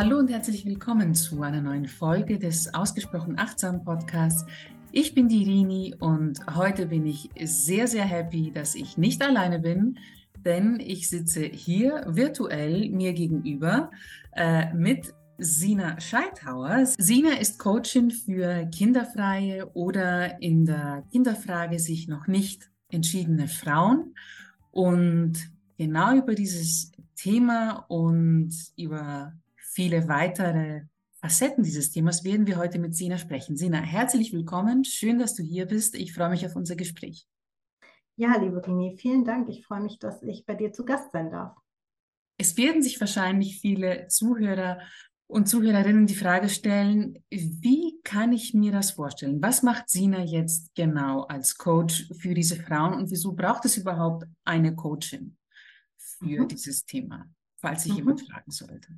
Hallo 0.00 0.16
und 0.16 0.30
herzlich 0.30 0.64
willkommen 0.64 1.12
zu 1.12 1.42
einer 1.42 1.60
neuen 1.60 1.86
Folge 1.88 2.38
des 2.38 2.72
Ausgesprochen 2.72 3.36
Achtsam 3.36 3.82
Podcasts. 3.82 4.46
Ich 4.92 5.12
bin 5.12 5.26
die 5.26 5.42
Rini 5.42 5.96
und 5.98 6.38
heute 6.54 6.86
bin 6.86 7.04
ich 7.04 7.30
sehr, 7.42 7.88
sehr 7.88 8.04
happy, 8.04 8.52
dass 8.52 8.76
ich 8.76 8.96
nicht 8.96 9.20
alleine 9.20 9.58
bin, 9.58 9.98
denn 10.44 10.78
ich 10.78 11.10
sitze 11.10 11.42
hier 11.42 12.04
virtuell 12.06 12.88
mir 12.90 13.12
gegenüber 13.12 13.90
äh, 14.36 14.72
mit 14.72 15.12
Sina 15.36 15.98
Scheithauer. 16.00 16.86
Sina 16.96 17.32
ist 17.32 17.58
Coachin 17.58 18.12
für 18.12 18.66
kinderfreie 18.66 19.68
oder 19.74 20.40
in 20.40 20.64
der 20.64 21.02
Kinderfrage 21.10 21.80
sich 21.80 22.06
noch 22.06 22.28
nicht 22.28 22.70
entschiedene 22.88 23.48
Frauen. 23.48 24.14
Und 24.70 25.50
genau 25.76 26.14
über 26.14 26.36
dieses 26.36 26.92
Thema 27.16 27.84
und 27.88 28.54
über 28.76 29.32
viele 29.78 30.08
weitere 30.08 30.86
Facetten 31.20 31.62
dieses 31.62 31.92
Themas 31.92 32.24
werden 32.24 32.48
wir 32.48 32.56
heute 32.56 32.80
mit 32.80 32.96
Sina 32.96 33.16
sprechen. 33.16 33.56
Sina, 33.56 33.78
herzlich 33.78 34.32
willkommen. 34.32 34.82
Schön, 34.82 35.20
dass 35.20 35.36
du 35.36 35.44
hier 35.44 35.66
bist. 35.66 35.94
Ich 35.94 36.12
freue 36.12 36.30
mich 36.30 36.44
auf 36.44 36.56
unser 36.56 36.74
Gespräch. 36.74 37.28
Ja, 38.16 38.36
liebe 38.38 38.60
Rini, 38.66 38.96
vielen 38.98 39.24
Dank. 39.24 39.48
Ich 39.48 39.64
freue 39.64 39.80
mich, 39.80 40.00
dass 40.00 40.20
ich 40.24 40.44
bei 40.44 40.56
dir 40.56 40.72
zu 40.72 40.84
Gast 40.84 41.12
sein 41.12 41.30
darf. 41.30 41.56
Es 42.38 42.56
werden 42.56 42.82
sich 42.82 42.98
wahrscheinlich 42.98 43.60
viele 43.60 44.08
Zuhörer 44.08 44.80
und 45.28 45.48
Zuhörerinnen 45.48 46.08
die 46.08 46.16
Frage 46.16 46.48
stellen, 46.48 47.22
wie 47.30 48.00
kann 48.02 48.32
ich 48.32 48.54
mir 48.54 48.72
das 48.72 48.90
vorstellen? 48.90 49.40
Was 49.40 49.62
macht 49.62 49.88
Sina 49.90 50.24
jetzt 50.24 50.74
genau 50.74 51.22
als 51.22 51.56
Coach 51.56 52.08
für 52.18 52.34
diese 52.34 52.56
Frauen 52.56 52.94
und 52.94 53.12
wieso 53.12 53.32
braucht 53.32 53.64
es 53.64 53.76
überhaupt 53.76 54.24
eine 54.44 54.74
Coachin 54.74 55.36
für 55.96 56.42
mhm. 56.42 56.48
dieses 56.48 56.84
Thema, 56.84 57.26
falls 57.60 57.84
sich 57.84 57.92
mhm. 57.92 57.98
jemand 57.98 58.28
fragen 58.28 58.50
sollte? 58.50 58.88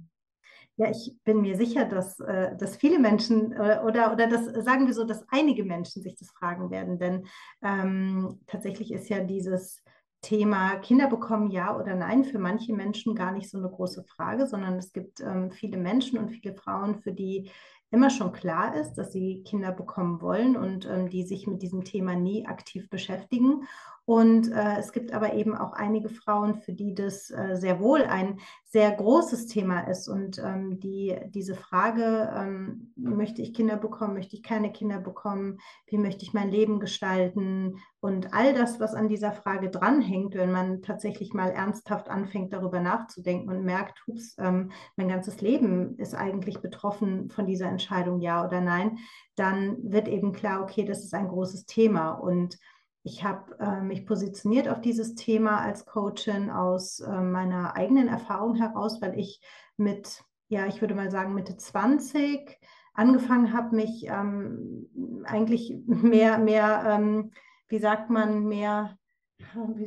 Ja, 0.76 0.90
ich 0.90 1.14
bin 1.24 1.42
mir 1.42 1.56
sicher, 1.56 1.84
dass, 1.84 2.18
äh, 2.20 2.56
dass 2.56 2.76
viele 2.76 2.98
Menschen 2.98 3.52
äh, 3.52 3.80
oder, 3.84 4.12
oder 4.12 4.26
das 4.26 4.46
sagen 4.64 4.86
wir 4.86 4.94
so, 4.94 5.04
dass 5.04 5.26
einige 5.30 5.64
Menschen 5.64 6.02
sich 6.02 6.16
das 6.16 6.30
fragen 6.30 6.70
werden. 6.70 6.98
Denn 6.98 7.26
ähm, 7.62 8.40
tatsächlich 8.46 8.92
ist 8.92 9.08
ja 9.10 9.20
dieses 9.20 9.82
Thema 10.22 10.76
Kinder 10.76 11.08
bekommen 11.08 11.50
ja 11.50 11.76
oder 11.78 11.94
nein 11.94 12.24
für 12.24 12.38
manche 12.38 12.74
Menschen 12.74 13.14
gar 13.14 13.32
nicht 13.32 13.50
so 13.50 13.58
eine 13.58 13.70
große 13.70 14.04
Frage, 14.04 14.46
sondern 14.46 14.76
es 14.76 14.92
gibt 14.92 15.20
ähm, 15.20 15.50
viele 15.50 15.78
Menschen 15.78 16.18
und 16.18 16.30
viele 16.30 16.54
Frauen, 16.54 17.00
für 17.00 17.12
die 17.12 17.50
immer 17.90 18.10
schon 18.10 18.32
klar 18.32 18.76
ist, 18.76 18.94
dass 18.94 19.12
sie 19.12 19.42
Kinder 19.44 19.72
bekommen 19.72 20.20
wollen 20.20 20.56
und 20.56 20.86
ähm, 20.86 21.08
die 21.08 21.24
sich 21.24 21.46
mit 21.46 21.62
diesem 21.62 21.84
Thema 21.84 22.14
nie 22.14 22.46
aktiv 22.46 22.88
beschäftigen. 22.88 23.64
Und 24.04 24.50
äh, 24.50 24.78
es 24.78 24.92
gibt 24.92 25.12
aber 25.12 25.34
eben 25.34 25.56
auch 25.56 25.72
einige 25.72 26.08
Frauen, 26.08 26.56
für 26.56 26.72
die 26.72 26.94
das 26.94 27.30
äh, 27.30 27.54
sehr 27.54 27.78
wohl 27.78 28.02
ein 28.02 28.40
sehr 28.64 28.90
großes 28.92 29.46
Thema 29.46 29.80
ist. 29.80 30.08
Und 30.08 30.38
ähm, 30.38 30.80
die 30.80 31.16
diese 31.28 31.54
Frage, 31.54 32.32
ähm, 32.36 32.92
möchte 32.96 33.42
ich 33.42 33.54
Kinder 33.54 33.76
bekommen, 33.76 34.14
möchte 34.14 34.36
ich 34.36 34.42
keine 34.42 34.72
Kinder 34.72 34.98
bekommen, 34.98 35.58
wie 35.86 35.98
möchte 35.98 36.24
ich 36.24 36.32
mein 36.32 36.50
Leben 36.50 36.80
gestalten? 36.80 37.76
Und 38.00 38.32
all 38.32 38.54
das, 38.54 38.80
was 38.80 38.94
an 38.94 39.08
dieser 39.08 39.32
Frage 39.32 39.70
dranhängt, 39.70 40.34
wenn 40.34 40.50
man 40.52 40.82
tatsächlich 40.82 41.32
mal 41.32 41.50
ernsthaft 41.50 42.08
anfängt, 42.08 42.52
darüber 42.52 42.80
nachzudenken 42.80 43.48
und 43.48 43.64
merkt, 43.64 44.02
ups, 44.06 44.36
ähm, 44.38 44.70
mein 44.96 45.08
ganzes 45.08 45.40
Leben 45.40 45.96
ist 45.98 46.14
eigentlich 46.14 46.60
betroffen 46.60 47.28
von 47.30 47.46
dieser 47.46 47.68
Entscheidung, 47.68 48.20
ja 48.20 48.44
oder 48.44 48.60
nein, 48.60 48.98
dann 49.36 49.78
wird 49.82 50.08
eben 50.08 50.32
klar, 50.32 50.62
okay, 50.62 50.84
das 50.84 51.04
ist 51.04 51.14
ein 51.14 51.28
großes 51.28 51.66
Thema. 51.66 52.10
Und 52.12 52.58
ich 53.02 53.24
habe 53.24 53.58
äh, 53.58 53.80
mich 53.80 54.06
positioniert 54.06 54.68
auf 54.68 54.80
dieses 54.80 55.14
Thema 55.14 55.60
als 55.60 55.86
Coachin 55.86 56.50
aus 56.50 57.00
äh, 57.00 57.20
meiner 57.20 57.74
eigenen 57.76 58.08
Erfahrung 58.08 58.56
heraus, 58.56 59.00
weil 59.00 59.18
ich 59.18 59.40
mit, 59.76 60.22
ja, 60.48 60.66
ich 60.66 60.80
würde 60.80 60.94
mal 60.94 61.10
sagen, 61.10 61.34
Mitte 61.34 61.56
20 61.56 62.58
angefangen 62.92 63.52
habe, 63.54 63.74
mich 63.74 64.06
ähm, 64.06 64.90
eigentlich 65.24 65.74
mehr, 65.86 66.38
mehr, 66.38 66.84
ähm, 66.86 67.30
wie 67.68 67.78
sagt 67.78 68.10
man, 68.10 68.44
mehr, 68.44 68.96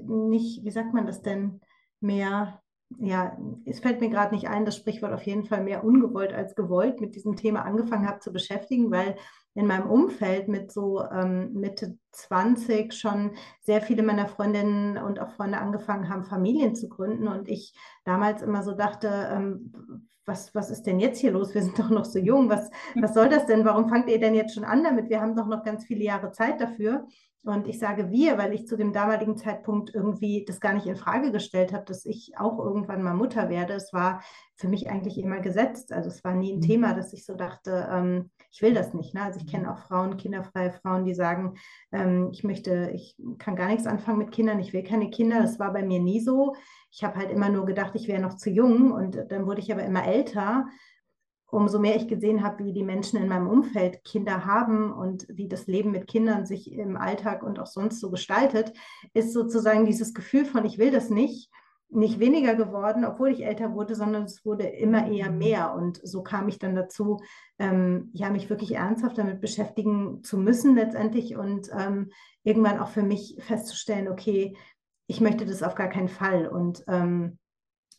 nicht, 0.08 0.64
wie 0.64 0.72
sagt 0.72 0.94
man 0.96 1.06
das 1.06 1.22
denn, 1.22 1.62
mehr, 2.00 2.62
ja, 2.98 3.38
es 3.66 3.80
fällt 3.80 4.02
mir 4.02 4.10
gerade 4.10 4.34
nicht 4.34 4.48
ein, 4.48 4.66
das 4.66 4.76
Sprichwort 4.76 5.14
auf 5.14 5.24
jeden 5.24 5.46
Fall 5.46 5.64
mehr 5.64 5.84
ungewollt 5.84 6.34
als 6.34 6.56
gewollt 6.56 7.02
mit 7.02 7.16
diesem 7.16 7.36
Thema 7.36 7.64
angefangen 7.64 8.08
habe 8.08 8.20
zu 8.20 8.34
beschäftigen, 8.34 8.90
weil 8.90 9.16
in 9.54 9.68
meinem 9.68 9.90
Umfeld 9.90 10.48
mit 10.48 10.72
so 10.72 11.04
ähm, 11.04 11.54
Mitte 11.54 11.98
20 12.14 12.94
schon 12.94 13.32
sehr 13.62 13.82
viele 13.82 14.04
meiner 14.04 14.28
Freundinnen 14.28 14.98
und 14.98 15.20
auch 15.20 15.32
Freunde 15.32 15.58
angefangen 15.58 16.10
haben, 16.10 16.24
Familien 16.24 16.76
zu 16.76 16.90
gründen. 16.90 17.28
Und 17.28 17.48
ich 17.48 17.74
damals 18.06 18.42
immer 18.42 18.64
so 18.64 18.74
dachte, 18.74 19.30
ähm, 19.32 20.10
was, 20.26 20.56
was 20.56 20.70
ist 20.70 20.84
denn 20.84 21.00
jetzt 21.00 21.20
hier 21.20 21.32
los? 21.32 21.54
Wir 21.54 21.62
sind 21.64 21.78
doch 21.78 21.90
noch 21.90 22.06
so 22.06 22.20
jung. 22.20 22.50
Was, 22.50 22.70
was 22.96 23.14
soll 23.14 23.30
das 23.30 23.46
denn? 23.46 23.66
Warum 23.66 23.90
fangt 23.90 24.10
ihr 24.10 24.20
denn 24.20 24.36
jetzt 24.36 24.54
schon 24.54 24.64
an 24.64 24.84
damit? 24.84 25.10
Wir 25.10 25.22
haben 25.22 25.36
doch 25.36 25.48
noch 25.48 25.64
ganz 25.64 25.86
viele 25.86 26.04
Jahre 26.04 26.32
Zeit 26.32 26.62
dafür. 26.62 27.06
Und 27.46 27.68
ich 27.68 27.78
sage 27.78 28.10
wir, 28.10 28.38
weil 28.38 28.54
ich 28.54 28.68
zu 28.68 28.78
dem 28.78 28.94
damaligen 28.94 29.36
Zeitpunkt 29.36 29.94
irgendwie 29.94 30.46
das 30.48 30.62
gar 30.62 30.74
nicht 30.74 30.86
in 30.86 30.96
Frage 30.96 31.30
gestellt 31.30 31.74
habe, 31.74 31.84
dass 31.84 32.06
ich 32.06 32.38
auch 32.38 32.58
irgendwann 32.58 33.04
mal 33.04 33.16
Mutter 33.16 33.50
werde. 33.50 33.74
Es 33.74 33.92
war 33.92 34.24
für 34.56 34.70
mich 34.70 34.90
eigentlich 34.90 35.18
immer 35.18 35.42
gesetzt. 35.42 35.92
Also 35.92 36.08
es 36.08 36.24
war 36.24 36.36
nie 36.36 36.54
ein 36.54 36.58
mhm. 36.60 36.62
Thema, 36.62 36.94
dass 36.94 37.12
ich 37.12 37.26
so 37.26 37.36
dachte, 37.36 37.90
ähm, 37.92 38.32
ich 38.50 38.62
will 38.62 38.74
das 38.74 38.94
nicht. 38.94 39.14
Ne? 39.14 39.24
Also 39.24 39.42
ich 39.42 39.48
kenne 39.48 39.66
mhm. 39.66 39.70
auch 39.72 39.80
Frauen, 39.80 40.16
kinderfreie 40.16 40.72
Frauen, 40.72 41.04
die 41.04 41.14
sagen, 41.14 41.56
ähm, 42.04 42.30
ich 42.32 42.44
möchte, 42.44 42.92
ich 42.94 43.16
kann 43.40 43.56
gar 43.56 43.68
nichts 43.68 43.88
anfangen 43.88 44.20
mit 44.20 44.32
Kindern, 44.32 44.60
ich 44.60 44.74
will 44.74 44.84
keine 44.84 45.10
Kinder. 45.10 45.42
Das 45.42 45.60
war 45.60 45.74
bei 45.74 45.84
mir 45.84 46.00
nie 46.00 46.20
so. 46.20 46.56
Ich 46.92 47.04
habe 47.04 47.18
halt 47.18 47.32
immer 47.32 47.50
nur 47.50 47.66
gedacht, 47.66 47.96
ich 47.96 48.08
wäre 48.08 48.22
noch 48.22 48.36
zu 48.36 48.50
jung 48.50 48.92
und 48.92 49.18
dann 49.30 49.46
wurde 49.46 49.62
ich 49.62 49.72
aber 49.72 49.84
immer 49.84 50.06
älter 50.06 50.66
umso 51.54 51.80
mehr 51.80 51.96
ich 51.96 52.08
gesehen 52.08 52.44
habe, 52.44 52.66
wie 52.66 52.74
die 52.74 52.84
Menschen 52.84 53.22
in 53.22 53.28
meinem 53.28 53.48
Umfeld 53.48 54.04
Kinder 54.04 54.46
haben 54.46 54.92
und 54.92 55.28
wie 55.30 55.48
das 55.48 55.68
Leben 55.68 55.92
mit 55.92 56.08
Kindern 56.08 56.48
sich 56.48 56.72
im 56.72 56.98
Alltag 56.98 57.44
und 57.44 57.60
auch 57.60 57.68
sonst 57.68 58.00
so 58.00 58.10
gestaltet, 58.10 58.74
ist 59.14 59.34
sozusagen 59.34 59.86
dieses 59.86 60.16
Gefühl 60.16 60.46
von, 60.46 60.66
ich 60.66 60.80
will 60.80 60.90
das 60.90 61.12
nicht, 61.12 61.52
nicht 61.96 62.20
weniger 62.20 62.56
geworden, 62.56 63.06
obwohl 63.06 63.30
ich 63.30 63.46
älter 63.46 63.74
wurde, 63.74 63.96
sondern 63.96 64.24
es 64.24 64.46
wurde 64.46 64.66
immer 64.66 65.08
eher 65.10 65.32
mehr. 65.32 65.74
Und 65.74 66.00
so 66.04 66.24
kam 66.24 66.48
ich 66.48 66.60
dann 66.60 66.76
dazu, 66.76 67.20
ähm, 67.60 68.10
ja, 68.14 68.30
mich 68.30 68.50
wirklich 68.50 68.76
ernsthaft 68.76 69.18
damit 69.18 69.42
beschäftigen 69.42 70.24
zu 70.24 70.38
müssen 70.38 70.76
letztendlich 70.76 71.36
und 71.36 71.70
ähm, 71.78 72.12
irgendwann 72.44 72.80
auch 72.80 72.90
für 72.90 73.04
mich 73.04 73.38
festzustellen, 73.40 74.08
okay, 74.08 74.56
ich 75.08 75.22
möchte 75.22 75.46
das 75.46 75.64
auf 75.64 75.76
gar 75.76 75.90
keinen 75.90 76.10
Fall. 76.10 76.48
Und 76.48 76.84
ähm, 76.88 77.38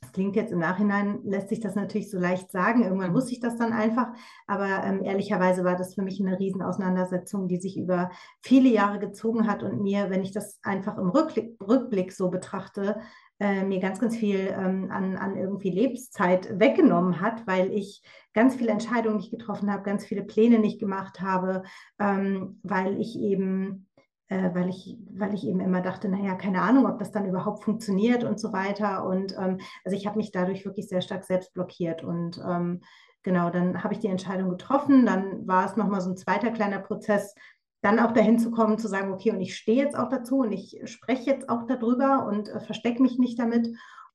das 0.05 0.13
klingt 0.13 0.37
jetzt 0.37 0.53
im 0.53 0.59
Nachhinein, 0.59 1.21
lässt 1.25 1.49
sich 1.49 1.61
das 1.61 1.75
natürlich 1.75 2.11
so 2.11 2.19
leicht 2.19 2.51
sagen. 2.51 2.85
Irgendwann 2.85 3.15
wusste 3.15 3.33
ich 3.33 3.41
das 3.41 3.57
dann 3.57 3.73
einfach. 3.73 4.09
Aber 4.47 4.85
ähm, 4.85 5.03
ehrlicherweise 5.03 5.65
war 5.65 5.77
das 5.77 5.95
für 5.95 6.03
mich 6.03 6.21
eine 6.21 6.39
Riesenauseinandersetzung, 6.39 7.49
die 7.49 7.57
sich 7.57 7.79
über 7.79 8.11
viele 8.43 8.69
Jahre 8.69 8.99
gezogen 8.99 9.47
hat 9.47 9.63
und 9.63 9.83
mir, 9.83 10.11
wenn 10.11 10.23
ich 10.23 10.33
das 10.33 10.61
einfach 10.63 10.99
im 10.99 11.09
Rückblick, 11.09 11.57
Rückblick 11.67 12.13
so 12.13 12.29
betrachte, 12.29 13.01
äh, 13.41 13.65
mir 13.65 13.81
ganz, 13.81 13.99
ganz 13.99 14.17
viel 14.17 14.55
ähm, 14.57 14.91
an, 14.91 15.17
an 15.17 15.37
irgendwie 15.37 15.71
Lebenszeit 15.71 16.61
weggenommen 16.61 17.21
hat, 17.21 17.47
weil 17.47 17.73
ich 17.73 18.03
ganz 18.35 18.57
viele 18.57 18.73
Entscheidungen 18.73 19.17
nicht 19.17 19.31
getroffen 19.31 19.73
habe, 19.73 19.85
ganz 19.85 20.05
viele 20.05 20.23
Pläne 20.23 20.59
nicht 20.59 20.81
gemacht 20.81 21.21
habe, 21.23 21.63
ähm, 21.99 22.61
weil 22.63 23.01
ich 23.01 23.19
eben 23.19 23.87
äh, 24.29 24.55
weil, 24.55 24.69
ich, 24.69 24.97
weil 25.11 25.35
ich 25.35 25.47
eben 25.47 25.61
immer 25.61 25.81
dachte, 25.81 26.09
naja, 26.09 26.35
keine 26.35 26.63
Ahnung, 26.63 26.87
ob 26.87 26.99
das 26.99 27.13
dann 27.13 27.27
überhaupt 27.27 27.65
funktioniert 27.65 28.25
und 28.25 28.41
so 28.41 28.53
weiter. 28.53 29.05
Und 29.05 29.37
ähm, 29.39 29.59
also 29.85 29.97
ich 29.97 30.07
habe 30.07 30.17
mich 30.17 30.33
dadurch 30.33 30.65
wirklich 30.65 30.89
sehr 30.89 31.03
stark 31.03 31.25
selbst 31.25 31.53
blockiert. 31.53 32.03
Und 32.03 32.41
ähm, 32.47 32.81
genau, 33.23 33.51
dann 33.51 33.85
habe 33.85 33.95
ich 33.95 34.01
die 34.01 34.09
Entscheidung 34.09 34.51
getroffen. 34.51 35.05
Dann 35.07 35.47
war 35.47 35.67
es 35.67 35.77
nochmal 35.77 36.01
so 36.01 36.11
ein 36.11 36.17
zweiter 36.17 36.51
kleiner 36.51 36.79
Prozess, 36.79 37.35
dann 37.83 37.99
auch 37.99 38.13
dahin 38.13 38.39
zu 38.39 38.51
kommen, 38.51 38.79
zu 38.79 38.89
sagen, 38.89 39.13
okay, 39.13 39.31
und 39.31 39.43
ich 39.43 39.57
stehe 39.57 39.83
jetzt 39.83 39.97
auch 39.97 40.09
dazu 40.09 40.39
und 40.39 40.53
ich 40.53 40.81
spreche 40.87 41.31
jetzt 41.31 41.51
auch 41.51 41.67
darüber 41.67 42.27
und 42.27 42.49
äh, 42.49 42.61
verstecke 42.61 43.03
mich 43.03 43.19
nicht 43.19 43.39
damit. 43.39 43.69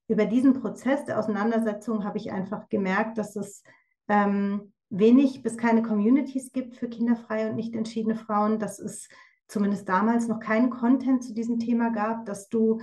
Über 0.07 0.25
diesen 0.25 0.60
Prozess 0.60 1.06
der 1.06 1.19
Auseinandersetzung 1.19 2.04
habe 2.04 2.18
ich 2.18 2.31
einfach 2.31 2.68
gemerkt, 2.69 3.19
dass 3.19 3.36
es 3.36 3.62
ähm, 4.07 4.74
wenig 4.89 5.44
bis 5.44 5.56
keine 5.56 5.84
Communities 5.84 6.51
gibt 6.51 6.78
für 6.78 6.89
kinderfreie 6.89 7.50
und 7.50 7.56
nicht 7.57 7.75
entschiedene 7.75 8.16
Frauen. 8.16 8.57
Das 8.57 8.80
ist 8.80 9.12
zumindest 9.50 9.90
damals 9.90 10.28
noch 10.28 10.40
keinen 10.40 10.69
Content 10.69 11.24
zu 11.24 11.34
diesem 11.34 11.60
Thema 11.60 11.90
gab, 11.90 12.25
dass 12.25 12.48
du, 12.48 12.80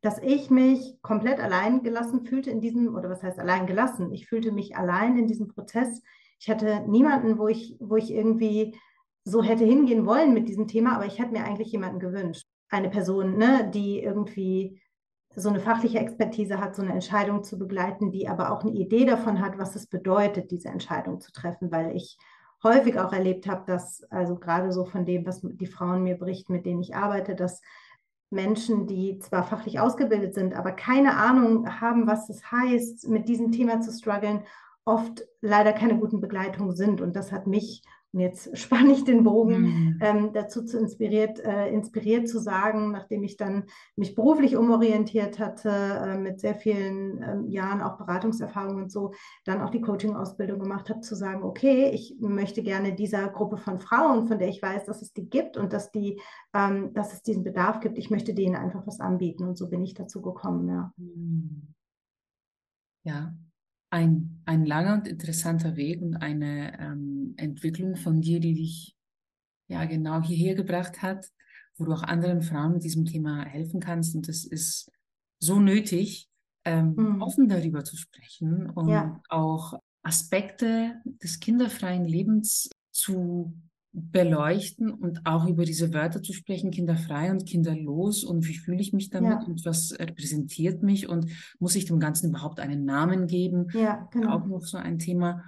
dass 0.00 0.18
ich 0.20 0.48
mich 0.48 0.96
komplett 1.02 1.40
allein 1.40 1.82
gelassen 1.82 2.24
fühlte 2.24 2.50
in 2.50 2.60
diesem, 2.60 2.94
oder 2.94 3.10
was 3.10 3.22
heißt 3.22 3.38
allein 3.38 3.66
gelassen? 3.66 4.12
Ich 4.12 4.28
fühlte 4.28 4.52
mich 4.52 4.76
allein 4.76 5.18
in 5.18 5.26
diesem 5.26 5.48
Prozess. 5.48 6.02
Ich 6.38 6.48
hatte 6.48 6.84
niemanden, 6.88 7.36
wo 7.36 7.48
ich, 7.48 7.76
wo 7.80 7.96
ich 7.96 8.12
irgendwie 8.12 8.78
so 9.24 9.42
hätte 9.42 9.64
hingehen 9.64 10.06
wollen 10.06 10.32
mit 10.32 10.48
diesem 10.48 10.68
Thema, 10.68 10.94
aber 10.94 11.06
ich 11.06 11.18
hätte 11.18 11.32
mir 11.32 11.44
eigentlich 11.44 11.72
jemanden 11.72 11.98
gewünscht. 11.98 12.46
Eine 12.68 12.90
Person, 12.90 13.36
ne, 13.36 13.70
die 13.72 14.00
irgendwie 14.00 14.80
so 15.34 15.48
eine 15.48 15.60
fachliche 15.60 15.98
Expertise 15.98 16.60
hat, 16.60 16.76
so 16.76 16.82
eine 16.82 16.92
Entscheidung 16.92 17.42
zu 17.42 17.58
begleiten, 17.58 18.12
die 18.12 18.28
aber 18.28 18.52
auch 18.52 18.62
eine 18.62 18.72
Idee 18.72 19.04
davon 19.04 19.40
hat, 19.40 19.58
was 19.58 19.74
es 19.74 19.88
bedeutet, 19.88 20.52
diese 20.52 20.68
Entscheidung 20.68 21.20
zu 21.20 21.32
treffen, 21.32 21.72
weil 21.72 21.96
ich 21.96 22.18
häufig 22.62 22.98
auch 22.98 23.12
erlebt 23.12 23.46
habe, 23.46 23.64
dass, 23.66 24.04
also 24.10 24.36
gerade 24.36 24.72
so 24.72 24.84
von 24.84 25.04
dem, 25.04 25.26
was 25.26 25.40
die 25.42 25.66
Frauen 25.66 26.02
mir 26.02 26.16
berichten, 26.16 26.52
mit 26.52 26.66
denen 26.66 26.80
ich 26.80 26.94
arbeite, 26.94 27.34
dass 27.34 27.60
Menschen, 28.30 28.86
die 28.86 29.18
zwar 29.18 29.44
fachlich 29.44 29.80
ausgebildet 29.80 30.34
sind, 30.34 30.54
aber 30.54 30.72
keine 30.72 31.16
Ahnung 31.16 31.80
haben, 31.80 32.06
was 32.06 32.28
es 32.28 32.50
heißt, 32.50 33.08
mit 33.08 33.28
diesem 33.28 33.52
Thema 33.52 33.80
zu 33.80 33.92
strugglen, 33.92 34.42
oft 34.84 35.24
leider 35.40 35.72
keine 35.72 35.98
guten 35.98 36.20
Begleitungen 36.20 36.74
sind. 36.74 37.00
Und 37.00 37.16
das 37.16 37.32
hat 37.32 37.46
mich 37.46 37.82
und 38.14 38.20
jetzt 38.20 38.56
spanne 38.56 38.92
ich 38.92 39.04
den 39.04 39.24
Bogen 39.24 39.60
mhm. 39.60 39.98
ähm, 40.00 40.32
dazu 40.32 40.64
zu 40.64 40.78
inspiriert, 40.78 41.40
äh, 41.40 41.68
inspiriert 41.68 42.28
zu 42.28 42.38
sagen, 42.38 42.92
nachdem 42.92 43.24
ich 43.24 43.36
dann 43.36 43.64
mich 43.96 44.14
beruflich 44.14 44.56
umorientiert 44.56 45.38
hatte, 45.38 45.68
äh, 45.68 46.16
mit 46.16 46.40
sehr 46.40 46.54
vielen 46.54 47.22
ähm, 47.22 47.48
Jahren 47.48 47.82
auch 47.82 47.98
Beratungserfahrung 47.98 48.76
und 48.76 48.92
so, 48.92 49.12
dann 49.44 49.60
auch 49.60 49.70
die 49.70 49.80
Coaching-Ausbildung 49.80 50.60
gemacht 50.60 50.88
habe, 50.90 51.00
zu 51.00 51.16
sagen, 51.16 51.42
okay, 51.42 51.90
ich 51.92 52.16
möchte 52.20 52.62
gerne 52.62 52.94
dieser 52.94 53.28
Gruppe 53.28 53.56
von 53.56 53.80
Frauen, 53.80 54.28
von 54.28 54.38
der 54.38 54.48
ich 54.48 54.62
weiß, 54.62 54.84
dass 54.84 55.02
es 55.02 55.12
die 55.12 55.28
gibt 55.28 55.56
und 55.56 55.72
dass, 55.72 55.90
die, 55.90 56.20
ähm, 56.54 56.94
dass 56.94 57.12
es 57.12 57.22
diesen 57.22 57.42
Bedarf 57.42 57.80
gibt, 57.80 57.98
ich 57.98 58.10
möchte 58.10 58.32
denen 58.32 58.54
einfach 58.54 58.86
was 58.86 59.00
anbieten. 59.00 59.44
Und 59.44 59.58
so 59.58 59.68
bin 59.68 59.82
ich 59.82 59.94
dazu 59.94 60.22
gekommen, 60.22 60.68
ja. 60.68 60.92
Mhm. 60.96 61.74
Ja, 63.06 63.34
ein, 63.94 64.42
ein 64.44 64.66
langer 64.66 64.94
und 64.94 65.06
interessanter 65.06 65.76
Weg 65.76 66.02
und 66.02 66.16
eine 66.16 66.76
ähm, 66.80 67.34
Entwicklung 67.36 67.94
von 67.94 68.20
dir, 68.20 68.40
die 68.40 68.54
dich 68.54 68.96
ja 69.68 69.84
genau 69.84 70.20
hierher 70.20 70.56
gebracht 70.56 71.00
hat, 71.00 71.30
wo 71.76 71.84
du 71.84 71.92
auch 71.92 72.02
anderen 72.02 72.42
Frauen 72.42 72.72
mit 72.72 72.82
diesem 72.82 73.04
Thema 73.04 73.44
helfen 73.44 73.78
kannst. 73.78 74.16
Und 74.16 74.28
es 74.28 74.44
ist 74.44 74.90
so 75.38 75.60
nötig, 75.60 76.28
ähm, 76.64 76.94
mhm. 76.96 77.22
offen 77.22 77.48
darüber 77.48 77.84
zu 77.84 77.96
sprechen 77.96 78.68
und 78.70 78.88
ja. 78.88 79.22
auch 79.28 79.74
Aspekte 80.02 81.00
des 81.04 81.38
kinderfreien 81.38 82.04
Lebens 82.04 82.70
zu 82.90 83.56
beleuchten 83.94 84.90
und 84.90 85.24
auch 85.24 85.46
über 85.46 85.64
diese 85.64 85.94
Wörter 85.94 86.20
zu 86.20 86.32
sprechen, 86.32 86.72
kinderfrei 86.72 87.30
und 87.30 87.46
kinderlos 87.46 88.24
und 88.24 88.46
wie 88.46 88.58
fühle 88.58 88.80
ich 88.80 88.92
mich 88.92 89.08
damit 89.08 89.42
ja. 89.42 89.46
und 89.46 89.64
was 89.64 89.96
repräsentiert 89.98 90.82
mich 90.82 91.08
und 91.08 91.30
muss 91.60 91.76
ich 91.76 91.84
dem 91.84 92.00
Ganzen 92.00 92.30
überhaupt 92.30 92.58
einen 92.58 92.84
Namen 92.84 93.28
geben? 93.28 93.68
Ja, 93.72 94.08
genau. 94.10 94.32
Auch 94.32 94.46
noch 94.46 94.62
so 94.62 94.78
ein 94.78 94.98
Thema. 94.98 95.44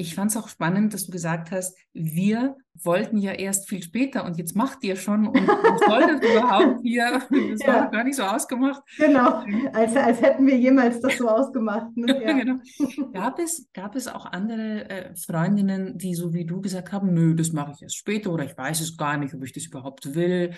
Ich 0.00 0.14
fand 0.14 0.30
es 0.30 0.36
auch 0.36 0.48
spannend, 0.48 0.94
dass 0.94 1.06
du 1.06 1.12
gesagt 1.12 1.50
hast, 1.50 1.76
wir 1.92 2.56
wollten 2.84 3.18
ja 3.18 3.32
erst 3.32 3.68
viel 3.68 3.82
später 3.82 4.24
und 4.24 4.38
jetzt 4.38 4.54
macht 4.54 4.84
ihr 4.84 4.94
schon 4.94 5.26
und 5.26 5.36
das 5.46 6.22
überhaupt 6.22 6.80
hier? 6.82 7.20
Das 7.28 7.60
ja. 7.60 7.66
war 7.66 7.90
gar 7.90 8.04
nicht 8.04 8.14
so 8.14 8.22
ausgemacht. 8.22 8.80
Genau, 8.96 9.42
als, 9.72 9.96
als 9.96 10.22
hätten 10.22 10.46
wir 10.46 10.56
jemals 10.56 11.00
das 11.00 11.18
so 11.18 11.28
ausgemacht. 11.28 11.96
Ne? 11.96 12.06
Ja. 12.28 12.32
genau. 12.32 12.56
gab, 13.12 13.38
es, 13.38 13.68
gab 13.72 13.96
es 13.96 14.06
auch 14.06 14.26
andere 14.26 14.88
äh, 14.88 15.16
Freundinnen, 15.16 15.98
die 15.98 16.14
so 16.14 16.32
wie 16.32 16.44
du 16.44 16.60
gesagt 16.60 16.92
haben, 16.92 17.12
nö, 17.12 17.34
das 17.34 17.52
mache 17.52 17.72
ich 17.74 17.82
erst 17.82 17.96
später 17.96 18.32
oder 18.32 18.44
ich 18.44 18.56
weiß 18.56 18.80
es 18.80 18.96
gar 18.96 19.16
nicht, 19.16 19.34
ob 19.34 19.44
ich 19.44 19.52
das 19.52 19.66
überhaupt 19.66 20.14
will. 20.14 20.52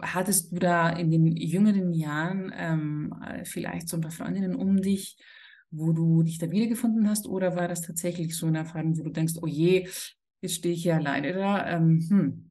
Hattest 0.00 0.52
du 0.52 0.58
da 0.58 0.88
in 0.88 1.10
den 1.10 1.26
jüngeren 1.26 1.92
Jahren 1.92 2.52
ähm, 2.56 3.14
vielleicht 3.44 3.88
so 3.88 3.96
ein 3.96 4.00
paar 4.00 4.10
Freundinnen 4.10 4.54
um 4.54 4.80
dich, 4.80 5.16
wo 5.70 5.92
du 5.92 6.22
dich 6.22 6.38
da 6.38 6.50
wiedergefunden 6.50 7.08
hast? 7.08 7.26
Oder 7.26 7.56
war 7.56 7.68
das 7.68 7.82
tatsächlich 7.82 8.36
so 8.36 8.46
eine 8.46 8.58
Erfahrung, 8.58 8.98
wo 8.98 9.04
du 9.04 9.10
denkst, 9.10 9.34
oh 9.40 9.46
je, 9.46 9.88
jetzt 10.40 10.54
stehe 10.54 10.74
ich 10.74 10.82
hier 10.82 10.96
alleine 10.96 11.32
da? 11.32 11.66
Ähm, 11.66 12.06
hm. 12.08 12.50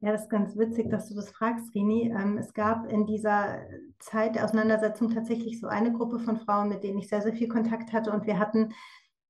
Ja, 0.00 0.12
das 0.12 0.22
ist 0.24 0.30
ganz 0.30 0.56
witzig, 0.56 0.90
dass 0.90 1.08
du 1.08 1.14
das 1.14 1.30
fragst, 1.30 1.74
Rini. 1.74 2.12
Ähm, 2.16 2.36
es 2.36 2.52
gab 2.52 2.86
in 2.86 3.06
dieser 3.06 3.62
Zeit 3.98 4.34
der 4.34 4.44
Auseinandersetzung 4.44 5.10
tatsächlich 5.10 5.58
so 5.58 5.68
eine 5.68 5.92
Gruppe 5.92 6.18
von 6.18 6.36
Frauen, 6.36 6.68
mit 6.68 6.82
denen 6.84 6.98
ich 6.98 7.08
sehr, 7.08 7.22
sehr 7.22 7.32
viel 7.32 7.48
Kontakt 7.48 7.92
hatte. 7.92 8.12
Und 8.12 8.26
wir 8.26 8.38
hatten 8.38 8.74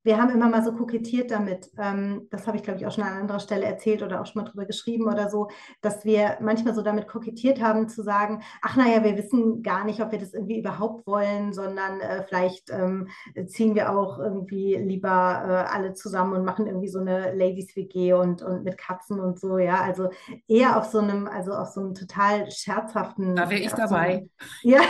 wir 0.07 0.19
haben 0.19 0.31
immer 0.31 0.49
mal 0.49 0.63
so 0.63 0.73
kokettiert 0.73 1.31
damit, 1.31 1.69
ähm, 1.79 2.29
das 2.31 2.47
habe 2.47 2.57
ich 2.57 2.63
glaube 2.63 2.79
ich 2.79 2.87
auch 2.87 2.93
schon 2.93 3.05
an 3.05 3.19
anderer 3.19 3.41
Stelle 3.41 3.67
erzählt 3.67 4.03
oder 4.03 4.21
auch 4.21 4.27
schon 4.27 4.43
mal 4.43 4.49
drüber 4.49 4.65
geschrieben 4.65 5.07
oder 5.07 5.29
so, 5.29 5.49
dass 5.83 6.05
wir 6.05 6.39
manchmal 6.41 6.75
so 6.75 6.83
damit 6.83 7.09
kokettiert 7.09 7.61
haben 7.61 7.89
zu 7.89 8.03
sagen, 8.03 8.43
ach 8.63 8.77
naja, 8.77 9.03
wir 9.03 9.17
wissen 9.19 9.63
gar 9.63 9.85
nicht, 9.85 10.01
ob 10.01 10.13
wir 10.13 10.19
das 10.19 10.33
irgendwie 10.33 10.61
überhaupt 10.61 11.07
wollen, 11.09 11.53
sondern 11.53 12.01
äh, 12.01 12.23
vielleicht 12.23 12.71
ähm, 12.71 13.09
ziehen 13.49 13.75
wir 13.75 13.91
auch 13.91 14.21
irgendwie 14.21 14.77
lieber 14.77 15.09
äh, 15.09 15.75
alle 15.75 15.95
zusammen 15.95 16.35
und 16.35 16.45
machen 16.45 16.69
irgendwie 16.69 16.89
so 16.89 17.01
eine 17.01 17.35
Ladies-WG 17.35 18.13
und, 18.13 18.43
und 18.43 18.63
mit 18.63 18.79
Katzen 18.79 19.19
und 19.19 19.41
so, 19.41 19.59
ja, 19.59 19.81
also 19.81 20.11
eher 20.47 20.79
auf 20.79 20.85
so 20.85 21.01
einem, 21.01 21.27
also 21.27 21.53
auf 21.53 21.69
so 21.69 21.81
einem 21.81 21.95
total 21.95 22.49
scherzhaften. 22.51 23.35
Da 23.35 23.51
wäre 23.51 23.61
ich 23.61 23.73
dabei. 23.73 24.29
So, 24.63 24.69
ja, 24.71 24.81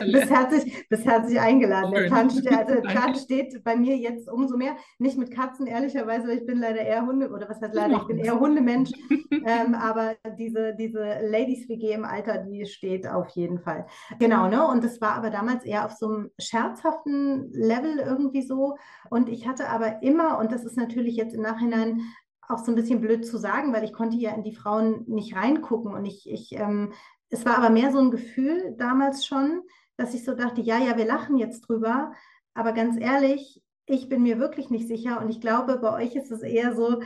bis 0.00 0.28
herzlich, 0.28 0.88
bis 0.88 1.04
herzlich 1.04 1.38
eingeladen. 1.38 1.92
Der 1.92 2.06
Plan, 2.08 2.30
steht, 2.30 2.52
also, 2.52 2.74
der 2.80 2.80
Plan 2.80 3.14
steht 3.14 3.62
bei 3.62 3.76
mir 3.76 3.96
jetzt 3.96 4.07
jetzt 4.08 4.28
umso 4.28 4.56
mehr. 4.56 4.76
Nicht 4.98 5.18
mit 5.18 5.30
Katzen, 5.30 5.66
ehrlicherweise, 5.66 6.28
weil 6.28 6.38
ich 6.38 6.46
bin 6.46 6.58
leider 6.58 6.80
eher 6.80 7.06
Hunde, 7.06 7.30
oder 7.30 7.48
was 7.48 7.60
heißt 7.60 7.74
leider, 7.74 7.96
ich 7.96 8.06
bin 8.06 8.18
eher 8.18 8.38
Hundemensch. 8.38 8.90
ähm, 9.46 9.74
aber 9.74 10.16
diese, 10.38 10.74
diese 10.74 11.20
Ladies-WG 11.22 11.92
im 11.92 12.04
Alter, 12.04 12.38
die 12.38 12.66
steht 12.66 13.06
auf 13.06 13.28
jeden 13.30 13.60
Fall. 13.60 13.86
Genau, 14.18 14.48
ne? 14.48 14.66
Und 14.66 14.84
das 14.84 15.00
war 15.00 15.14
aber 15.14 15.30
damals 15.30 15.64
eher 15.64 15.84
auf 15.84 15.92
so 15.92 16.08
einem 16.08 16.30
scherzhaften 16.38 17.50
Level 17.52 17.98
irgendwie 17.98 18.42
so. 18.42 18.76
Und 19.10 19.28
ich 19.28 19.46
hatte 19.46 19.68
aber 19.68 20.02
immer, 20.02 20.38
und 20.38 20.52
das 20.52 20.64
ist 20.64 20.76
natürlich 20.76 21.16
jetzt 21.16 21.34
im 21.34 21.42
Nachhinein 21.42 22.00
auch 22.48 22.58
so 22.58 22.72
ein 22.72 22.76
bisschen 22.76 23.00
blöd 23.00 23.26
zu 23.26 23.36
sagen, 23.36 23.72
weil 23.72 23.84
ich 23.84 23.92
konnte 23.92 24.16
ja 24.16 24.34
in 24.34 24.42
die 24.42 24.54
Frauen 24.54 25.04
nicht 25.06 25.36
reingucken 25.36 25.92
und 25.92 26.06
ich, 26.06 26.30
ich 26.30 26.52
ähm, 26.52 26.92
es 27.30 27.44
war 27.44 27.58
aber 27.58 27.70
mehr 27.70 27.92
so 27.92 27.98
ein 27.98 28.10
Gefühl 28.10 28.74
damals 28.78 29.26
schon, 29.26 29.62
dass 29.96 30.14
ich 30.14 30.24
so 30.24 30.34
dachte, 30.34 30.60
ja, 30.60 30.78
ja, 30.78 30.96
wir 30.96 31.04
lachen 31.04 31.36
jetzt 31.36 31.62
drüber, 31.62 32.12
aber 32.54 32.72
ganz 32.72 32.98
ehrlich, 32.98 33.62
ich 33.88 34.08
bin 34.08 34.22
mir 34.22 34.38
wirklich 34.38 34.70
nicht 34.70 34.88
sicher 34.88 35.20
und 35.20 35.30
ich 35.30 35.40
glaube, 35.40 35.78
bei 35.78 35.92
euch 36.04 36.14
ist 36.14 36.30
es 36.30 36.42
eher 36.42 36.74
so, 36.74 37.00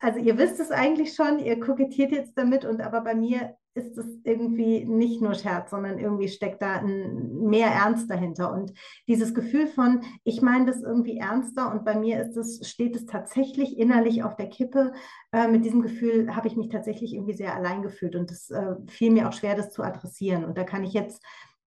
also 0.00 0.18
ihr 0.18 0.36
wisst 0.38 0.60
es 0.60 0.70
eigentlich 0.70 1.14
schon, 1.14 1.38
ihr 1.38 1.58
kokettiert 1.60 2.12
jetzt 2.12 2.36
damit 2.36 2.64
und 2.64 2.80
aber 2.80 3.00
bei 3.00 3.14
mir 3.14 3.56
ist 3.76 3.98
es 3.98 4.06
irgendwie 4.22 4.84
nicht 4.84 5.20
nur 5.20 5.34
Scherz, 5.34 5.70
sondern 5.70 5.98
irgendwie 5.98 6.28
steckt 6.28 6.62
da 6.62 6.76
ein, 6.76 7.40
mehr 7.40 7.68
Ernst 7.68 8.08
dahinter. 8.08 8.52
Und 8.52 8.72
dieses 9.08 9.34
Gefühl 9.34 9.66
von, 9.66 10.02
ich 10.22 10.42
meine 10.42 10.66
das 10.66 10.82
irgendwie 10.82 11.18
ernster 11.18 11.72
und 11.72 11.84
bei 11.84 11.96
mir 11.96 12.20
ist 12.20 12.36
es, 12.36 12.68
steht 12.68 12.94
es 12.94 13.06
tatsächlich 13.06 13.76
innerlich 13.76 14.22
auf 14.22 14.36
der 14.36 14.48
Kippe. 14.48 14.92
Äh, 15.32 15.48
mit 15.48 15.64
diesem 15.64 15.82
Gefühl 15.82 16.36
habe 16.36 16.46
ich 16.46 16.56
mich 16.56 16.68
tatsächlich 16.68 17.14
irgendwie 17.14 17.34
sehr 17.34 17.54
allein 17.54 17.82
gefühlt 17.82 18.14
und 18.14 18.30
es 18.30 18.48
äh, 18.50 18.76
fiel 18.86 19.10
mir 19.10 19.28
auch 19.28 19.32
schwer, 19.32 19.56
das 19.56 19.72
zu 19.72 19.82
adressieren. 19.82 20.44
Und 20.44 20.56
da 20.56 20.62
kann 20.62 20.84
ich 20.84 20.92
jetzt 20.92 21.20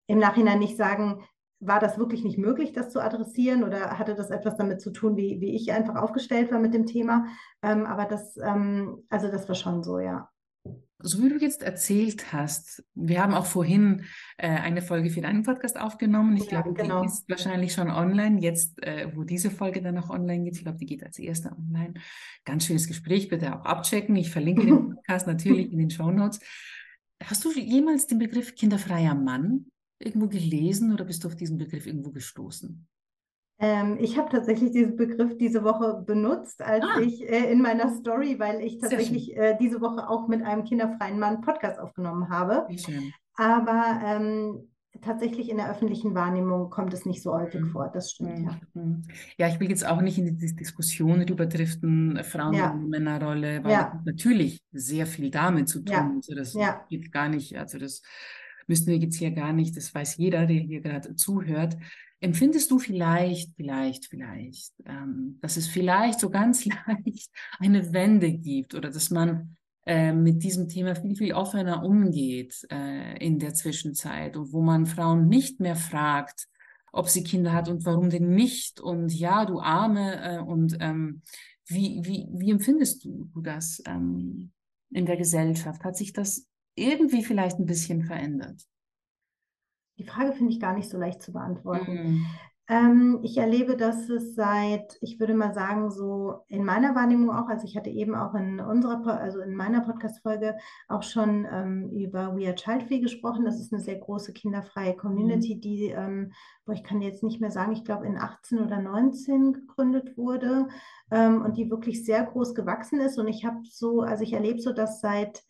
im 0.06 0.18
Nachhinein 0.18 0.60
nicht 0.60 0.76
sagen, 0.76 1.24
war 1.60 1.80
das 1.80 1.98
wirklich 1.98 2.22
nicht 2.22 2.38
möglich, 2.38 2.72
das 2.72 2.90
zu 2.90 3.02
adressieren 3.02 3.64
oder 3.64 3.98
hatte 3.98 4.14
das 4.14 4.30
etwas 4.30 4.56
damit 4.56 4.80
zu 4.80 4.90
tun, 4.90 5.16
wie, 5.16 5.40
wie 5.40 5.54
ich 5.54 5.72
einfach 5.72 5.96
aufgestellt 5.96 6.50
war 6.52 6.58
mit 6.58 6.74
dem 6.74 6.86
Thema? 6.86 7.26
Ähm, 7.62 7.86
aber 7.86 8.04
das, 8.04 8.36
ähm, 8.36 9.04
also 9.08 9.30
das 9.30 9.48
war 9.48 9.54
schon 9.54 9.82
so, 9.82 9.98
ja. 9.98 10.28
So 10.98 11.22
wie 11.22 11.28
du 11.28 11.36
jetzt 11.36 11.62
erzählt 11.62 12.32
hast, 12.32 12.82
wir 12.94 13.22
haben 13.22 13.34
auch 13.34 13.44
vorhin 13.44 14.04
äh, 14.38 14.48
eine 14.48 14.80
Folge 14.80 15.10
für 15.10 15.20
deinen 15.20 15.42
Podcast 15.42 15.78
aufgenommen. 15.78 16.36
Ich 16.36 16.50
ja, 16.50 16.62
glaube, 16.62 16.72
genau. 16.72 17.02
die 17.02 17.08
ist 17.08 17.28
wahrscheinlich 17.28 17.74
schon 17.74 17.90
online. 17.90 18.40
Jetzt, 18.40 18.82
äh, 18.82 19.10
wo 19.14 19.22
diese 19.22 19.50
Folge 19.50 19.82
dann 19.82 19.94
noch 19.94 20.08
online 20.08 20.44
geht, 20.44 20.56
ich 20.56 20.62
glaube, 20.62 20.78
die 20.78 20.86
geht 20.86 21.04
als 21.04 21.18
erste 21.18 21.52
online. 21.52 21.94
Ganz 22.46 22.64
schönes 22.64 22.86
Gespräch, 22.86 23.28
bitte 23.28 23.54
auch 23.54 23.64
abchecken. 23.66 24.16
Ich 24.16 24.30
verlinke 24.30 24.64
den 24.64 24.90
Podcast 24.94 25.26
natürlich 25.26 25.70
in 25.70 25.78
den 25.78 25.90
Show 25.90 26.10
Notes. 26.10 26.40
Hast 27.22 27.44
du 27.44 27.52
jemals 27.52 28.06
den 28.06 28.18
Begriff 28.18 28.54
kinderfreier 28.54 29.14
Mann 29.14 29.66
irgendwo 29.98 30.28
gelesen 30.28 30.92
oder 30.92 31.04
bist 31.04 31.24
du 31.24 31.28
auf 31.28 31.36
diesen 31.36 31.58
Begriff 31.58 31.86
irgendwo 31.86 32.10
gestoßen? 32.10 32.86
Ähm, 33.58 33.96
ich 33.98 34.18
habe 34.18 34.28
tatsächlich 34.30 34.72
diesen 34.72 34.96
Begriff 34.96 35.38
diese 35.38 35.64
Woche 35.64 36.02
benutzt, 36.06 36.60
als 36.60 36.84
ah. 36.84 37.00
ich 37.00 37.26
äh, 37.26 37.50
in 37.50 37.62
meiner 37.62 37.88
Story, 37.94 38.38
weil 38.38 38.60
ich 38.60 38.78
tatsächlich 38.78 39.34
äh, 39.34 39.56
diese 39.58 39.80
Woche 39.80 40.08
auch 40.08 40.28
mit 40.28 40.42
einem 40.42 40.64
kinderfreien 40.64 41.18
Mann 41.18 41.40
Podcast 41.40 41.78
aufgenommen 41.78 42.28
habe. 42.28 42.66
Aber 43.34 44.00
ähm, 44.04 44.68
tatsächlich 45.00 45.48
in 45.48 45.56
der 45.56 45.70
öffentlichen 45.70 46.14
Wahrnehmung 46.14 46.68
kommt 46.68 46.92
es 46.92 47.06
nicht 47.06 47.22
so 47.22 47.32
häufig 47.32 47.62
mhm. 47.62 47.70
vor. 47.70 47.90
Das 47.92 48.10
stimmt, 48.10 48.40
ja. 48.40 48.60
Mhm. 48.74 49.02
Ja, 49.38 49.48
ich 49.48 49.58
will 49.58 49.70
jetzt 49.70 49.86
auch 49.86 50.02
nicht 50.02 50.18
in 50.18 50.36
die 50.36 50.54
Diskussion 50.54 51.20
darüber 51.20 51.46
driften, 51.46 52.22
Frauen- 52.24 52.54
ja. 52.54 52.72
und 52.72 52.90
Männerrolle, 52.90 53.64
weil 53.64 53.72
ja. 53.72 54.02
natürlich 54.04 54.60
sehr 54.70 55.06
viel 55.06 55.30
damit 55.30 55.68
zu 55.68 55.80
tun. 55.80 55.94
Ja. 55.94 56.12
Also 56.14 56.34
das 56.34 56.54
geht 56.90 57.10
gar 57.10 57.28
nicht. 57.28 57.58
Also 57.58 57.78
das 57.78 58.02
müssten 58.66 58.90
wir 58.90 58.98
jetzt 58.98 59.16
hier 59.16 59.30
gar 59.30 59.52
nicht, 59.52 59.76
das 59.76 59.94
weiß 59.94 60.16
jeder, 60.16 60.46
der 60.46 60.56
hier 60.56 60.80
gerade 60.80 61.14
zuhört. 61.16 61.76
Empfindest 62.20 62.70
du 62.70 62.78
vielleicht, 62.78 63.54
vielleicht, 63.56 64.06
vielleicht, 64.06 64.72
ähm, 64.86 65.38
dass 65.40 65.56
es 65.56 65.68
vielleicht 65.68 66.20
so 66.20 66.30
ganz 66.30 66.64
leicht 66.86 67.30
eine 67.58 67.92
Wende 67.92 68.32
gibt 68.32 68.74
oder 68.74 68.90
dass 68.90 69.10
man 69.10 69.56
äh, 69.84 70.12
mit 70.12 70.42
diesem 70.42 70.68
Thema 70.68 70.96
viel, 70.96 71.14
viel 71.14 71.32
offener 71.32 71.84
umgeht 71.84 72.66
äh, 72.70 73.24
in 73.24 73.38
der 73.38 73.54
Zwischenzeit 73.54 74.36
und 74.36 74.52
wo 74.52 74.60
man 74.60 74.86
Frauen 74.86 75.28
nicht 75.28 75.60
mehr 75.60 75.76
fragt, 75.76 76.48
ob 76.92 77.08
sie 77.08 77.22
Kinder 77.22 77.52
hat 77.52 77.68
und 77.68 77.84
warum 77.84 78.10
denn 78.10 78.34
nicht 78.34 78.80
und 78.80 79.12
ja, 79.12 79.44
du 79.44 79.60
Arme 79.60 80.22
äh, 80.22 80.38
und 80.38 80.76
ähm, 80.80 81.22
wie, 81.66 82.00
wie, 82.02 82.26
wie 82.32 82.50
empfindest 82.50 83.04
du, 83.04 83.28
du 83.32 83.40
das 83.42 83.82
ähm, 83.86 84.52
in 84.90 85.04
der 85.04 85.16
Gesellschaft? 85.16 85.84
Hat 85.84 85.96
sich 85.96 86.12
das 86.12 86.46
irgendwie 86.76 87.24
vielleicht 87.24 87.58
ein 87.58 87.66
bisschen 87.66 88.04
verändert? 88.04 88.62
Die 89.98 90.04
Frage 90.04 90.32
finde 90.34 90.52
ich 90.52 90.60
gar 90.60 90.74
nicht 90.74 90.88
so 90.88 90.98
leicht 90.98 91.22
zu 91.22 91.32
beantworten. 91.32 91.92
Mm. 91.92 92.26
Ähm, 92.68 93.20
ich 93.22 93.38
erlebe, 93.38 93.76
dass 93.76 94.08
es 94.08 94.34
seit, 94.34 94.98
ich 95.00 95.20
würde 95.20 95.34
mal 95.34 95.54
sagen, 95.54 95.88
so 95.92 96.40
in 96.48 96.64
meiner 96.64 96.96
Wahrnehmung 96.96 97.30
auch, 97.30 97.48
also 97.48 97.64
ich 97.64 97.76
hatte 97.76 97.90
eben 97.90 98.16
auch 98.16 98.34
in 98.34 98.58
unserer, 98.58 99.20
also 99.20 99.40
in 99.40 99.54
meiner 99.54 99.82
Podcast-Folge 99.82 100.56
auch 100.88 101.04
schon 101.04 101.46
ähm, 101.48 101.90
über 101.92 102.36
We 102.36 102.46
Are 102.46 102.56
Child 102.56 102.88
Free 102.88 102.98
gesprochen. 102.98 103.44
Das 103.44 103.60
ist 103.60 103.72
eine 103.72 103.80
sehr 103.80 104.00
große 104.00 104.32
kinderfreie 104.32 104.96
Community, 104.96 105.54
mhm. 105.54 105.60
die, 105.60 105.84
ähm, 105.90 106.32
wo 106.66 106.72
ich 106.72 106.82
kann 106.82 107.00
jetzt 107.02 107.22
nicht 107.22 107.40
mehr 107.40 107.52
sagen, 107.52 107.70
ich 107.70 107.84
glaube 107.84 108.04
in 108.04 108.18
18 108.18 108.58
oder 108.58 108.80
19 108.80 109.52
gegründet 109.52 110.16
wurde 110.16 110.66
ähm, 111.12 111.42
und 111.42 111.56
die 111.56 111.70
wirklich 111.70 112.04
sehr 112.04 112.24
groß 112.24 112.56
gewachsen 112.56 113.00
ist. 113.00 113.16
Und 113.16 113.28
ich 113.28 113.44
habe 113.44 113.60
so, 113.62 114.00
also 114.00 114.24
ich 114.24 114.32
erlebe 114.32 114.60
so, 114.60 114.72
dass 114.72 115.00
seit 115.00 115.44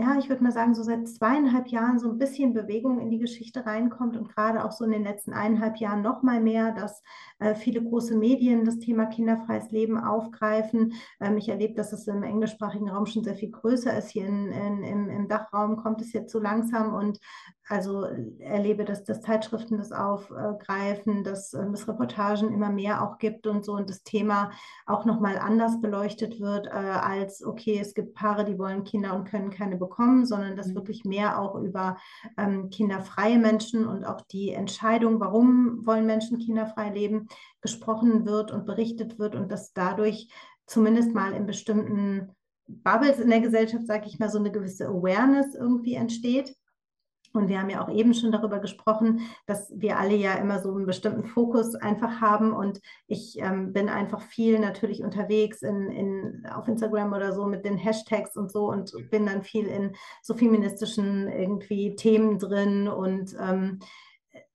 ja, 0.00 0.16
ich 0.16 0.28
würde 0.28 0.44
mal 0.44 0.52
sagen, 0.52 0.74
so 0.76 0.84
seit 0.84 1.08
zweieinhalb 1.08 1.68
Jahren 1.68 1.98
so 1.98 2.08
ein 2.08 2.18
bisschen 2.18 2.54
Bewegung 2.54 3.00
in 3.00 3.10
die 3.10 3.18
Geschichte 3.18 3.66
reinkommt 3.66 4.16
und 4.16 4.28
gerade 4.28 4.64
auch 4.64 4.70
so 4.70 4.84
in 4.84 4.92
den 4.92 5.02
letzten 5.02 5.32
eineinhalb 5.32 5.78
Jahren 5.78 6.02
noch 6.02 6.22
mal 6.22 6.40
mehr, 6.40 6.70
dass 6.72 7.02
viele 7.54 7.82
große 7.82 8.16
Medien 8.16 8.64
das 8.64 8.78
Thema 8.78 9.06
kinderfreies 9.06 9.70
Leben 9.70 9.98
aufgreifen. 9.98 10.94
Ähm, 11.20 11.36
ich 11.36 11.48
erlebe, 11.48 11.74
dass 11.74 11.92
es 11.92 12.06
im 12.06 12.22
englischsprachigen 12.22 12.88
Raum 12.88 13.06
schon 13.06 13.24
sehr 13.24 13.36
viel 13.36 13.50
größer 13.50 13.96
ist. 13.96 14.10
Hier 14.10 14.26
in, 14.26 14.50
in, 14.50 14.82
im, 14.82 15.08
im 15.08 15.28
Dachraum 15.28 15.76
kommt 15.76 16.00
es 16.00 16.12
jetzt 16.12 16.32
so 16.32 16.38
langsam 16.38 16.94
und 16.94 17.18
also 17.68 18.04
erlebe, 18.38 18.84
dass, 18.84 19.04
dass 19.04 19.20
Zeitschriften 19.20 19.76
das 19.76 19.92
aufgreifen, 19.92 21.22
dass 21.22 21.52
ähm, 21.52 21.74
es 21.74 21.86
Reportagen 21.86 22.52
immer 22.52 22.70
mehr 22.70 23.02
auch 23.02 23.18
gibt 23.18 23.46
und 23.46 23.64
so 23.64 23.72
und 23.72 23.90
das 23.90 24.02
Thema 24.02 24.50
auch 24.86 25.04
nochmal 25.04 25.38
anders 25.38 25.80
beleuchtet 25.80 26.40
wird 26.40 26.66
äh, 26.66 26.70
als, 26.70 27.44
okay, 27.44 27.78
es 27.78 27.94
gibt 27.94 28.14
Paare, 28.14 28.44
die 28.44 28.58
wollen 28.58 28.84
Kinder 28.84 29.14
und 29.14 29.28
können 29.28 29.50
keine 29.50 29.76
bekommen, 29.76 30.24
sondern 30.24 30.56
dass 30.56 30.68
mhm. 30.68 30.76
wirklich 30.76 31.04
mehr 31.04 31.40
auch 31.40 31.56
über 31.56 31.98
ähm, 32.38 32.70
kinderfreie 32.70 33.38
Menschen 33.38 33.86
und 33.86 34.04
auch 34.04 34.22
die 34.22 34.50
Entscheidung, 34.50 35.20
warum 35.20 35.86
wollen 35.86 36.06
Menschen 36.06 36.38
kinderfrei 36.38 36.90
leben, 36.90 37.27
gesprochen 37.60 38.26
wird 38.26 38.50
und 38.50 38.66
berichtet 38.66 39.18
wird 39.18 39.34
und 39.34 39.50
dass 39.50 39.72
dadurch 39.72 40.28
zumindest 40.66 41.14
mal 41.14 41.32
in 41.32 41.46
bestimmten 41.46 42.30
Bubbles 42.66 43.18
in 43.18 43.30
der 43.30 43.40
Gesellschaft, 43.40 43.86
sage 43.86 44.06
ich 44.06 44.18
mal, 44.18 44.28
so 44.28 44.38
eine 44.38 44.52
gewisse 44.52 44.86
Awareness 44.88 45.54
irgendwie 45.54 45.94
entsteht. 45.94 46.54
Und 47.32 47.48
wir 47.48 47.60
haben 47.60 47.70
ja 47.70 47.84
auch 47.84 47.90
eben 47.90 48.14
schon 48.14 48.32
darüber 48.32 48.58
gesprochen, 48.58 49.20
dass 49.46 49.70
wir 49.74 49.98
alle 49.98 50.14
ja 50.14 50.34
immer 50.34 50.60
so 50.60 50.74
einen 50.74 50.86
bestimmten 50.86 51.24
Fokus 51.24 51.74
einfach 51.74 52.20
haben. 52.20 52.52
Und 52.52 52.80
ich 53.06 53.38
ähm, 53.38 53.72
bin 53.72 53.88
einfach 53.88 54.22
viel 54.22 54.58
natürlich 54.58 55.02
unterwegs 55.02 55.62
in, 55.62 55.90
in, 55.90 56.46
auf 56.50 56.68
Instagram 56.68 57.12
oder 57.12 57.34
so 57.34 57.46
mit 57.46 57.64
den 57.64 57.76
Hashtags 57.76 58.36
und 58.36 58.50
so 58.50 58.70
und 58.70 58.92
bin 59.10 59.26
dann 59.26 59.42
viel 59.42 59.66
in 59.66 59.94
so 60.22 60.34
feministischen 60.34 61.28
irgendwie 61.28 61.96
Themen 61.96 62.38
drin 62.38 62.88
und 62.88 63.36
ähm, 63.38 63.80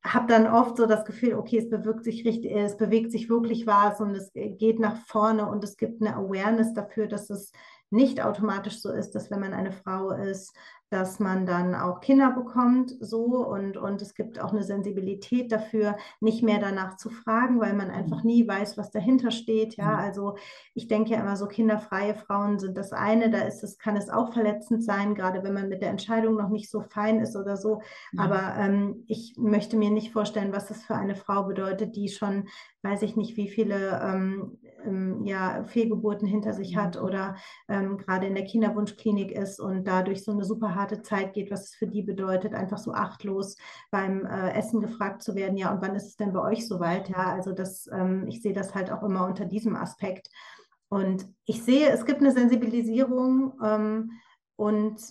habe 0.06 0.28
dann 0.28 0.48
oft 0.48 0.78
so 0.78 0.86
das 0.86 1.06
Gefühl, 1.06 1.36
okay, 1.36 1.58
es 1.60 1.70
bewegt 1.70 2.04
sich 2.04 2.26
richtig, 2.26 2.52
es 2.52 2.76
bewegt 2.76 3.12
sich 3.12 3.30
wirklich 3.30 3.66
was 3.66 4.02
und 4.02 4.16
es 4.16 4.32
geht 4.34 4.80
nach 4.80 4.98
vorne 5.06 5.50
und 5.50 5.64
es 5.64 5.78
gibt 5.78 6.02
eine 6.02 6.16
Awareness 6.16 6.74
dafür, 6.74 7.08
dass 7.08 7.30
es 7.30 7.52
nicht 7.94 8.22
automatisch 8.22 8.82
so 8.82 8.92
ist, 8.92 9.12
dass 9.12 9.32
wenn 9.32 9.40
man 9.40 9.54
eine 9.54 9.72
Frau 9.72 10.12
ist, 10.12 10.54
dass 10.94 11.20
man 11.20 11.48
dann 11.48 11.74
auch 11.74 12.02
Kinder 12.02 12.30
bekommt, 12.30 12.94
so 13.00 13.48
und, 13.48 13.78
und 13.78 14.00
es 14.04 14.14
gibt 14.14 14.40
auch 14.40 14.52
eine 14.52 14.62
Sensibilität 14.62 15.52
dafür, 15.52 15.98
nicht 16.20 16.44
mehr 16.44 16.60
danach 16.60 16.98
zu 16.98 17.10
fragen, 17.10 17.60
weil 17.60 17.74
man 17.74 17.90
einfach 17.90 18.24
mhm. 18.24 18.30
nie 18.30 18.48
weiß, 18.48 18.78
was 18.78 18.92
dahinter 18.92 19.32
steht. 19.32 19.76
Ja, 19.76 19.94
mhm. 19.94 19.96
also 19.96 20.36
ich 20.76 20.88
denke 20.88 21.12
ja 21.12 21.20
immer 21.20 21.36
so, 21.36 21.48
kinderfreie 21.48 22.14
Frauen 22.14 22.60
sind 22.60 22.78
das 22.78 22.94
eine, 22.94 23.32
da 23.32 23.40
ist 23.40 23.64
es, 23.64 23.80
kann 23.80 23.98
es 23.98 24.12
auch 24.12 24.34
verletzend 24.34 24.84
sein, 24.84 25.16
gerade 25.16 25.44
wenn 25.44 25.56
man 25.56 25.68
mit 25.68 25.82
der 25.82 25.90
Entscheidung 25.90 26.36
noch 26.36 26.50
nicht 26.50 26.70
so 26.70 26.82
fein 26.82 27.20
ist 27.22 27.36
oder 27.36 27.58
so. 27.58 27.82
Ja. 28.12 28.26
Aber 28.26 28.56
ähm, 28.60 29.04
ich 29.08 29.34
möchte 29.36 29.78
mir 29.78 29.90
nicht 29.90 30.14
vorstellen, 30.14 30.54
was 30.54 30.68
das 30.68 30.84
für 30.84 30.96
eine 30.96 31.16
Frau 31.16 31.44
bedeutet, 31.44 31.96
die 31.96 32.10
schon, 32.10 32.48
weiß 32.84 33.02
ich 33.02 33.16
nicht, 33.16 33.36
wie 33.36 33.50
viele 33.50 34.00
ähm, 34.04 34.60
ähm, 34.86 35.24
ja, 35.26 35.64
Fehlgeburten 35.66 36.28
hinter 36.28 36.54
sich 36.54 36.76
hat 36.76 36.96
mhm. 36.98 37.04
oder 37.04 37.36
ähm, 37.68 37.98
gerade 37.98 38.28
in 38.28 38.36
der 38.36 38.46
Kinderwunschklinik 38.46 39.32
ist 39.32 39.60
und 39.60 39.88
dadurch 39.88 40.24
so 40.24 40.32
eine 40.32 40.44
super 40.44 40.76
harte 40.76 41.02
Zeit 41.02 41.34
geht, 41.34 41.52
was 41.52 41.66
es 41.66 41.76
für 41.76 41.88
die 41.88 42.02
bedeutet, 42.02 42.54
einfach 42.54 42.78
so 42.78 42.94
achtlos 42.94 43.58
beim 43.92 44.26
äh, 44.26 44.52
Essen 44.54 44.82
gefragt 44.82 45.24
zu 45.24 45.36
werden, 45.36 45.58
ja, 45.58 45.72
und 45.74 45.82
wann 45.82 45.96
ist 45.96 46.08
es 46.08 46.16
denn 46.16 46.34
bei 46.34 46.42
euch 46.42 46.68
soweit? 46.68 47.10
Ja, 47.10 47.34
also 47.34 47.52
das, 47.52 47.88
ähm, 47.92 48.28
ich 48.28 48.42
sehe 48.42 48.54
das 48.54 48.76
halt 48.76 48.92
auch 48.92 49.04
immer 49.04 49.26
unter 49.26 49.46
diesem 49.46 49.76
Aspekt. 49.76 50.30
Und 50.90 51.28
ich 51.46 51.64
sehe, 51.64 51.90
es 51.90 52.06
gibt 52.06 52.20
eine 52.20 52.32
Sensibilisierung 52.32 53.54
ähm, 53.64 54.12
und 54.56 55.02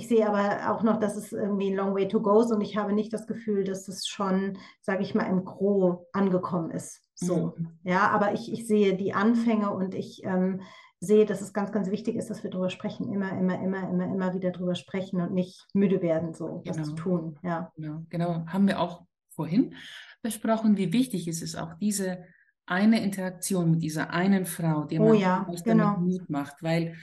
ich 0.00 0.08
sehe 0.08 0.26
aber 0.26 0.72
auch 0.72 0.82
noch, 0.82 0.98
dass 0.98 1.14
es 1.14 1.30
irgendwie 1.30 1.70
ein 1.70 1.76
long 1.76 1.94
way 1.94 2.08
to 2.08 2.22
go 2.22 2.40
ist 2.40 2.50
und 2.50 2.62
ich 2.62 2.78
habe 2.78 2.94
nicht 2.94 3.12
das 3.12 3.26
Gefühl, 3.26 3.64
dass 3.64 3.86
es 3.86 4.06
schon, 4.06 4.56
sage 4.80 5.02
ich 5.02 5.14
mal, 5.14 5.24
im 5.24 5.44
Gro 5.44 6.06
angekommen 6.14 6.70
ist. 6.70 7.02
So, 7.14 7.52
mhm. 7.58 7.78
ja, 7.84 8.08
aber 8.08 8.32
ich, 8.32 8.50
ich 8.50 8.66
sehe 8.66 8.96
die 8.96 9.12
Anfänge 9.12 9.70
und 9.70 9.94
ich 9.94 10.24
ähm, 10.24 10.62
sehe, 11.00 11.26
dass 11.26 11.42
es 11.42 11.52
ganz, 11.52 11.70
ganz 11.70 11.90
wichtig 11.90 12.16
ist, 12.16 12.30
dass 12.30 12.42
wir 12.42 12.50
darüber 12.50 12.70
sprechen, 12.70 13.12
immer, 13.12 13.30
immer, 13.38 13.60
immer, 13.60 13.90
immer, 13.90 14.04
immer 14.04 14.32
wieder 14.32 14.52
darüber 14.52 14.74
sprechen 14.74 15.20
und 15.20 15.34
nicht 15.34 15.66
müde 15.74 16.00
werden, 16.00 16.32
so 16.32 16.62
genau. 16.64 16.78
was 16.78 16.88
zu 16.88 16.94
tun. 16.94 17.38
Ja. 17.42 17.70
Genau, 17.76 18.02
genau. 18.08 18.46
Haben 18.46 18.68
wir 18.68 18.80
auch 18.80 19.02
vorhin 19.28 19.74
besprochen, 20.22 20.78
wie 20.78 20.94
wichtig 20.94 21.28
es 21.28 21.42
ist, 21.42 21.56
auch 21.56 21.74
diese 21.74 22.24
eine 22.64 23.02
Interaktion 23.02 23.70
mit 23.70 23.82
dieser 23.82 24.10
einen 24.10 24.46
Frau, 24.46 24.84
die 24.84 24.98
oh, 24.98 25.08
man 25.08 25.16
ja, 25.16 25.46
genau. 25.62 25.98
Mut 25.98 26.30
macht, 26.30 26.62
weil 26.62 26.96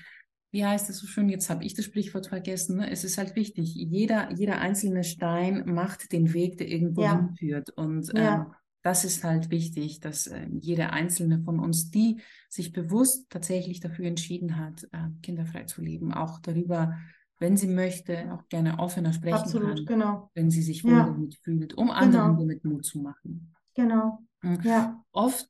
wie 0.51 0.65
heißt 0.65 0.89
es 0.89 0.99
so 0.99 1.07
schön, 1.07 1.29
jetzt 1.29 1.49
habe 1.49 1.63
ich 1.63 1.73
das 1.73 1.85
Sprichwort 1.85 2.27
vergessen, 2.27 2.77
ne? 2.77 2.89
es 2.89 3.03
ist 3.03 3.17
halt 3.17 3.35
wichtig, 3.35 3.75
jeder, 3.75 4.31
jeder 4.33 4.59
einzelne 4.59 5.03
Stein 5.03 5.63
macht 5.65 6.11
den 6.11 6.33
Weg, 6.33 6.57
der 6.57 6.69
irgendwo 6.69 7.01
ja. 7.03 7.17
hinführt. 7.17 7.69
Und 7.71 8.11
ja. 8.13 8.35
ähm, 8.35 8.45
das 8.81 9.03
ist 9.03 9.23
halt 9.23 9.49
wichtig, 9.49 9.99
dass 9.99 10.27
äh, 10.27 10.47
jeder 10.61 10.93
einzelne 10.93 11.39
von 11.39 11.59
uns, 11.59 11.91
die 11.91 12.21
sich 12.49 12.71
bewusst 12.71 13.29
tatsächlich 13.29 13.81
dafür 13.81 14.05
entschieden 14.05 14.57
hat, 14.57 14.83
äh, 14.93 15.09
kinderfrei 15.21 15.65
zu 15.65 15.81
leben, 15.81 16.13
auch 16.13 16.39
darüber, 16.39 16.97
wenn 17.39 17.57
sie 17.57 17.67
möchte, 17.67 18.33
auch 18.33 18.47
gerne 18.47 18.79
offener 18.79 19.13
sprechen 19.13 19.35
Absolut, 19.35 19.85
kann, 19.85 19.85
genau. 19.85 20.31
wenn 20.33 20.49
sie 20.49 20.61
sich 20.61 20.83
wohl 20.83 20.93
ja. 20.93 21.05
damit 21.05 21.35
fühlt, 21.43 21.73
um 21.73 21.87
genau. 21.87 21.99
anderen 21.99 22.37
damit 22.37 22.63
Mut 22.63 22.85
zu 22.85 22.99
machen. 22.99 23.53
Genau. 23.75 24.19
Mhm. 24.41 24.59
Ja. 24.63 25.03
Oft 25.11 25.49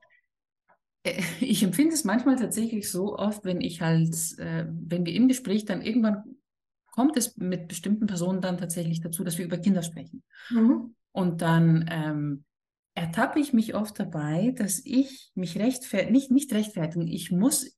ich 1.40 1.64
empfinde 1.64 1.94
es 1.94 2.04
manchmal 2.04 2.38
tatsächlich 2.38 2.90
so 2.92 3.18
oft, 3.18 3.46
wenn 3.46 3.62
ich 3.62 3.82
halt, 3.82 4.16
äh, 4.40 4.66
wenn 4.70 5.06
wir 5.06 5.14
im 5.14 5.28
Gespräch 5.28 5.66
dann 5.66 5.82
irgendwann 5.82 6.24
kommt 6.92 7.16
es 7.16 7.38
mit 7.38 7.68
bestimmten 7.68 8.08
Personen 8.08 8.42
dann 8.42 8.58
tatsächlich 8.58 9.02
dazu, 9.02 9.24
dass 9.24 9.38
wir 9.38 9.46
über 9.46 9.60
Kinder 9.60 9.84
sprechen. 9.84 10.24
Mhm. 10.50 10.96
Und 11.12 11.44
dann 11.44 11.88
ähm, 11.92 12.44
ertappe 12.96 13.40
ich 13.40 13.54
mich 13.54 13.76
oft 13.76 14.00
dabei, 14.00 14.52
dass 14.58 14.84
ich 14.84 15.32
mich 15.36 15.60
rechtfertigen, 15.60 16.12
nicht, 16.12 16.32
nicht 16.32 16.52
rechtfertigen, 16.52 17.08
ich 17.08 17.32
muss, 17.32 17.78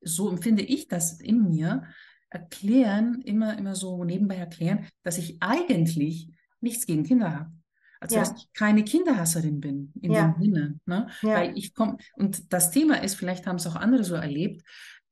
so 0.00 0.30
empfinde 0.30 0.62
ich 0.62 0.86
das 0.86 1.20
in 1.20 1.48
mir, 1.48 1.82
erklären, 2.30 3.22
immer, 3.22 3.58
immer 3.58 3.74
so 3.74 4.04
nebenbei 4.04 4.36
erklären, 4.36 4.86
dass 5.02 5.18
ich 5.18 5.42
eigentlich 5.42 6.30
nichts 6.60 6.86
gegen 6.86 7.02
Kinder 7.02 7.36
habe. 7.36 7.52
Also, 8.00 8.16
ja. 8.16 8.22
dass 8.22 8.32
ich 8.36 8.52
keine 8.52 8.84
Kinderhasserin 8.84 9.60
bin, 9.60 9.92
in 10.00 10.12
ja. 10.12 10.28
dem 10.28 10.42
Sinne. 10.42 10.80
Ne? 10.86 11.08
Ja. 11.22 11.34
Weil 11.34 11.56
ich 11.56 11.74
komme, 11.74 11.96
und 12.14 12.52
das 12.52 12.70
Thema 12.70 13.02
ist, 13.02 13.14
vielleicht 13.14 13.46
haben 13.46 13.56
es 13.56 13.66
auch 13.66 13.76
andere 13.76 14.04
so 14.04 14.14
erlebt, 14.14 14.62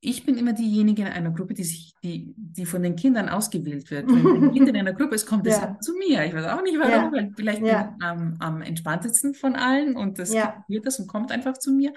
ich 0.04 0.26
bin 0.26 0.36
immer 0.36 0.52
diejenige 0.52 1.02
in 1.02 1.08
einer 1.08 1.30
Gruppe, 1.30 1.54
die 1.54 1.64
sich, 1.64 1.94
die, 2.02 2.34
die 2.36 2.66
von 2.66 2.82
den 2.82 2.94
Kindern 2.94 3.30
ausgewählt 3.30 3.90
wird. 3.90 4.06
Wenn 4.06 4.44
ein 4.44 4.52
Kind 4.52 4.68
in 4.68 4.76
einer 4.76 4.92
Gruppe 4.92 5.14
ist, 5.14 5.26
kommt 5.26 5.46
es 5.46 5.56
ja. 5.56 5.78
zu 5.80 5.94
mir. 5.94 6.24
Ich 6.26 6.34
weiß 6.34 6.44
auch 6.46 6.62
nicht 6.62 6.78
warum, 6.78 6.92
ja. 6.92 7.12
weil 7.12 7.32
vielleicht 7.34 7.62
ja. 7.62 7.82
bin 7.84 7.96
ich 7.96 8.04
am, 8.04 8.36
am 8.38 8.62
entspanntesten 8.62 9.34
von 9.34 9.56
allen 9.56 9.96
und 9.96 10.18
das 10.18 10.32
wird 10.68 10.86
das 10.86 10.98
und 10.98 11.06
kommt 11.06 11.32
einfach 11.32 11.56
zu 11.56 11.72
mir. 11.72 11.94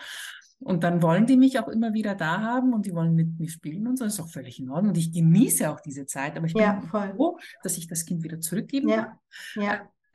Und 0.60 0.84
dann 0.84 1.04
wollen 1.04 1.28
die 1.28 1.38
mich 1.38 1.60
auch 1.60 1.68
immer 1.68 1.94
wieder 1.94 2.16
da 2.16 2.42
haben 2.42 2.74
und 2.74 2.86
die 2.86 2.94
wollen 2.96 3.14
mit 3.14 3.38
mir 3.40 3.50
spielen 3.50 3.86
und 3.88 3.98
so. 3.98 4.06
Das 4.06 4.16
ist 4.16 4.20
auch 4.20 4.30
völlig 4.30 4.60
in 4.60 4.70
Ordnung. 4.70 4.90
Und 4.92 4.98
ich 4.98 5.12
genieße 5.12 5.70
auch 5.70 5.82
diese 5.82 6.06
Zeit, 6.06 6.36
aber 6.36 6.48
ich 6.48 6.54
bin 6.54 6.82
froh, 7.16 7.38
dass 7.62 7.78
ich 7.78 7.88
das 7.88 8.06
Kind 8.06 8.24
wieder 8.24 8.40
zurückgeben 8.40 8.90
kann. 8.90 9.18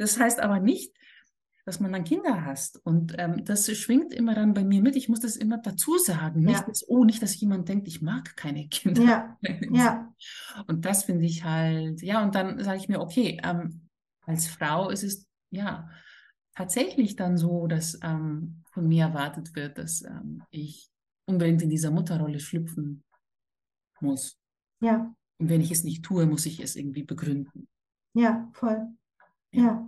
Das 0.02 0.18
heißt 0.18 0.40
aber 0.40 0.58
nicht, 0.58 0.92
dass 1.64 1.78
man 1.78 1.92
dann 1.92 2.02
Kinder 2.02 2.44
hast. 2.44 2.84
Und 2.84 3.14
ähm, 3.18 3.44
das 3.44 3.70
schwingt 3.76 4.12
immer 4.12 4.34
dann 4.34 4.52
bei 4.52 4.64
mir 4.64 4.82
mit. 4.82 4.96
Ich 4.96 5.08
muss 5.08 5.20
das 5.20 5.36
immer 5.36 5.58
dazu 5.58 5.96
sagen. 5.96 6.42
Nicht, 6.42 6.58
ja. 6.58 6.66
dass, 6.66 6.88
oh, 6.88 7.04
nicht, 7.04 7.22
dass 7.22 7.38
jemand 7.40 7.68
denkt, 7.68 7.86
ich 7.86 8.02
mag 8.02 8.34
keine 8.34 8.66
Kinder. 8.66 9.02
Ja. 9.04 9.38
ja. 9.70 10.12
Und 10.66 10.84
das 10.84 11.04
finde 11.04 11.24
ich 11.24 11.44
halt, 11.44 12.02
ja, 12.02 12.20
und 12.20 12.34
dann 12.34 12.62
sage 12.64 12.78
ich 12.78 12.88
mir, 12.88 13.00
okay, 13.00 13.40
ähm, 13.44 13.88
als 14.26 14.48
Frau 14.48 14.90
ist 14.90 15.04
es 15.04 15.24
ja 15.50 15.88
tatsächlich 16.56 17.14
dann 17.14 17.38
so, 17.38 17.68
dass 17.68 17.96
ähm, 18.02 18.64
von 18.72 18.88
mir 18.88 19.04
erwartet 19.04 19.54
wird, 19.54 19.78
dass 19.78 20.02
ähm, 20.02 20.42
ich 20.50 20.90
unbedingt 21.26 21.62
in 21.62 21.70
dieser 21.70 21.92
Mutterrolle 21.92 22.40
schlüpfen 22.40 23.04
muss. 24.00 24.36
Ja. 24.80 25.14
Und 25.38 25.48
wenn 25.48 25.60
ich 25.60 25.70
es 25.70 25.84
nicht 25.84 26.04
tue, 26.04 26.26
muss 26.26 26.44
ich 26.44 26.58
es 26.58 26.74
irgendwie 26.74 27.04
begründen. 27.04 27.68
Ja, 28.14 28.50
voll. 28.52 28.96
Ja. 29.52 29.86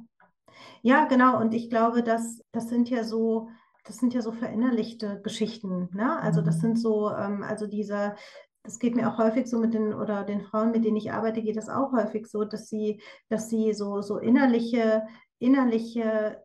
ja. 0.83 1.05
Genau. 1.07 1.41
Und 1.41 1.55
ich 1.55 1.71
glaube, 1.71 2.03
dass 2.03 2.43
das 2.53 2.69
sind 2.69 2.89
ja 2.91 3.05
so, 3.05 3.49
das 3.85 3.99
sind 3.99 4.15
ja 4.15 4.23
so 4.23 4.33
verinnerlichte 4.33 5.21
Geschichten. 5.23 5.89
Ne? 5.93 6.19
Also 6.21 6.41
das 6.41 6.57
mhm. 6.59 6.61
sind 6.61 6.79
so, 6.79 7.11
ähm, 7.11 7.43
also 7.43 7.67
diese, 7.67 8.15
das 8.63 8.79
geht 8.79 8.97
mir 8.97 9.09
auch 9.09 9.19
häufig 9.19 9.47
so 9.47 9.59
mit 9.59 9.75
den 9.75 9.93
oder 9.93 10.25
den 10.25 10.43
Frauen, 10.43 10.71
mit 10.71 10.85
denen 10.85 10.97
ich 10.97 11.13
arbeite, 11.13 11.43
geht 11.43 11.57
das 11.57 11.69
auch 11.69 11.93
häufig 11.93 12.27
so, 12.27 12.45
dass 12.45 12.69
sie, 12.69 13.03
dass 13.29 13.51
sie 13.51 13.75
so, 13.75 14.01
so 14.01 14.19
innerliche, 14.19 15.03
innerliche 15.39 16.43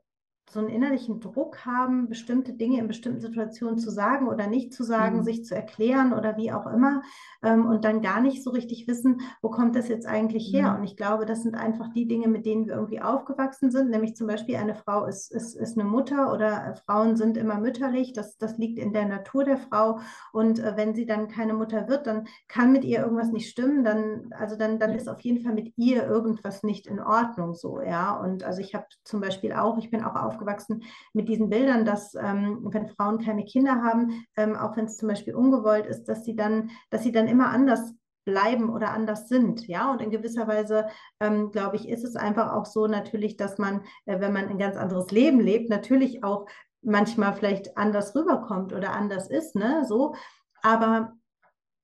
so 0.49 0.59
einen 0.59 0.69
innerlichen 0.69 1.19
Druck 1.19 1.65
haben, 1.65 2.09
bestimmte 2.09 2.53
Dinge 2.53 2.79
in 2.79 2.87
bestimmten 2.87 3.21
Situationen 3.21 3.77
zu 3.77 3.91
sagen 3.91 4.27
oder 4.27 4.47
nicht 4.47 4.73
zu 4.73 4.83
sagen, 4.83 5.17
mhm. 5.17 5.23
sich 5.23 5.45
zu 5.45 5.55
erklären 5.55 6.11
oder 6.13 6.37
wie 6.37 6.51
auch 6.51 6.65
immer 6.65 7.03
ähm, 7.43 7.65
und 7.67 7.85
dann 7.85 8.01
gar 8.01 8.19
nicht 8.19 8.43
so 8.43 8.49
richtig 8.49 8.87
wissen, 8.87 9.21
wo 9.41 9.49
kommt 9.49 9.75
das 9.75 9.87
jetzt 9.87 10.07
eigentlich 10.07 10.51
her? 10.51 10.71
Mhm. 10.71 10.79
Und 10.79 10.83
ich 10.85 10.97
glaube, 10.97 11.25
das 11.25 11.43
sind 11.43 11.55
einfach 11.55 11.89
die 11.93 12.07
Dinge, 12.07 12.27
mit 12.27 12.45
denen 12.45 12.65
wir 12.65 12.73
irgendwie 12.73 13.01
aufgewachsen 13.01 13.69
sind, 13.69 13.91
nämlich 13.91 14.15
zum 14.15 14.27
Beispiel 14.27 14.55
eine 14.55 14.75
Frau 14.75 15.05
ist, 15.05 15.31
ist, 15.31 15.55
ist 15.55 15.77
eine 15.77 15.87
Mutter 15.87 16.33
oder 16.33 16.67
äh, 16.67 16.75
Frauen 16.75 17.15
sind 17.15 17.37
immer 17.37 17.59
mütterlich, 17.59 18.13
das, 18.13 18.37
das 18.37 18.57
liegt 18.57 18.79
in 18.79 18.91
der 18.91 19.05
Natur 19.05 19.43
der 19.43 19.57
Frau 19.57 19.99
und 20.33 20.59
äh, 20.59 20.73
wenn 20.75 20.95
sie 20.95 21.05
dann 21.05 21.27
keine 21.27 21.53
Mutter 21.53 21.87
wird, 21.87 22.07
dann 22.07 22.27
kann 22.47 22.71
mit 22.71 22.83
ihr 22.83 22.99
irgendwas 22.99 23.31
nicht 23.31 23.49
stimmen, 23.49 23.83
dann, 23.83 24.31
also 24.37 24.55
dann, 24.55 24.79
dann 24.79 24.93
ist 24.93 25.07
auf 25.07 25.21
jeden 25.21 25.43
Fall 25.43 25.53
mit 25.53 25.73
ihr 25.77 26.07
irgendwas 26.07 26.63
nicht 26.63 26.87
in 26.87 26.99
Ordnung 26.99 27.53
so, 27.53 27.81
ja. 27.81 28.19
Und 28.19 28.43
also 28.43 28.61
ich 28.61 28.73
habe 28.73 28.85
zum 29.03 29.21
Beispiel 29.21 29.53
auch, 29.53 29.77
ich 29.77 29.91
bin 29.91 30.03
auch 30.03 30.15
aufgewachsen 30.39 30.83
mit 31.13 31.27
diesen 31.27 31.49
Bildern, 31.49 31.85
dass 31.85 32.15
ähm, 32.15 32.59
wenn 32.71 32.87
Frauen 32.87 33.19
keine 33.19 33.45
Kinder 33.45 33.81
haben, 33.83 34.25
ähm, 34.37 34.55
auch 34.55 34.75
wenn 34.77 34.85
es 34.85 34.97
zum 34.97 35.09
Beispiel 35.09 35.35
ungewollt 35.35 35.85
ist, 35.85 36.05
dass 36.05 36.23
sie 36.23 36.35
dann, 36.35 36.71
dass 36.89 37.03
sie 37.03 37.11
dann 37.11 37.27
immer 37.27 37.49
anders 37.49 37.93
bleiben 38.25 38.69
oder 38.69 38.91
anders 38.91 39.27
sind. 39.27 39.67
Ja, 39.67 39.91
und 39.91 40.01
in 40.01 40.11
gewisser 40.11 40.47
Weise, 40.47 40.87
ähm, 41.19 41.51
glaube 41.51 41.77
ich, 41.77 41.89
ist 41.89 42.03
es 42.03 42.15
einfach 42.15 42.53
auch 42.53 42.65
so 42.65 42.87
natürlich, 42.87 43.37
dass 43.37 43.57
man, 43.57 43.81
äh, 44.05 44.19
wenn 44.19 44.33
man 44.33 44.47
ein 44.47 44.57
ganz 44.57 44.77
anderes 44.77 45.11
Leben 45.11 45.39
lebt, 45.39 45.69
natürlich 45.69 46.23
auch 46.23 46.47
manchmal 46.81 47.33
vielleicht 47.33 47.77
anders 47.77 48.15
rüberkommt 48.15 48.73
oder 48.73 48.93
anders 48.93 49.29
ist, 49.29 49.55
ne, 49.55 49.83
so. 49.87 50.15
Aber 50.61 51.13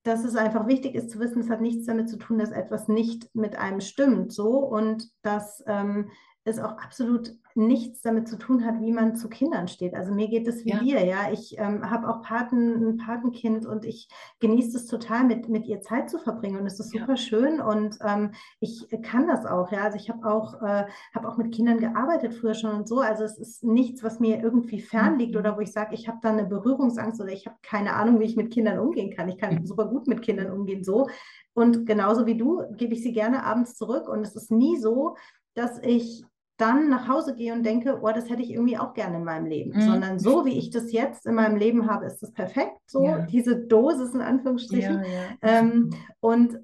dass 0.04 0.24
es 0.24 0.36
einfach 0.36 0.68
wichtig 0.68 0.94
ist 0.94 1.10
zu 1.10 1.20
wissen, 1.20 1.42
es 1.42 1.50
hat 1.50 1.62
nichts 1.62 1.88
damit 1.88 2.10
zu 2.10 2.18
tun, 2.18 2.38
dass 2.38 2.52
etwas 2.52 2.88
nicht 2.88 3.34
mit 3.34 3.58
einem 3.58 3.82
stimmt, 3.82 4.32
so 4.32 4.60
und 4.60 5.10
dass 5.24 5.64
ähm, 5.66 6.12
es 6.46 6.60
auch 6.60 6.78
absolut 6.78 7.34
nichts 7.56 8.02
damit 8.02 8.28
zu 8.28 8.38
tun 8.38 8.66
hat, 8.66 8.80
wie 8.82 8.92
man 8.92 9.16
zu 9.16 9.30
Kindern 9.30 9.68
steht. 9.68 9.96
Also 9.96 10.14
mir 10.14 10.28
geht 10.28 10.48
es 10.48 10.64
wie 10.64 10.72
ja. 10.72 10.80
dir, 10.80 11.06
ja. 11.06 11.32
Ich 11.32 11.58
ähm, 11.58 11.90
habe 11.90 12.08
auch 12.08 12.22
Paten, 12.22 12.90
ein 12.90 12.98
Patenkind 12.98 13.66
und 13.66 13.84
ich 13.84 14.10
genieße 14.42 14.78
es 14.78 14.86
total, 14.86 15.24
mit, 15.24 15.50
mit 15.50 15.66
ihr 15.66 15.82
Zeit 15.82 16.10
zu 16.10 16.20
verbringen 16.20 16.60
und 16.60 16.68
es 16.68 16.80
ist 16.80 16.92
super 16.92 17.14
ja. 17.14 17.18
schön 17.18 17.60
und 17.60 17.98
ähm, 18.06 18.32
ich 18.60 18.88
kann 19.02 19.26
das 19.28 19.46
auch, 19.46 19.72
ja. 19.72 19.86
Also 19.86 19.98
ich 19.98 20.10
habe 20.10 20.30
auch, 20.30 20.62
äh, 20.62 20.86
hab 21.16 21.26
auch 21.26 21.38
mit 21.38 21.52
Kindern 21.54 21.80
gearbeitet 21.80 22.36
früher 22.36 22.54
schon 22.54 22.76
und 22.76 22.88
so. 22.88 23.00
Also 23.00 23.24
es 23.24 23.40
ist 23.40 23.64
nichts, 23.64 24.04
was 24.04 24.20
mir 24.20 24.40
irgendwie 24.44 24.82
fern 24.82 25.18
liegt 25.18 25.34
mhm. 25.34 25.40
oder 25.40 25.58
wo 25.58 25.62
ich 25.62 25.72
sage, 25.72 25.96
ich 25.96 26.08
habe 26.08 26.20
da 26.22 26.30
eine 26.30 26.46
Berührungsangst 26.46 27.20
oder 27.20 27.32
ich 27.32 27.48
habe 27.48 27.58
keine 27.64 27.94
Ahnung, 27.94 28.20
wie 28.20 28.26
ich 28.26 28.36
mit 28.36 28.54
Kindern 28.54 28.78
umgehen 28.78 29.16
kann. 29.16 29.30
Ich 29.30 29.40
kann 29.40 29.56
mhm. 29.56 29.66
super 29.66 29.88
gut 29.88 30.08
mit 30.08 30.22
Kindern 30.22 30.52
umgehen, 30.52 30.84
so. 30.84 31.08
Und 31.54 31.88
genauso 31.88 32.28
wie 32.28 32.38
du 32.38 32.64
gebe 32.76 32.94
ich 32.94 33.02
sie 33.02 33.14
gerne 33.14 33.46
abends 33.46 33.76
zurück 33.76 34.08
und 34.10 34.22
es 34.22 34.36
ist 34.36 34.52
nie 34.52 34.78
so, 34.78 35.16
dass 35.56 35.82
ich 35.82 36.26
dann 36.58 36.90
nach 36.90 37.08
Hause 37.08 37.36
gehe 37.36 37.54
und 37.54 37.64
denke, 37.64 38.00
oh, 38.02 38.12
das 38.14 38.30
hätte 38.30 38.42
ich 38.42 38.52
irgendwie 38.52 38.78
auch 38.78 38.94
gerne 38.94 39.18
in 39.18 39.24
meinem 39.24 39.46
Leben. 39.46 39.72
Mhm. 39.76 39.82
Sondern 39.82 40.20
so, 40.20 40.46
wie 40.46 40.58
ich 40.58 40.70
das 40.70 40.92
jetzt 40.92 41.26
in 41.26 41.36
meinem 41.36 41.58
Leben 41.58 41.90
habe, 41.90 42.06
ist 42.06 42.22
das 42.22 42.32
perfekt. 42.32 42.78
So, 42.86 43.06
ja. 43.06 43.20
diese 43.26 43.58
Dosis 43.58 44.14
in 44.14 44.22
Anführungsstrichen. 44.22 45.04
Ja, 45.04 45.04
ja. 45.04 45.60
Ähm, 45.60 45.90
und 46.22 46.60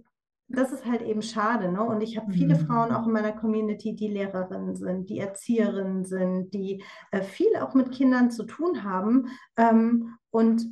das 0.48 0.72
ist 0.72 0.86
halt 0.86 1.02
eben 1.02 1.22
schade. 1.22 1.72
Ne? 1.72 1.84
Und 1.84 2.02
ich 2.02 2.18
habe 2.18 2.32
viele 2.32 2.56
mhm. 2.56 2.68
Frauen 2.68 2.92
auch 2.92 3.06
in 3.06 3.14
meiner 3.14 3.32
Community, 3.32 3.96
die 3.96 4.08
Lehrerinnen 4.08 4.76
sind, 4.76 5.10
die 5.10 5.20
Erzieherinnen 5.20 6.06
sind, 6.06 6.54
die 6.54 6.84
äh, 7.12 7.22
viel 7.22 7.56
auch 7.58 7.74
mit 7.74 7.92
Kindern 7.92 8.32
zu 8.32 8.44
tun 8.44 8.84
haben. 8.84 9.28
Ähm, 9.58 10.16
und 10.30 10.66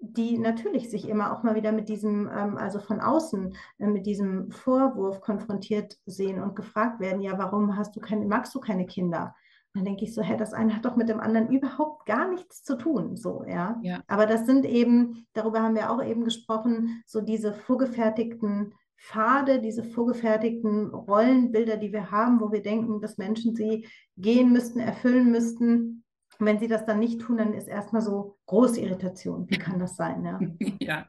die 0.00 0.38
natürlich 0.38 0.90
sich 0.90 1.08
immer 1.08 1.32
auch 1.32 1.42
mal 1.42 1.54
wieder 1.54 1.72
mit 1.72 1.88
diesem, 1.88 2.28
ähm, 2.28 2.56
also 2.56 2.78
von 2.78 3.00
außen, 3.00 3.54
äh, 3.78 3.86
mit 3.86 4.06
diesem 4.06 4.50
Vorwurf 4.50 5.20
konfrontiert 5.20 5.98
sehen 6.06 6.42
und 6.42 6.54
gefragt 6.54 7.00
werden, 7.00 7.20
ja, 7.20 7.38
warum 7.38 7.76
hast 7.76 7.96
du 7.96 8.00
keine, 8.00 8.26
magst 8.26 8.54
du 8.54 8.60
keine 8.60 8.86
Kinder? 8.86 9.34
dann 9.74 9.84
denke 9.84 10.04
ich 10.04 10.14
so, 10.14 10.22
hä, 10.22 10.36
das 10.36 10.52
eine 10.52 10.74
hat 10.74 10.84
doch 10.84 10.96
mit 10.96 11.08
dem 11.08 11.20
anderen 11.20 11.50
überhaupt 11.50 12.06
gar 12.06 12.28
nichts 12.28 12.64
zu 12.64 12.76
tun, 12.76 13.16
so, 13.16 13.44
ja. 13.46 13.78
ja. 13.82 14.02
Aber 14.08 14.26
das 14.26 14.46
sind 14.46 14.64
eben, 14.64 15.26
darüber 15.34 15.62
haben 15.62 15.74
wir 15.74 15.90
auch 15.90 16.02
eben 16.02 16.24
gesprochen, 16.24 17.02
so 17.06 17.20
diese 17.20 17.52
vorgefertigten 17.52 18.74
Pfade, 18.96 19.60
diese 19.60 19.84
vorgefertigten 19.84 20.88
Rollenbilder, 20.92 21.76
die 21.76 21.92
wir 21.92 22.10
haben, 22.10 22.40
wo 22.40 22.50
wir 22.50 22.62
denken, 22.62 23.00
dass 23.00 23.18
Menschen 23.18 23.54
sie 23.54 23.86
gehen 24.16 24.52
müssten, 24.52 24.80
erfüllen 24.80 25.30
müssten, 25.30 26.02
und 26.38 26.46
wenn 26.46 26.58
sie 26.58 26.68
das 26.68 26.86
dann 26.86 27.00
nicht 27.00 27.20
tun, 27.20 27.38
dann 27.38 27.54
ist 27.54 27.68
erstmal 27.68 28.02
so 28.02 28.38
große 28.46 28.80
Irritation. 28.80 29.48
Wie 29.48 29.58
kann 29.58 29.78
das 29.78 29.96
sein? 29.96 30.24
Ja, 30.24 30.40
ja. 30.80 31.08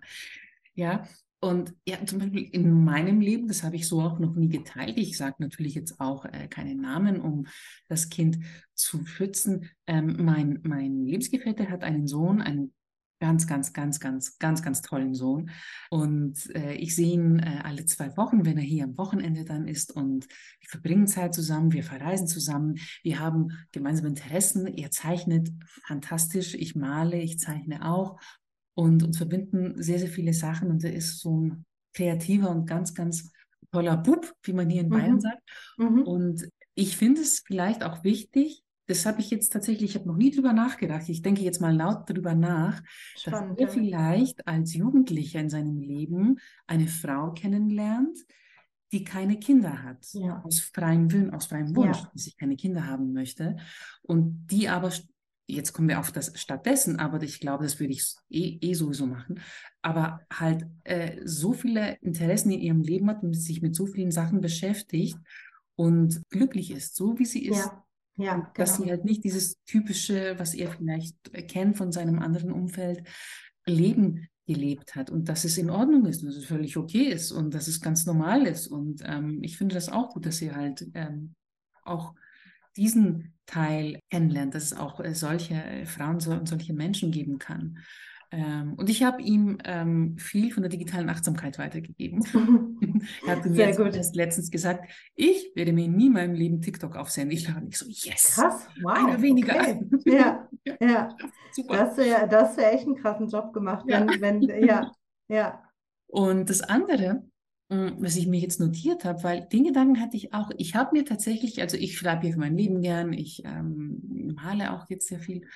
ja. 0.74 1.04
Und 1.42 1.74
ja, 1.88 2.06
zum 2.06 2.20
Beispiel 2.20 2.50
in 2.52 2.84
meinem 2.84 3.22
Leben, 3.22 3.48
das 3.48 3.64
habe 3.64 3.78
ich 3.78 3.88
so 3.88 4.02
auch 4.02 4.20
noch 4.20 4.36
nie 4.36 4.50
geteilt. 4.50 4.98
Ich 4.98 5.18
sage 5.18 5.36
natürlich 5.40 5.74
jetzt 5.74 6.02
auch 6.02 6.26
äh, 6.26 6.50
keine 6.50 6.76
Namen, 6.76 7.22
um 7.22 7.48
das 7.88 8.10
Kind 8.10 8.40
zu 8.74 9.06
schützen. 9.06 9.70
Ähm, 9.88 10.18
mein, 10.20 10.60
mein 10.64 11.06
Lebensgefährte 11.06 11.70
hat 11.70 11.84
einen 11.84 12.08
Sohn, 12.08 12.42
einen 12.42 12.74
ganz, 13.20 13.48
ganz, 13.48 13.74
ganz, 13.74 14.00
ganz, 14.00 14.38
ganz, 14.40 14.62
ganz 14.62 14.82
tollen 14.82 15.14
Sohn. 15.14 15.52
Und 15.90 16.54
äh, 16.56 16.74
ich 16.74 16.96
sehe 16.96 17.14
ihn 17.14 17.40
äh, 17.40 17.62
alle 17.64 17.86
zwei 17.86 18.16
Wochen, 18.18 18.46
wenn 18.46 18.58
er 18.58 18.64
hier 18.64 18.86
am 18.86 18.98
Wochenende 18.98 19.46
dann 19.46 19.68
ist. 19.68 19.96
Und 19.96 20.28
wir 20.28 20.70
verbringen 20.70 21.08
Zeit 21.08 21.34
zusammen, 21.34 21.74
wir 21.74 21.84
verreisen 21.84 22.28
zusammen, 22.28 22.80
wir 23.04 23.20
haben 23.20 23.50
gemeinsame 23.72 24.10
Interessen. 24.10 24.68
Er 24.68 24.92
zeichnet 24.92 25.50
fantastisch, 25.86 26.54
ich 26.54 26.76
male, 26.76 27.22
ich 27.22 27.40
zeichne 27.40 27.86
auch. 27.86 28.20
Und 28.74 29.04
uns 29.04 29.18
verbinden 29.18 29.82
sehr, 29.82 30.00
sehr 30.00 30.10
viele 30.10 30.34
Sachen. 30.34 30.70
Und 30.70 30.84
er 30.84 30.94
ist 30.94 31.20
so 31.20 31.42
ein 31.42 31.66
kreativer 31.94 32.50
und 32.50 32.66
ganz, 32.66 32.94
ganz 32.94 33.32
toller 33.72 33.98
Bub, 33.98 34.34
wie 34.44 34.54
man 34.54 34.70
hier 34.70 34.82
in 34.82 34.90
Bayern 34.90 35.16
mhm. 35.16 35.20
sagt. 35.20 35.42
Mhm. 35.78 36.02
Und 36.04 36.50
ich 36.76 36.96
finde 36.96 37.22
es 37.22 37.44
vielleicht 37.46 37.84
auch 37.84 38.04
wichtig, 38.04 38.64
das 38.90 39.06
habe 39.06 39.22
ich 39.22 39.30
jetzt 39.30 39.54
tatsächlich, 39.54 39.92
ich 39.92 39.96
habe 39.96 40.08
noch 40.08 40.18
nie 40.18 40.32
drüber 40.32 40.52
nachgedacht. 40.52 41.08
Ich 41.10 41.22
denke 41.22 41.44
jetzt 41.44 41.62
mal 41.62 41.76
laut 41.76 42.10
drüber 42.10 42.34
nach, 42.34 42.82
Spannend, 43.16 43.60
dass 43.60 43.68
er 43.68 43.74
vielleicht 43.74 44.48
als 44.48 44.74
Jugendlicher 44.74 45.40
in 45.40 45.50
seinem 45.50 45.80
Leben 45.80 46.40
eine 46.66 46.88
Frau 46.88 47.32
kennenlernt, 47.32 48.18
die 48.92 49.04
keine 49.04 49.38
Kinder 49.38 49.84
hat, 49.84 50.08
ja. 50.14 50.42
aus 50.44 50.62
freiem 50.62 51.12
Willen, 51.12 51.32
aus 51.32 51.46
freiem 51.46 51.76
Wunsch, 51.76 52.00
ja. 52.00 52.12
dass 52.12 52.26
ich 52.26 52.36
keine 52.36 52.56
Kinder 52.56 52.88
haben 52.88 53.14
möchte. 53.14 53.58
Und 54.02 54.48
die 54.48 54.70
aber, 54.70 54.92
jetzt 55.46 55.74
kommen 55.74 55.90
wir 55.90 56.00
auf 56.00 56.12
das 56.12 56.32
stattdessen, 56.42 56.98
aber 56.98 57.22
ich 57.22 57.40
glaube, 57.40 57.66
das 57.66 57.80
würde 57.80 57.94
ich 57.94 58.16
eh, 58.32 58.58
eh 58.60 58.74
sowieso 58.74 59.06
machen, 59.06 59.40
aber 59.84 60.22
halt 60.34 60.66
äh, 60.84 61.22
so 61.26 61.54
viele 61.54 62.00
Interessen 62.02 62.52
in 62.52 62.62
ihrem 62.62 62.82
Leben 62.82 63.08
hat 63.08 63.22
und 63.22 63.36
sich 63.36 63.62
mit 63.62 63.76
so 63.76 63.86
vielen 63.86 64.10
Sachen 64.10 64.42
beschäftigt 64.42 65.20
und 65.76 66.24
glücklich 66.32 66.72
ist, 66.72 66.96
so 66.96 67.20
wie 67.20 67.26
sie 67.26 67.46
ist. 67.46 67.60
Ja. 67.60 67.86
Ja, 68.20 68.34
genau. 68.36 68.52
Dass 68.54 68.76
sie 68.78 68.90
halt 68.90 69.06
nicht 69.06 69.24
dieses 69.24 69.64
typische, 69.66 70.38
was 70.38 70.54
er 70.54 70.70
vielleicht 70.72 71.16
kennt 71.48 71.78
von 71.78 71.92
seinem 71.92 72.20
anderen 72.20 72.52
Umfeld, 72.52 73.04
Leben 73.66 74.28
gelebt 74.46 74.96
hat 74.96 75.10
und 75.10 75.30
dass 75.30 75.46
es 75.46 75.58
in 75.58 75.70
Ordnung 75.70 76.06
ist 76.06 76.22
und 76.22 76.28
dass 76.28 76.36
es 76.36 76.46
völlig 76.46 76.76
okay 76.76 77.04
ist 77.04 77.32
und 77.32 77.54
dass 77.54 77.68
es 77.68 77.82
ganz 77.82 78.06
normal 78.06 78.46
ist. 78.46 78.68
Und 78.68 79.02
ähm, 79.06 79.40
ich 79.42 79.58
finde 79.58 79.76
das 79.76 79.90
auch 79.90 80.10
gut, 80.10 80.26
dass 80.26 80.38
sie 80.38 80.52
halt 80.52 80.88
ähm, 80.96 81.36
auch 81.84 82.14
diesen 82.76 83.36
Teil 83.46 84.00
kennenlernt, 84.10 84.54
dass 84.56 84.64
es 84.64 84.74
auch 84.74 85.00
äh, 85.00 85.14
solche 85.16 85.84
Frauen 85.86 86.16
und 86.16 86.50
solche 86.50 86.74
Menschen 86.74 87.12
geben 87.12 87.38
kann. 87.38 87.80
Ähm, 88.32 88.76
und 88.76 88.90
ich 88.90 89.04
habe 89.04 89.22
ihm 89.22 89.58
ähm, 89.64 90.18
viel 90.18 90.52
von 90.52 90.62
der 90.62 90.70
digitalen 90.70 91.10
Achtsamkeit 91.10 91.58
weitergegeben. 91.58 92.24
er 93.26 93.36
hat 93.36 93.46
mir 93.46 93.56
Sehr 93.74 93.88
jetzt 93.88 94.16
letztens 94.16 94.52
gesagt, 94.52 94.88
ich 95.16 95.52
werde 95.56 95.74
mir 95.74 95.88
nie 95.88 96.08
in 96.08 96.14
meinem 96.14 96.36
Leben 96.36 96.62
TikTok 96.62 96.96
aufsenden. 96.96 97.36
Ich 97.36 97.46
dachte 97.46 97.66
nicht 97.66 97.78
so, 97.78 97.88
yes, 97.88 98.36
krass, 98.36 98.68
wow, 98.82 98.94
einer 98.94 99.22
weniger. 99.22 99.56
Okay. 99.56 99.82
ja, 100.06 100.48
ja. 100.80 101.10
Super. 101.52 101.78
Das 101.78 101.98
wäre 101.98 102.28
das 102.28 102.56
wär 102.58 102.74
echt 102.74 102.86
einen 102.86 102.98
krassen 102.98 103.30
Job 103.30 103.52
gemacht, 103.52 103.86
wenn, 103.88 104.08
ja. 104.08 104.22
wenn, 104.22 104.42
ja, 104.42 104.92
ja. 105.28 105.64
Und 106.06 106.52
das 106.52 106.62
andere, 106.62 107.24
hm, 107.72 107.96
was 107.98 108.16
ich 108.16 108.28
mir 108.28 108.40
jetzt 108.40 108.60
notiert 108.60 109.06
habe, 109.06 109.24
weil 109.24 109.48
den 109.52 109.64
Gedanken 109.64 110.00
hatte 110.00 110.18
ich 110.18 110.34
auch, 110.34 110.52
ich 110.58 110.76
habe 110.76 110.96
mir 110.96 111.06
tatsächlich, 111.06 111.62
also 111.62 111.78
ich 111.78 111.98
schreibe 111.98 112.22
hier 112.22 112.34
für 112.34 112.40
mein 112.40 112.58
Leben 112.58 112.82
gern, 112.82 113.12
ich 113.12 113.44
ähm, 113.44 114.36
male 114.36 114.72
auch 114.72 114.88
jetzt 114.90 115.08
sehr 115.08 115.20
viel 115.20 115.48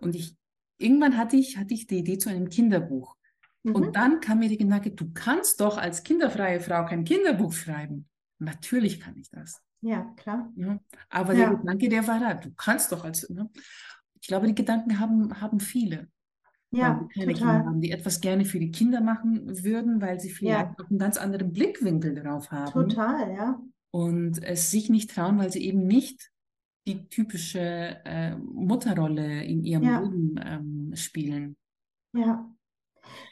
und 0.00 0.16
ich 0.16 0.39
irgendwann 0.80 1.16
hatte 1.16 1.36
ich, 1.36 1.56
hatte 1.56 1.74
ich 1.74 1.86
die 1.86 1.98
Idee 1.98 2.18
zu 2.18 2.30
einem 2.30 2.48
Kinderbuch. 2.48 3.16
Mhm. 3.62 3.74
Und 3.74 3.96
dann 3.96 4.20
kam 4.20 4.38
mir 4.40 4.48
die 4.48 4.58
Gedanke, 4.58 4.90
du 4.90 5.12
kannst 5.12 5.60
doch 5.60 5.76
als 5.76 6.02
kinderfreie 6.02 6.60
Frau 6.60 6.84
kein 6.86 7.04
Kinderbuch 7.04 7.52
schreiben. 7.52 8.08
Natürlich 8.38 9.00
kann 9.00 9.16
ich 9.16 9.30
das. 9.30 9.62
Ja, 9.82 10.14
klar. 10.16 10.52
Ja, 10.56 10.78
aber 11.08 11.34
ja. 11.34 11.50
der 11.50 11.58
Gedanke, 11.58 11.88
der 11.88 12.06
war 12.06 12.20
da. 12.20 12.34
Du 12.34 12.50
kannst 12.54 12.92
doch 12.92 13.04
als. 13.04 13.28
Ne? 13.28 13.50
Ich 14.20 14.28
glaube, 14.28 14.46
die 14.46 14.54
Gedanken 14.54 14.98
haben, 14.98 15.40
haben 15.40 15.60
viele. 15.60 16.08
Ja, 16.72 17.08
die 17.16 17.26
total. 17.26 17.64
Haben, 17.64 17.80
die 17.80 17.90
etwas 17.90 18.20
gerne 18.20 18.44
für 18.44 18.60
die 18.60 18.70
Kinder 18.70 19.00
machen 19.00 19.64
würden, 19.64 20.00
weil 20.00 20.20
sie 20.20 20.30
vielleicht 20.30 20.78
ja. 20.78 20.84
auch 20.84 20.88
einen 20.88 20.98
ganz 20.98 21.16
anderen 21.16 21.52
Blickwinkel 21.52 22.14
darauf 22.14 22.50
haben. 22.50 22.70
Total, 22.70 23.34
ja. 23.34 23.60
Und 23.90 24.42
es 24.42 24.70
sich 24.70 24.88
nicht 24.88 25.10
trauen, 25.10 25.38
weil 25.38 25.50
sie 25.50 25.64
eben 25.64 25.86
nicht 25.86 26.30
die 26.86 27.08
typische 27.08 27.60
äh, 28.04 28.36
Mutterrolle 28.36 29.44
in 29.44 29.64
ihrem 29.64 29.82
ja. 29.82 30.00
Leben 30.00 30.40
ähm, 30.44 30.90
spielen. 30.94 31.56
Ja. 32.12 32.50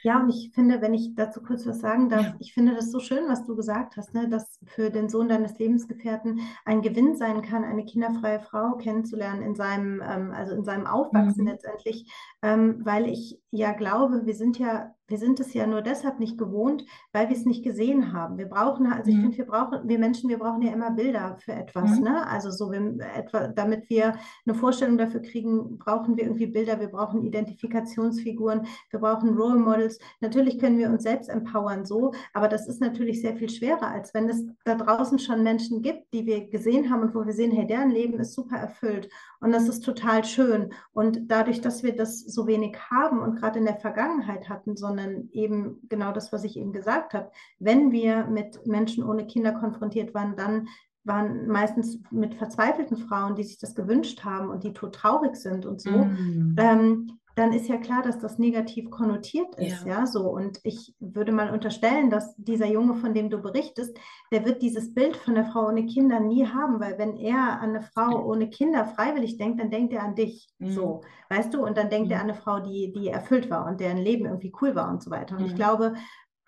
Ja, 0.02 0.20
und 0.20 0.30
ich 0.30 0.50
finde, 0.54 0.80
wenn 0.80 0.94
ich 0.94 1.14
dazu 1.14 1.42
kurz 1.42 1.66
was 1.66 1.80
sagen 1.80 2.08
darf, 2.08 2.22
ja. 2.22 2.37
ich 2.38 2.52
finde 2.54 2.74
das 2.74 2.90
so 2.90 3.00
schön, 3.00 3.28
was 3.28 3.44
du 3.44 3.56
gesagt 3.56 3.96
hast, 3.96 4.14
ne, 4.14 4.28
dass 4.28 4.58
für 4.64 4.90
den 4.90 5.08
Sohn 5.08 5.28
deines 5.28 5.58
Lebensgefährten 5.58 6.40
ein 6.64 6.82
Gewinn 6.82 7.16
sein 7.16 7.42
kann, 7.42 7.64
eine 7.64 7.84
kinderfreie 7.84 8.40
Frau 8.40 8.76
kennenzulernen 8.76 9.42
in 9.42 9.54
seinem, 9.54 10.02
ähm, 10.02 10.30
also 10.32 10.54
in 10.54 10.64
seinem 10.64 10.87
Aufwachsen 10.87 11.42
mhm. 11.42 11.50
letztendlich, 11.50 12.11
ähm, 12.42 12.80
weil 12.84 13.08
ich 13.08 13.40
ja 13.50 13.72
glaube, 13.72 14.26
wir 14.26 14.34
sind 14.34 14.58
ja 14.58 14.94
wir 15.08 15.18
sind 15.18 15.40
es 15.40 15.54
ja 15.54 15.66
nur 15.66 15.80
deshalb 15.80 16.20
nicht 16.20 16.37
gewohnt, 16.37 16.84
weil 17.12 17.28
wir 17.30 17.37
es 17.37 17.46
nicht 17.46 17.64
gesehen 17.64 18.12
haben. 18.12 18.37
Wir 18.37 18.46
brauchen, 18.46 18.87
also 18.87 19.11
ich 19.11 19.16
mhm. 19.16 19.22
finde, 19.22 19.38
wir 19.38 19.46
brauchen, 19.46 19.88
wir 19.88 19.98
Menschen, 19.98 20.28
wir 20.28 20.38
brauchen 20.38 20.62
ja 20.62 20.72
immer 20.72 20.90
Bilder 20.90 21.38
für 21.40 21.52
etwas, 21.52 21.98
mhm. 21.98 22.04
ne? 22.04 22.26
Also 22.26 22.50
so, 22.50 22.70
wenn, 22.70 23.00
etwa, 23.00 23.48
damit 23.48 23.88
wir 23.88 24.14
eine 24.46 24.54
Vorstellung 24.54 24.98
dafür 24.98 25.22
kriegen, 25.22 25.78
brauchen 25.78 26.16
wir 26.16 26.24
irgendwie 26.24 26.46
Bilder, 26.46 26.78
wir 26.78 26.88
brauchen 26.88 27.22
Identifikationsfiguren, 27.22 28.66
wir 28.90 29.00
brauchen 29.00 29.37
Role 29.37 29.58
Models. 29.58 29.98
Natürlich 30.20 30.58
können 30.58 30.78
wir 30.78 30.90
uns 30.90 31.02
selbst 31.04 31.30
empowern 31.30 31.87
so, 31.87 32.12
aber 32.34 32.48
das 32.48 32.68
ist 32.68 32.80
natürlich 32.80 33.22
sehr 33.22 33.34
viel 33.34 33.48
schwerer, 33.48 33.88
als 33.88 34.12
wenn 34.12 34.28
es 34.28 34.44
da 34.64 34.74
draußen 34.74 35.18
schon 35.18 35.42
Menschen 35.42 35.80
gibt, 35.80 36.12
die 36.12 36.26
wir 36.26 36.48
gesehen 36.50 36.90
haben 36.90 37.02
und 37.02 37.14
wo 37.14 37.24
wir 37.24 37.32
sehen, 37.32 37.52
hey, 37.52 37.66
deren 37.66 37.90
Leben 37.90 38.20
ist 38.20 38.34
super 38.34 38.56
erfüllt 38.56 39.08
und 39.40 39.53
das 39.53 39.68
ist 39.68 39.85
total 39.85 40.24
schön. 40.24 40.72
Und 40.92 41.31
dadurch, 41.31 41.61
dass 41.61 41.83
wir 41.83 41.94
das 41.94 42.20
so 42.20 42.46
wenig 42.46 42.77
haben 42.90 43.20
und 43.20 43.37
gerade 43.37 43.59
in 43.59 43.64
der 43.64 43.77
Vergangenheit 43.77 44.48
hatten, 44.48 44.77
sondern 44.77 45.29
eben 45.33 45.81
genau 45.88 46.12
das, 46.12 46.33
was 46.33 46.44
ich 46.44 46.57
eben 46.57 46.72
gesagt 46.72 47.14
habe, 47.14 47.31
wenn 47.59 47.92
wir 47.92 48.27
mit 48.27 48.66
Menschen 48.66 49.05
ohne 49.05 49.27
Kinder 49.27 49.53
konfrontiert 49.53 50.14
waren, 50.14 50.37
dann 50.37 50.68
waren 51.05 51.46
meistens 51.46 52.01
mit 52.11 52.35
verzweifelten 52.35 52.96
Frauen, 52.96 53.35
die 53.35 53.44
sich 53.44 53.59
das 53.59 53.74
gewünscht 53.74 54.24
haben 54.24 54.51
und 54.51 54.64
die 54.64 54.72
tot 54.72 54.94
traurig 54.94 55.37
sind 55.37 55.64
und 55.64 55.81
so. 55.81 55.90
Mm. 55.90 56.55
Ähm, 56.59 57.17
dann 57.38 57.53
ist 57.53 57.68
ja 57.68 57.77
klar, 57.77 58.03
dass 58.03 58.18
das 58.18 58.38
negativ 58.38 58.90
konnotiert 58.90 59.55
ist, 59.57 59.87
ja. 59.87 60.01
ja, 60.01 60.07
so. 60.07 60.29
Und 60.29 60.59
ich 60.64 60.94
würde 60.98 61.31
mal 61.31 61.51
unterstellen, 61.51 62.11
dass 62.11 62.35
dieser 62.37 62.66
Junge, 62.66 62.96
von 62.96 63.14
dem 63.14 63.31
du 63.31 63.38
berichtest, 63.38 63.96
der 64.33 64.44
wird 64.44 64.61
dieses 64.61 64.92
Bild 64.92 65.16
von 65.16 65.37
der 65.37 65.44
Frau 65.44 65.68
ohne 65.68 65.87
Kinder 65.87 66.18
nie 66.18 66.46
haben, 66.46 66.81
weil 66.81 66.98
wenn 66.98 67.16
er 67.16 67.61
an 67.61 67.70
eine 67.70 67.83
Frau 67.83 68.24
ohne 68.24 68.51
Kinder 68.51 68.87
freiwillig 68.87 69.38
denkt, 69.38 69.61
dann 69.61 69.70
denkt 69.70 69.92
er 69.92 70.03
an 70.03 70.16
dich, 70.16 70.48
mhm. 70.59 70.70
so, 70.70 71.03
weißt 71.31 71.55
du, 71.55 71.64
und 71.64 71.79
dann 71.79 71.90
denkt 71.90 72.09
mhm. 72.09 72.12
er 72.12 72.20
an 72.20 72.31
eine 72.31 72.35
Frau, 72.35 72.59
die, 72.59 72.92
die 72.92 73.09
erfüllt 73.09 73.51
war 73.51 73.66
und 73.66 73.79
deren 73.79 73.98
Leben 73.98 74.27
irgendwie 74.27 74.53
cool 74.61 74.74
war 74.74 74.90
und 74.90 75.01
so 75.01 75.11
weiter. 75.12 75.37
Und 75.37 75.42
mhm. 75.42 75.48
ich 75.48 75.55
glaube, 75.55 75.94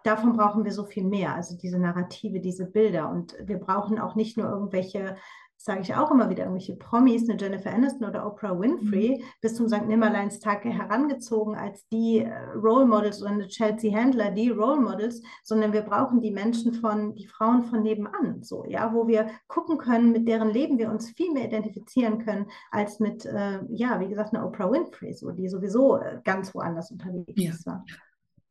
davon 0.03 0.37
brauchen 0.37 0.64
wir 0.64 0.72
so 0.72 0.85
viel 0.85 1.05
mehr, 1.05 1.37
also 1.37 1.57
diese 1.57 1.79
Narrative, 1.79 2.40
diese 2.40 2.66
Bilder. 2.66 3.11
Und 3.11 3.37
wir 3.44 3.59
brauchen 3.59 4.00
auch 4.00 4.16
nicht 4.16 4.37
nur 4.37 4.48
irgendwelche 4.48 5.16
sage 5.62 5.83
ich 5.83 5.94
auch 5.94 6.11
immer 6.11 6.31
wieder, 6.31 6.44
irgendwelche 6.44 6.75
Promis, 6.75 7.29
eine 7.29 7.38
Jennifer 7.38 7.70
Aniston 7.70 8.09
oder 8.09 8.27
Oprah 8.27 8.59
Winfrey, 8.59 9.18
mhm. 9.18 9.25
bis 9.42 9.57
zum 9.57 9.68
St. 9.68 9.87
Nimmerleins-Tag 9.87 10.64
herangezogen 10.64 11.55
als 11.55 11.87
die 11.88 12.20
äh, 12.20 12.33
Role 12.55 12.87
Models 12.87 13.20
oder 13.20 13.33
eine 13.33 13.46
Chelsea 13.46 13.94
Handler, 13.94 14.31
die 14.31 14.49
Role 14.49 14.81
Models, 14.81 15.23
sondern 15.44 15.75
wir 15.75 15.83
brauchen 15.83 16.23
die 16.23 16.31
Menschen 16.31 16.73
von, 16.73 17.14
die 17.14 17.27
Frauen 17.27 17.64
von 17.64 17.83
nebenan, 17.83 18.42
so, 18.42 18.64
ja, 18.64 18.94
wo 18.94 19.07
wir 19.07 19.29
gucken 19.49 19.77
können, 19.77 20.12
mit 20.12 20.27
deren 20.27 20.49
Leben 20.49 20.79
wir 20.79 20.90
uns 20.90 21.11
viel 21.11 21.31
mehr 21.31 21.44
identifizieren 21.44 22.25
können, 22.25 22.46
als 22.70 22.99
mit, 22.99 23.27
äh, 23.27 23.61
ja, 23.68 24.01
wie 24.01 24.09
gesagt, 24.09 24.35
eine 24.35 24.46
Oprah 24.46 24.73
Winfrey, 24.73 25.12
so, 25.12 25.31
die 25.31 25.49
sowieso 25.49 25.99
äh, 25.99 26.20
ganz 26.25 26.55
woanders 26.55 26.90
unterwegs 26.90 27.35
ja. 27.37 27.51
ist. 27.51 27.66
Ja. 27.66 27.85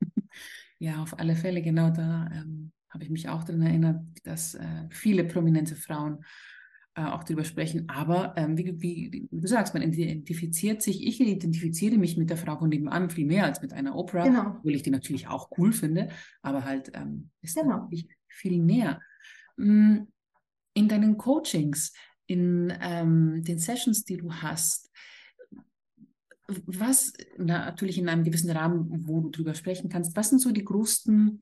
ja, 0.77 1.01
auf 1.01 1.17
alle 1.17 1.35
Fälle, 1.35 1.63
genau 1.63 1.89
da 1.89 2.29
ähm, 2.31 2.71
habe 2.91 3.03
ich 3.03 3.09
mich 3.09 3.29
auch 3.29 3.43
daran 3.43 3.63
erinnert, 3.63 4.03
dass 4.25 4.53
äh, 4.53 4.87
viele 4.91 5.23
prominente 5.23 5.75
Frauen 5.75 6.23
äh, 6.99 7.05
auch 7.05 7.23
darüber 7.23 7.45
sprechen. 7.45 7.87
Aber 7.87 8.33
ähm, 8.35 8.57
wie, 8.57 8.81
wie, 8.81 9.29
du 9.31 9.47
sagst, 9.47 9.73
man 9.73 9.83
identifiziert 9.83 10.81
sich, 10.81 11.05
ich 11.07 11.21
identifiziere 11.21 11.97
mich 11.97 12.17
mit 12.17 12.29
der 12.29 12.35
Frau 12.35 12.57
von 12.57 12.67
nebenan 12.67 13.09
viel 13.09 13.25
mehr 13.25 13.45
als 13.45 13.61
mit 13.61 13.71
einer 13.71 13.95
Opera, 13.95 14.25
genau. 14.25 14.55
obwohl 14.57 14.75
ich 14.75 14.83
die 14.83 14.89
natürlich 14.89 15.27
auch 15.27 15.49
cool 15.57 15.71
finde, 15.71 16.09
aber 16.41 16.65
halt 16.65 16.91
ähm, 16.93 17.29
ist 17.41 17.55
genau. 17.55 17.77
natürlich 17.77 18.09
viel 18.27 18.59
näher. 18.59 18.99
Mm, 19.55 19.99
in 20.73 20.89
deinen 20.89 21.17
Coachings, 21.17 21.93
in 22.25 22.73
ähm, 22.81 23.43
den 23.45 23.59
Sessions, 23.59 24.03
die 24.03 24.17
du 24.17 24.33
hast, 24.33 24.91
was 26.65 27.13
na, 27.37 27.65
natürlich 27.65 27.97
in 27.97 28.09
einem 28.09 28.25
gewissen 28.25 28.51
Rahmen, 28.51 29.07
wo 29.07 29.21
du 29.21 29.29
drüber 29.29 29.53
sprechen 29.53 29.89
kannst, 29.89 30.17
was 30.17 30.31
sind 30.31 30.39
so 30.39 30.51
die 30.51 30.65
größten, 30.65 31.39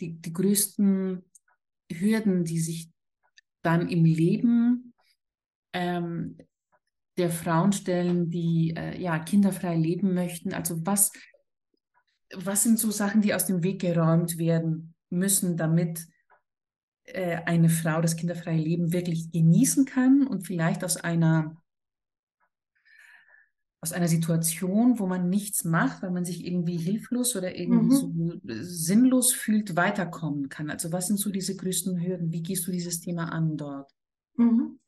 die, 0.00 0.20
die 0.20 0.32
größten 0.34 1.24
Hürden, 1.90 2.44
die 2.44 2.58
sich 2.58 2.90
dann 3.62 3.88
im 3.88 4.04
Leben 4.04 4.87
ähm, 5.78 6.36
der 7.16 7.30
Frauen 7.30 7.72
stellen, 7.72 8.30
die 8.30 8.74
äh, 8.76 9.00
ja, 9.00 9.18
kinderfrei 9.18 9.76
leben 9.76 10.12
möchten? 10.12 10.52
Also 10.52 10.84
was, 10.84 11.12
was 12.34 12.64
sind 12.64 12.78
so 12.78 12.90
Sachen, 12.90 13.22
die 13.22 13.34
aus 13.34 13.46
dem 13.46 13.62
Weg 13.62 13.80
geräumt 13.80 14.38
werden 14.38 14.94
müssen, 15.10 15.56
damit 15.56 16.06
äh, 17.04 17.36
eine 17.46 17.68
Frau 17.68 18.00
das 18.00 18.16
kinderfreie 18.16 18.58
Leben 18.58 18.92
wirklich 18.92 19.30
genießen 19.30 19.84
kann 19.84 20.26
und 20.26 20.46
vielleicht 20.46 20.84
aus 20.84 20.96
einer 20.96 21.56
aus 23.80 23.92
einer 23.92 24.08
Situation, 24.08 24.98
wo 24.98 25.06
man 25.06 25.28
nichts 25.28 25.62
macht, 25.62 26.02
weil 26.02 26.10
man 26.10 26.24
sich 26.24 26.44
irgendwie 26.44 26.76
hilflos 26.76 27.36
oder 27.36 27.56
irgendwie 27.56 27.94
mhm. 27.94 28.40
so 28.42 28.64
sinnlos 28.64 29.32
fühlt, 29.32 29.76
weiterkommen 29.76 30.48
kann. 30.48 30.68
Also 30.68 30.90
was 30.90 31.06
sind 31.06 31.18
so 31.20 31.30
diese 31.30 31.54
größten 31.54 32.00
Hürden? 32.00 32.32
Wie 32.32 32.42
gehst 32.42 32.66
du 32.66 32.72
dieses 32.72 32.98
Thema 32.98 33.32
an 33.32 33.56
dort? 33.56 33.92
Mhm. 34.38 34.78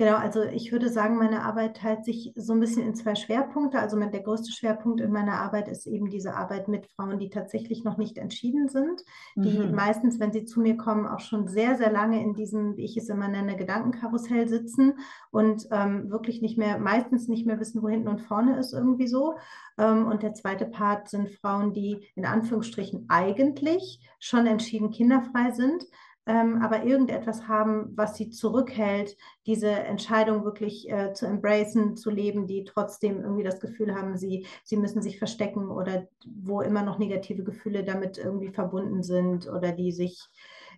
Genau, 0.00 0.14
also 0.14 0.44
ich 0.44 0.70
würde 0.70 0.90
sagen, 0.90 1.16
meine 1.16 1.42
Arbeit 1.42 1.78
teilt 1.78 2.04
sich 2.04 2.32
so 2.36 2.52
ein 2.52 2.60
bisschen 2.60 2.84
in 2.84 2.94
zwei 2.94 3.16
Schwerpunkte. 3.16 3.80
Also 3.80 3.98
der 3.98 4.22
größte 4.22 4.52
Schwerpunkt 4.52 5.00
in 5.00 5.10
meiner 5.10 5.40
Arbeit 5.40 5.66
ist 5.66 5.88
eben 5.88 6.08
diese 6.08 6.34
Arbeit 6.34 6.68
mit 6.68 6.86
Frauen, 6.86 7.18
die 7.18 7.30
tatsächlich 7.30 7.82
noch 7.82 7.96
nicht 7.98 8.16
entschieden 8.16 8.68
sind, 8.68 9.02
die 9.34 9.58
mhm. 9.58 9.74
meistens, 9.74 10.20
wenn 10.20 10.32
sie 10.32 10.44
zu 10.44 10.60
mir 10.60 10.76
kommen, 10.76 11.08
auch 11.08 11.18
schon 11.18 11.48
sehr, 11.48 11.76
sehr 11.76 11.90
lange 11.90 12.22
in 12.22 12.34
diesem, 12.34 12.76
wie 12.76 12.84
ich 12.84 12.96
es 12.96 13.08
immer 13.08 13.26
nenne, 13.26 13.56
Gedankenkarussell 13.56 14.46
sitzen 14.46 14.94
und 15.32 15.66
ähm, 15.72 16.08
wirklich 16.12 16.42
nicht 16.42 16.58
mehr, 16.58 16.78
meistens 16.78 17.26
nicht 17.26 17.44
mehr 17.44 17.58
wissen, 17.58 17.82
wo 17.82 17.88
hinten 17.88 18.06
und 18.06 18.20
vorne 18.20 18.56
ist 18.56 18.72
irgendwie 18.72 19.08
so. 19.08 19.34
Ähm, 19.78 20.06
und 20.06 20.22
der 20.22 20.34
zweite 20.34 20.66
Part 20.66 21.08
sind 21.08 21.28
Frauen, 21.28 21.72
die 21.72 22.06
in 22.14 22.24
Anführungsstrichen 22.24 23.06
eigentlich 23.08 24.00
schon 24.20 24.46
entschieden 24.46 24.90
kinderfrei 24.90 25.50
sind 25.50 25.84
ähm, 26.28 26.60
aber 26.60 26.84
irgendetwas 26.84 27.48
haben, 27.48 27.96
was 27.96 28.16
sie 28.16 28.28
zurückhält, 28.28 29.16
diese 29.46 29.70
Entscheidung 29.70 30.44
wirklich 30.44 30.90
äh, 30.90 31.14
zu 31.14 31.24
embracen, 31.24 31.96
zu 31.96 32.10
leben, 32.10 32.46
die 32.46 32.64
trotzdem 32.64 33.22
irgendwie 33.22 33.44
das 33.44 33.60
Gefühl 33.60 33.94
haben, 33.94 34.18
sie, 34.18 34.46
sie 34.62 34.76
müssen 34.76 35.00
sich 35.00 35.18
verstecken 35.18 35.70
oder 35.70 36.06
wo 36.26 36.60
immer 36.60 36.82
noch 36.82 36.98
negative 36.98 37.44
Gefühle 37.44 37.82
damit 37.82 38.18
irgendwie 38.18 38.50
verbunden 38.50 39.02
sind 39.02 39.48
oder 39.48 39.72
die 39.72 39.90
sich, 39.90 40.28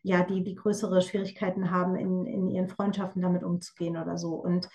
ja, 0.04 0.22
die, 0.22 0.44
die 0.44 0.54
größere 0.54 1.02
Schwierigkeiten 1.02 1.72
haben, 1.72 1.96
in, 1.96 2.26
in 2.26 2.48
ihren 2.48 2.68
Freundschaften 2.68 3.20
damit 3.20 3.42
umzugehen 3.42 3.96
oder 3.96 4.16
so. 4.16 4.34
Und 4.36 4.68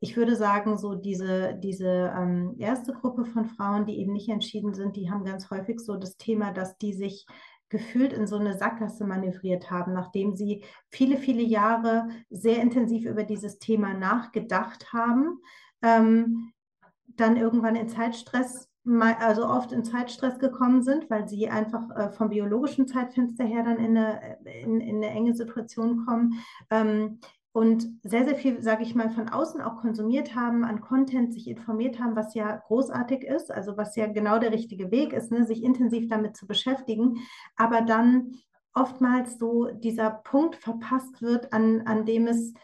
ich 0.00 0.16
würde 0.16 0.34
sagen, 0.34 0.78
so 0.78 0.94
diese, 0.94 1.54
diese 1.62 2.12
ähm, 2.18 2.56
erste 2.58 2.92
Gruppe 2.94 3.26
von 3.26 3.44
Frauen, 3.44 3.84
die 3.84 4.00
eben 4.00 4.12
nicht 4.12 4.30
entschieden 4.30 4.72
sind, 4.72 4.96
die 4.96 5.10
haben 5.10 5.24
ganz 5.24 5.50
häufig 5.50 5.78
so 5.78 5.96
das 5.96 6.16
Thema, 6.16 6.52
dass 6.52 6.76
die 6.78 6.94
sich 6.94 7.26
gefühlt 7.72 8.12
in 8.12 8.26
so 8.26 8.36
eine 8.36 8.56
Sackgasse 8.56 9.04
manövriert 9.04 9.70
haben, 9.70 9.94
nachdem 9.94 10.36
sie 10.36 10.62
viele, 10.90 11.16
viele 11.16 11.42
Jahre 11.42 12.08
sehr 12.28 12.60
intensiv 12.60 13.06
über 13.06 13.24
dieses 13.24 13.58
Thema 13.58 13.94
nachgedacht 13.94 14.92
haben, 14.92 15.40
ähm, 15.82 16.52
dann 17.06 17.38
irgendwann 17.38 17.74
in 17.74 17.88
Zeitstress, 17.88 18.68
also 18.84 19.46
oft 19.46 19.72
in 19.72 19.84
Zeitstress 19.84 20.38
gekommen 20.38 20.82
sind, 20.82 21.08
weil 21.08 21.26
sie 21.26 21.48
einfach 21.48 21.88
äh, 21.96 22.10
vom 22.10 22.28
biologischen 22.28 22.86
Zeitfenster 22.86 23.44
her 23.44 23.64
dann 23.64 23.78
in 23.78 23.96
eine, 23.96 24.38
in, 24.44 24.80
in 24.80 24.96
eine 24.96 25.08
enge 25.08 25.34
Situation 25.34 26.04
kommen. 26.04 26.40
Ähm, 26.68 27.20
und 27.52 27.86
sehr, 28.02 28.24
sehr 28.24 28.34
viel, 28.34 28.62
sage 28.62 28.82
ich 28.82 28.94
mal, 28.94 29.10
von 29.10 29.28
außen 29.28 29.60
auch 29.60 29.76
konsumiert 29.76 30.34
haben, 30.34 30.64
an 30.64 30.80
Content 30.80 31.34
sich 31.34 31.48
informiert 31.48 32.00
haben, 32.00 32.16
was 32.16 32.34
ja 32.34 32.56
großartig 32.56 33.24
ist, 33.24 33.50
also 33.50 33.76
was 33.76 33.94
ja 33.94 34.06
genau 34.06 34.38
der 34.38 34.52
richtige 34.52 34.90
Weg 34.90 35.12
ist, 35.12 35.30
ne, 35.30 35.44
sich 35.44 35.62
intensiv 35.62 36.08
damit 36.08 36.34
zu 36.34 36.46
beschäftigen, 36.46 37.18
aber 37.56 37.82
dann 37.82 38.32
oftmals 38.74 39.38
so 39.38 39.66
dieser 39.66 40.10
Punkt 40.10 40.56
verpasst 40.56 41.20
wird, 41.20 41.52
an, 41.52 41.82
an 41.82 42.06
dem 42.06 42.26
es 42.26 42.54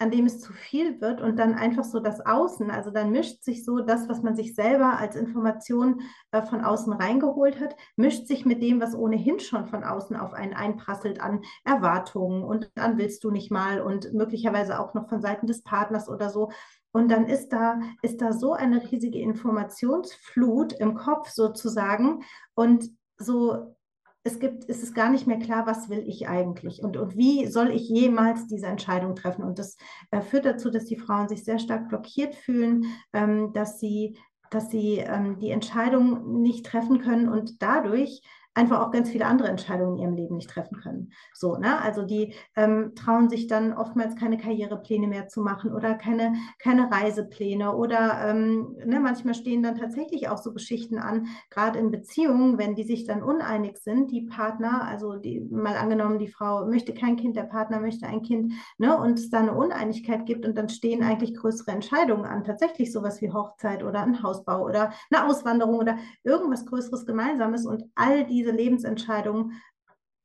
an 0.00 0.10
dem 0.10 0.24
es 0.24 0.40
zu 0.40 0.54
viel 0.54 1.00
wird 1.02 1.20
und 1.20 1.38
dann 1.38 1.54
einfach 1.54 1.84
so 1.84 2.00
das 2.00 2.24
Außen, 2.24 2.70
also 2.70 2.90
dann 2.90 3.10
mischt 3.10 3.44
sich 3.44 3.64
so 3.64 3.80
das, 3.80 4.08
was 4.08 4.22
man 4.22 4.34
sich 4.34 4.54
selber 4.54 4.98
als 4.98 5.14
Information 5.14 6.00
äh, 6.32 6.40
von 6.40 6.62
außen 6.64 6.92
reingeholt 6.94 7.60
hat, 7.60 7.76
mischt 7.96 8.26
sich 8.26 8.46
mit 8.46 8.62
dem, 8.62 8.80
was 8.80 8.94
ohnehin 8.94 9.40
schon 9.40 9.66
von 9.66 9.84
außen 9.84 10.16
auf 10.16 10.32
einen 10.32 10.54
einprasselt 10.54 11.20
an 11.20 11.42
Erwartungen 11.64 12.42
und 12.42 12.70
dann 12.76 12.96
willst 12.96 13.22
du 13.24 13.30
nicht 13.30 13.50
mal 13.50 13.82
und 13.82 14.14
möglicherweise 14.14 14.80
auch 14.80 14.94
noch 14.94 15.08
von 15.10 15.20
Seiten 15.20 15.46
des 15.46 15.62
Partners 15.62 16.08
oder 16.08 16.30
so. 16.30 16.50
Und 16.92 17.10
dann 17.10 17.26
ist 17.26 17.50
da, 17.50 17.78
ist 18.02 18.22
da 18.22 18.32
so 18.32 18.54
eine 18.54 18.82
riesige 18.90 19.20
Informationsflut 19.20 20.72
im 20.72 20.94
Kopf 20.94 21.28
sozusagen 21.28 22.24
und 22.54 22.90
so 23.18 23.76
es 24.22 24.38
gibt, 24.38 24.64
ist 24.64 24.82
es 24.82 24.92
gar 24.92 25.10
nicht 25.10 25.26
mehr 25.26 25.38
klar, 25.38 25.66
was 25.66 25.88
will 25.88 26.04
ich 26.06 26.28
eigentlich 26.28 26.82
und, 26.82 26.96
und 26.96 27.16
wie 27.16 27.46
soll 27.46 27.70
ich 27.70 27.88
jemals 27.88 28.46
diese 28.46 28.66
Entscheidung 28.66 29.14
treffen. 29.16 29.44
Und 29.44 29.58
das 29.58 29.76
äh, 30.10 30.20
führt 30.20 30.44
dazu, 30.44 30.70
dass 30.70 30.84
die 30.84 30.98
Frauen 30.98 31.28
sich 31.28 31.44
sehr 31.44 31.58
stark 31.58 31.88
blockiert 31.88 32.34
fühlen, 32.34 32.84
ähm, 33.12 33.52
dass 33.54 33.80
sie, 33.80 34.18
dass 34.50 34.70
sie 34.70 34.98
ähm, 34.98 35.38
die 35.38 35.50
Entscheidung 35.50 36.42
nicht 36.42 36.66
treffen 36.66 37.00
können 37.00 37.28
und 37.28 37.62
dadurch 37.62 38.20
einfach 38.54 38.80
auch 38.80 38.90
ganz 38.90 39.08
viele 39.10 39.26
andere 39.26 39.48
Entscheidungen 39.48 39.96
in 39.96 40.02
ihrem 40.02 40.14
Leben 40.14 40.36
nicht 40.36 40.50
treffen 40.50 40.76
können. 40.80 41.12
So, 41.34 41.56
ne? 41.56 41.80
Also 41.80 42.02
die 42.02 42.34
ähm, 42.56 42.94
trauen 42.96 43.28
sich 43.28 43.46
dann 43.46 43.72
oftmals 43.72 44.16
keine 44.16 44.38
Karrierepläne 44.38 45.06
mehr 45.06 45.28
zu 45.28 45.40
machen 45.40 45.72
oder 45.72 45.94
keine, 45.94 46.34
keine 46.58 46.90
Reisepläne 46.90 47.74
oder 47.76 48.28
ähm, 48.28 48.76
ne, 48.84 48.98
manchmal 48.98 49.34
stehen 49.34 49.62
dann 49.62 49.76
tatsächlich 49.76 50.28
auch 50.28 50.38
so 50.38 50.52
Geschichten 50.52 50.98
an, 50.98 51.28
gerade 51.48 51.78
in 51.78 51.90
Beziehungen, 51.90 52.58
wenn 52.58 52.74
die 52.74 52.82
sich 52.82 53.04
dann 53.04 53.22
uneinig 53.22 53.78
sind, 53.78 54.10
die 54.10 54.22
Partner, 54.22 54.84
also 54.84 55.16
die, 55.16 55.40
mal 55.40 55.76
angenommen, 55.76 56.18
die 56.18 56.28
Frau 56.28 56.66
möchte 56.66 56.92
kein 56.92 57.16
Kind, 57.16 57.36
der 57.36 57.44
Partner 57.44 57.80
möchte 57.80 58.06
ein 58.06 58.22
Kind, 58.22 58.52
ne, 58.78 58.96
und 58.98 59.18
es 59.18 59.30
da 59.30 59.38
eine 59.38 59.54
Uneinigkeit 59.54 60.26
gibt 60.26 60.44
und 60.44 60.58
dann 60.58 60.68
stehen 60.68 61.04
eigentlich 61.04 61.34
größere 61.36 61.70
Entscheidungen 61.70 62.24
an, 62.24 62.42
tatsächlich 62.42 62.92
sowas 62.92 63.20
wie 63.20 63.32
Hochzeit 63.32 63.84
oder 63.84 64.02
ein 64.02 64.22
Hausbau 64.22 64.64
oder 64.64 64.92
eine 65.10 65.26
Auswanderung 65.26 65.76
oder 65.76 65.98
irgendwas 66.24 66.66
Größeres 66.66 67.06
Gemeinsames 67.06 67.64
und 67.64 67.84
all 67.94 68.24
diese 68.40 68.52
Lebensentscheidungen 68.52 69.60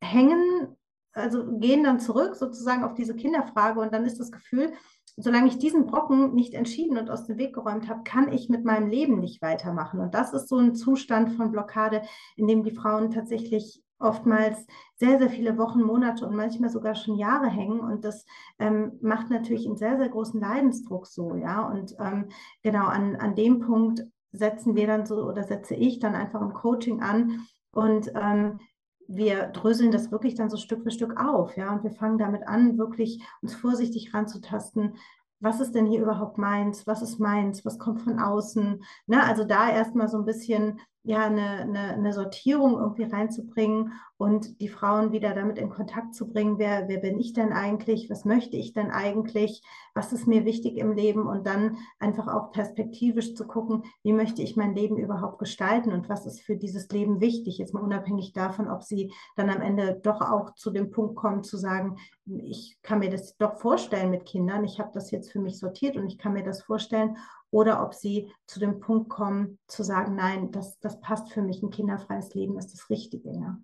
hängen, 0.02 0.78
also 1.14 1.58
gehen 1.60 1.84
dann 1.84 2.00
zurück 2.00 2.36
sozusagen 2.36 2.84
auf 2.84 2.94
diese 2.94 3.16
Kinderfrage 3.16 3.80
und 3.80 3.94
dann 3.94 4.06
ist 4.06 4.20
das 4.20 4.32
Gefühl, 4.32 4.72
solange 5.18 5.48
ich 5.48 5.58
diesen 5.58 5.86
Brocken 5.86 6.34
nicht 6.34 6.54
entschieden 6.54 6.98
und 6.98 7.10
aus 7.10 7.26
dem 7.26 7.38
Weg 7.38 7.54
geräumt 7.54 7.90
habe, 7.90 8.04
kann 8.04 8.32
ich 8.32 8.50
mit 8.50 8.66
meinem 8.66 8.90
Leben 8.90 9.20
nicht 9.20 9.42
weitermachen. 9.42 10.00
Und 10.00 10.14
das 10.14 10.34
ist 10.34 10.50
so 10.50 10.58
ein 10.58 10.76
Zustand 10.76 11.34
von 11.34 11.52
Blockade, 11.52 12.02
in 12.36 12.48
dem 12.48 12.64
die 12.64 12.76
Frauen 12.76 13.12
tatsächlich 13.12 13.82
oftmals 13.98 14.66
sehr, 14.98 15.20
sehr 15.20 15.30
viele 15.30 15.58
Wochen, 15.58 15.82
Monate 15.82 16.28
und 16.28 16.36
manchmal 16.36 16.70
sogar 16.70 16.96
schon 16.96 17.16
Jahre 17.16 17.48
hängen. 17.48 17.80
Und 17.80 18.04
das 18.04 18.26
ähm, 18.60 18.98
macht 19.02 19.30
natürlich 19.30 19.66
einen 19.66 19.78
sehr, 19.78 19.98
sehr 19.98 20.10
großen 20.10 20.40
Leidensdruck 20.40 21.08
so, 21.08 21.36
ja. 21.36 21.66
Und 21.66 21.96
ähm, 22.00 22.28
genau 22.62 22.86
an, 22.86 23.16
an 23.16 23.36
dem 23.36 23.60
Punkt 23.60 24.04
setzen 24.34 24.76
wir 24.76 24.88
dann 24.88 25.06
so 25.06 25.24
oder 25.24 25.44
setze 25.44 25.76
ich 25.76 26.00
dann 26.00 26.14
einfach 26.14 26.42
im 26.42 26.54
Coaching 26.54 27.02
an 27.02 27.48
und 27.76 28.10
ähm, 28.16 28.60
wir 29.08 29.48
dröseln 29.48 29.92
das 29.92 30.12
wirklich 30.12 30.34
dann 30.34 30.50
so 30.50 30.58
Stück 30.58 30.82
für 30.84 30.92
Stück 30.92 31.20
auf, 31.20 31.58
ja, 31.58 31.72
und 31.74 31.84
wir 31.84 31.92
fangen 31.92 32.18
damit 32.18 32.48
an, 32.48 32.78
wirklich 32.78 33.22
uns 33.42 33.54
vorsichtig 33.54 34.14
ranzutasten. 34.14 34.96
Was 35.42 35.60
ist 35.60 35.76
denn 35.76 35.86
hier 35.86 36.02
überhaupt 36.02 36.38
meins? 36.38 36.88
Was 36.88 37.02
ist 37.02 37.20
meins? 37.20 37.66
Was 37.66 37.78
kommt 37.78 38.02
von 38.02 38.20
außen? 38.20 38.82
Ne? 39.08 39.24
Also 39.24 39.44
da 39.44 39.70
erstmal 39.70 40.08
so 40.08 40.18
ein 40.18 40.26
bisschen 40.26 40.80
ja, 41.06 41.26
eine, 41.26 41.60
eine, 41.62 41.94
eine, 41.94 42.14
Sortierung 42.14 42.80
irgendwie 42.80 43.04
reinzubringen 43.04 43.94
und 44.18 44.60
die 44.60 44.68
Frauen 44.68 45.12
wieder 45.12 45.36
damit 45.36 45.60
in 45.60 45.70
Kontakt 45.70 46.16
zu 46.16 46.28
bringen, 46.28 46.58
wer, 46.58 46.88
wer 46.88 46.98
bin 46.98 47.20
ich 47.20 47.34
denn 47.34 47.54
eigentlich, 47.54 48.10
was 48.10 48.26
möchte 48.26 48.58
ich 48.58 48.74
denn 48.74 48.90
eigentlich, 48.90 49.62
was 49.94 50.14
ist 50.14 50.26
mir 50.26 50.46
wichtig 50.46 50.78
im 50.78 50.94
Leben? 50.94 51.28
Und 51.28 51.46
dann 51.46 51.78
einfach 52.00 52.28
auch 52.28 52.52
perspektivisch 52.52 53.36
zu 53.36 53.46
gucken, 53.46 53.84
wie 54.02 54.14
möchte 54.14 54.42
ich 54.42 54.56
mein 54.56 54.74
Leben 54.74 54.98
überhaupt 54.98 55.38
gestalten 55.38 55.92
und 55.92 56.10
was 56.10 56.26
ist 56.26 56.42
für 56.42 56.58
dieses 56.58 56.90
Leben 56.90 57.22
wichtig, 57.22 57.60
jetzt 57.60 57.76
mal 57.76 57.84
unabhängig 57.84 58.34
davon, 58.34 58.68
ob 58.68 58.82
sie 58.82 59.14
dann 59.36 59.52
am 59.52 59.62
Ende 59.62 60.00
doch 60.02 60.22
auch 60.22 60.56
zu 60.56 60.72
dem 60.72 60.90
Punkt 60.90 61.16
kommen 61.16 61.44
zu 61.44 61.58
sagen, 61.58 61.98
ich 62.26 62.80
kann 62.82 63.00
mir 63.00 63.12
das 63.12 63.38
doch 63.38 63.60
vorstellen 63.60 64.10
mit 64.10 64.26
Kindern, 64.26 64.64
ich 64.64 64.80
habe 64.80 64.90
das 64.92 65.12
jetzt 65.12 65.32
für 65.32 65.40
mich 65.40 65.60
sortiert 65.60 65.98
und 65.98 66.08
ich 66.08 66.18
kann 66.18 66.34
mir 66.34 66.44
das 66.44 66.64
vorstellen 66.64 67.18
oder 67.52 67.84
ob 67.84 67.94
sie 67.94 68.32
zu 68.48 68.60
dem 68.60 68.80
Punkt 68.80 69.10
kommen, 69.10 69.60
zu 69.68 69.84
sagen, 69.84 70.16
nein, 70.16 70.52
das, 70.52 70.80
das 70.80 71.00
passt 71.00 71.32
für 71.32 71.42
mich, 71.42 71.62
ein 71.62 71.70
kinderfreies 71.70 72.34
Leben 72.34 72.58
ist 72.58 72.74
das 72.74 72.90
Richtige, 72.90 73.32
ja. 73.32 73.62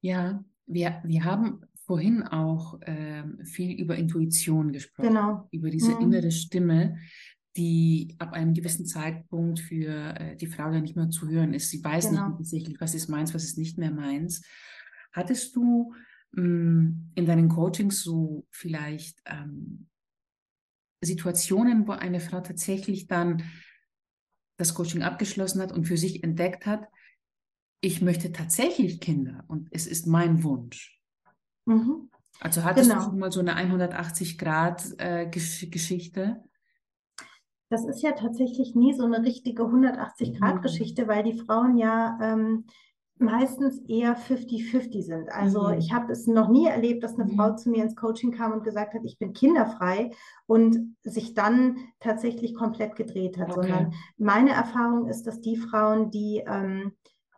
Ja, 0.00 0.44
wir, 0.66 1.00
wir 1.04 1.24
haben 1.24 1.64
vorhin 1.84 2.22
auch 2.22 2.80
äh, 2.82 3.24
viel 3.44 3.80
über 3.80 3.96
Intuition 3.96 4.72
gesprochen, 4.72 5.08
genau. 5.08 5.48
über 5.50 5.70
diese 5.70 5.94
mhm. 5.94 6.00
innere 6.00 6.30
Stimme, 6.30 6.96
die 7.56 8.14
ab 8.18 8.32
einem 8.32 8.54
gewissen 8.54 8.86
Zeitpunkt 8.86 9.60
für 9.60 10.18
äh, 10.18 10.36
die 10.36 10.46
Frau 10.46 10.70
dann 10.70 10.82
nicht 10.82 10.96
mehr 10.96 11.10
zu 11.10 11.28
hören 11.28 11.54
ist. 11.54 11.70
Sie 11.70 11.84
weiß 11.84 12.08
genau. 12.08 12.28
nicht 12.28 12.38
tatsächlich, 12.38 12.80
was 12.80 12.94
ist 12.94 13.08
meins, 13.08 13.34
was 13.34 13.44
ist 13.44 13.58
nicht 13.58 13.78
mehr 13.78 13.90
meins. 13.90 14.42
Hattest 15.12 15.54
du 15.54 15.92
mh, 16.32 16.42
mm, 16.42 17.10
in 17.14 17.26
deinen 17.26 17.48
Coachings 17.48 18.02
so 18.02 18.46
vielleicht 18.50 19.22
ähm, 19.26 19.88
Situationen, 21.02 21.86
wo 21.86 21.92
eine 21.92 22.20
Frau 22.20 22.40
tatsächlich 22.40 23.08
dann 23.08 23.44
das 24.56 24.74
Coaching 24.74 25.02
abgeschlossen 25.02 25.60
hat 25.60 25.72
und 25.72 25.84
für 25.84 25.96
sich 25.96 26.24
entdeckt 26.24 26.66
hat, 26.66 26.86
ich 27.80 28.00
möchte 28.00 28.30
tatsächlich 28.32 29.00
Kinder 29.00 29.44
und 29.48 29.68
es 29.72 29.88
ist 29.88 30.06
mein 30.06 30.44
Wunsch. 30.44 31.00
Mhm. 31.66 32.08
Also 32.40 32.64
hattest 32.64 32.88
genau. 32.90 33.02
du 33.02 33.10
schon 33.10 33.18
mal 33.18 33.32
so 33.32 33.40
eine 33.40 33.56
180-Grad-Geschichte? 33.56 36.20
Äh, 36.20 36.36
das 37.68 37.84
ist 37.84 38.02
ja 38.02 38.12
tatsächlich 38.12 38.74
nie 38.74 38.94
so 38.94 39.04
eine 39.04 39.22
richtige 39.22 39.64
180-Grad-Geschichte, 39.64 41.04
mhm. 41.04 41.08
weil 41.08 41.24
die 41.24 41.38
Frauen 41.38 41.76
ja 41.76 42.18
ähm, 42.22 42.64
meistens 43.22 43.78
eher 43.88 44.16
50-50 44.16 45.02
sind. 45.02 45.32
Also 45.32 45.68
mhm. 45.68 45.78
ich 45.78 45.92
habe 45.92 46.12
es 46.12 46.26
noch 46.26 46.48
nie 46.48 46.66
erlebt, 46.66 47.02
dass 47.02 47.18
eine 47.18 47.30
mhm. 47.30 47.36
Frau 47.36 47.54
zu 47.54 47.70
mir 47.70 47.82
ins 47.82 47.96
Coaching 47.96 48.32
kam 48.32 48.52
und 48.52 48.64
gesagt 48.64 48.94
hat, 48.94 49.02
ich 49.04 49.18
bin 49.18 49.32
kinderfrei 49.32 50.10
und 50.46 50.96
sich 51.02 51.34
dann 51.34 51.76
tatsächlich 52.00 52.54
komplett 52.54 52.96
gedreht 52.96 53.38
hat, 53.38 53.50
okay. 53.50 53.68
sondern 53.68 53.94
meine 54.18 54.50
Erfahrung 54.50 55.06
ist, 55.08 55.26
dass 55.26 55.40
die 55.40 55.56
Frauen, 55.56 56.10
die, 56.10 56.42
ähm, 56.46 56.92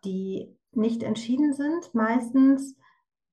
die 0.04 0.56
nicht 0.72 1.02
entschieden 1.02 1.52
sind, 1.52 1.94
meistens 1.94 2.76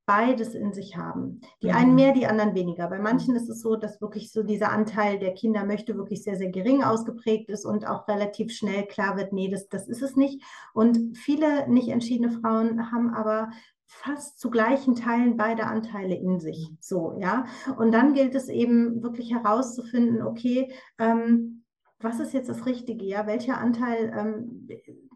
beides 0.06 0.56
in 0.56 0.74
sich 0.74 0.98
haben. 0.98 1.42
Die 1.62 1.68
mhm. 1.68 1.76
einen 1.76 1.96
mehr, 1.96 2.14
die 2.14 2.26
anderen 2.26 2.56
weniger. 2.56 2.88
Bei 2.88 3.00
manchen 3.00 3.36
ist 3.36 3.50
es 3.50 3.62
so, 3.62 3.76
dass 3.76 4.02
wirklich 4.02 4.32
so 4.32 4.44
dieser 4.44 4.72
Anteil 4.72 5.20
der 5.20 5.34
Kinder 5.34 5.66
möchte 5.66 5.96
wirklich 5.96 6.24
sehr, 6.24 6.36
sehr 6.36 6.50
gering 6.50 6.84
ausgeprägt 6.84 7.50
ist 7.50 7.66
und 7.66 7.88
auch 7.88 8.08
relativ 8.08 8.52
schnell 8.52 8.86
klar 8.86 9.18
wird, 9.18 9.34
nee, 9.34 9.50
das, 9.50 9.70
das 9.70 9.88
ist 9.88 10.02
es 10.02 10.16
nicht. 10.16 10.42
Und 10.74 11.18
viele 11.18 11.70
nicht 11.70 11.90
entschiedene 11.90 12.32
Frauen 12.32 12.92
haben 12.92 13.14
aber 13.14 13.52
fast 13.88 14.40
zu 14.40 14.50
gleichen 14.50 14.96
Teilen 14.96 15.36
beide 15.36 15.66
Anteile 15.66 16.16
in 16.16 16.40
sich. 16.40 16.72
Mhm. 16.72 16.78
So, 16.80 17.18
ja. 17.20 17.46
Und 17.78 17.92
dann 17.92 18.14
gilt 18.14 18.36
es 18.36 18.50
eben 18.50 19.04
wirklich 19.04 19.34
herauszufinden, 19.34 20.22
okay, 20.22 20.72
ähm, 20.98 21.64
was 22.00 22.20
ist 22.20 22.34
jetzt 22.34 22.50
das 22.50 22.66
Richtige? 22.66 23.06
Ja, 23.06 23.28
welcher 23.28 23.60
Anteil 23.60 24.12
ähm, 24.18 24.68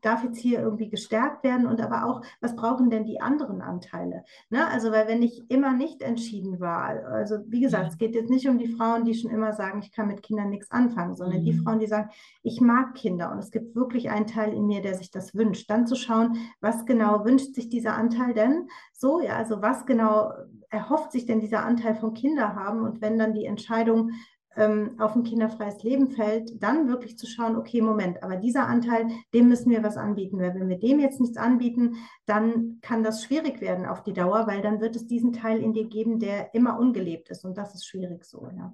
darf 0.06 0.24
jetzt 0.24 0.38
hier 0.38 0.60
irgendwie 0.60 0.90
gestärkt 0.90 1.44
werden 1.44 1.66
und 1.66 1.82
aber 1.82 2.06
auch, 2.06 2.22
was 2.42 2.56
brauchen 2.56 2.90
denn 2.90 3.06
die 3.06 3.22
anderen 3.22 3.62
Anteile? 3.62 4.24
Ne? 4.50 4.68
Also, 4.68 4.92
weil 4.92 5.08
wenn 5.08 5.22
ich 5.22 5.50
immer 5.50 5.74
nicht 5.74 6.02
entschieden 6.02 6.60
war, 6.60 7.06
also 7.06 7.38
wie 7.48 7.62
gesagt, 7.62 7.90
es 7.90 7.98
geht 7.98 8.16
jetzt 8.16 8.30
nicht 8.30 8.48
um 8.48 8.58
die 8.58 8.68
Frauen, 8.68 9.06
die 9.06 9.14
schon 9.14 9.32
immer 9.32 9.54
sagen, 9.54 9.80
ich 9.82 9.92
kann 9.92 10.08
mit 10.08 10.22
Kindern 10.22 10.50
nichts 10.50 10.72
anfangen, 10.72 11.16
sondern 11.16 11.42
mhm. 11.42 11.46
die 11.46 11.54
Frauen, 11.54 11.80
die 11.80 11.88
sagen, 11.88 12.10
ich 12.44 12.62
mag 12.62 12.94
Kinder 12.96 13.32
und 13.32 13.40
es 13.40 13.52
gibt 13.52 13.76
wirklich 13.76 14.10
einen 14.10 14.28
Teil 14.28 14.54
in 14.54 14.68
mir, 14.68 14.82
der 14.82 14.96
sich 14.96 15.12
das 15.12 15.34
wünscht. 15.34 15.70
Dann 15.70 15.88
zu 15.88 15.96
schauen, 15.96 16.38
was 16.62 16.86
genau 16.86 17.26
wünscht 17.26 17.56
sich 17.56 17.70
dieser 17.70 17.96
Anteil 17.96 18.34
denn? 18.34 18.68
So, 18.94 19.22
ja, 19.22 19.36
also 19.36 19.62
was 19.62 19.86
genau 19.86 20.32
erhofft 20.70 21.12
sich 21.12 21.26
denn 21.26 21.40
dieser 21.40 21.66
Anteil 21.66 21.96
von 21.96 22.14
Kinder 22.14 22.56
haben? 22.56 22.82
Und 22.82 23.02
wenn 23.02 23.18
dann 23.18 23.34
die 23.34 23.46
Entscheidung 23.46 24.12
ähm, 24.56 25.00
auf 25.00 25.16
ein 25.16 25.24
kinderfreies 25.24 25.84
Leben 25.84 26.10
fällt, 26.12 26.62
dann 26.62 26.88
wirklich 26.88 27.18
zu 27.18 27.28
schauen, 27.28 27.56
okay, 27.56 27.82
Moment, 27.82 28.24
aber 28.24 28.38
dieser 28.38 28.68
Anteil, 28.68 29.08
dem 29.34 29.48
müssen 29.48 29.72
wir 29.72 29.84
was 29.84 29.98
anbieten, 29.98 30.40
weil 30.40 30.56
wenn 30.56 30.70
wir 30.70 30.80
dem 30.80 31.00
jetzt 31.00 31.20
nichts 31.20 31.38
anbieten, 31.38 31.96
dann 32.26 32.80
kann 32.82 33.04
das 33.04 33.24
schwierig 33.24 33.62
werden 33.62 33.86
auf 33.86 34.04
die 34.04 34.14
Dauer, 34.14 34.48
weil 34.48 34.62
dann 34.62 34.82
wird 34.82 34.96
es 34.96 35.08
diesen 35.08 35.34
Teil 35.34 35.60
in 35.60 35.74
dir 35.74 35.88
geben, 35.88 36.20
der 36.20 36.54
immer 36.54 36.80
ungelebt 36.80 37.30
ist 37.30 37.46
und 37.46 37.58
das 37.58 37.74
ist 37.76 37.86
schwierig 37.86 38.26
so, 38.26 38.50
ja. 38.56 38.74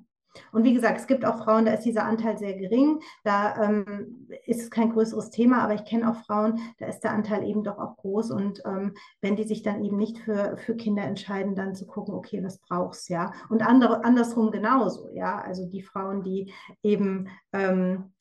Und 0.51 0.63
wie 0.63 0.73
gesagt, 0.73 0.99
es 0.99 1.07
gibt 1.07 1.25
auch 1.25 1.43
Frauen, 1.43 1.65
da 1.65 1.73
ist 1.73 1.83
dieser 1.83 2.05
Anteil 2.05 2.37
sehr 2.37 2.53
gering, 2.53 2.99
da 3.23 3.63
ähm, 3.63 4.27
ist 4.45 4.61
es 4.61 4.71
kein 4.71 4.91
größeres 4.91 5.29
Thema, 5.29 5.63
aber 5.63 5.73
ich 5.73 5.85
kenne 5.85 6.09
auch 6.09 6.15
Frauen, 6.25 6.59
da 6.79 6.87
ist 6.87 7.01
der 7.01 7.11
Anteil 7.11 7.43
eben 7.43 7.63
doch 7.63 7.77
auch 7.77 7.97
groß. 7.97 8.31
Und 8.31 8.61
ähm, 8.65 8.93
wenn 9.21 9.35
die 9.35 9.43
sich 9.43 9.63
dann 9.63 9.83
eben 9.83 9.97
nicht 9.97 10.17
für, 10.19 10.57
für 10.57 10.75
Kinder 10.75 11.03
entscheiden, 11.03 11.55
dann 11.55 11.75
zu 11.75 11.85
gucken, 11.85 12.13
okay, 12.13 12.43
was 12.43 12.59
brauchst 12.59 13.09
ja. 13.09 13.33
Und 13.49 13.61
andere, 13.61 14.03
andersrum 14.03 14.51
genauso, 14.51 15.09
ja. 15.13 15.39
Also 15.39 15.65
die 15.65 15.81
Frauen, 15.81 16.23
die 16.23 16.53
eben 16.83 17.27
ähm, 17.53 18.11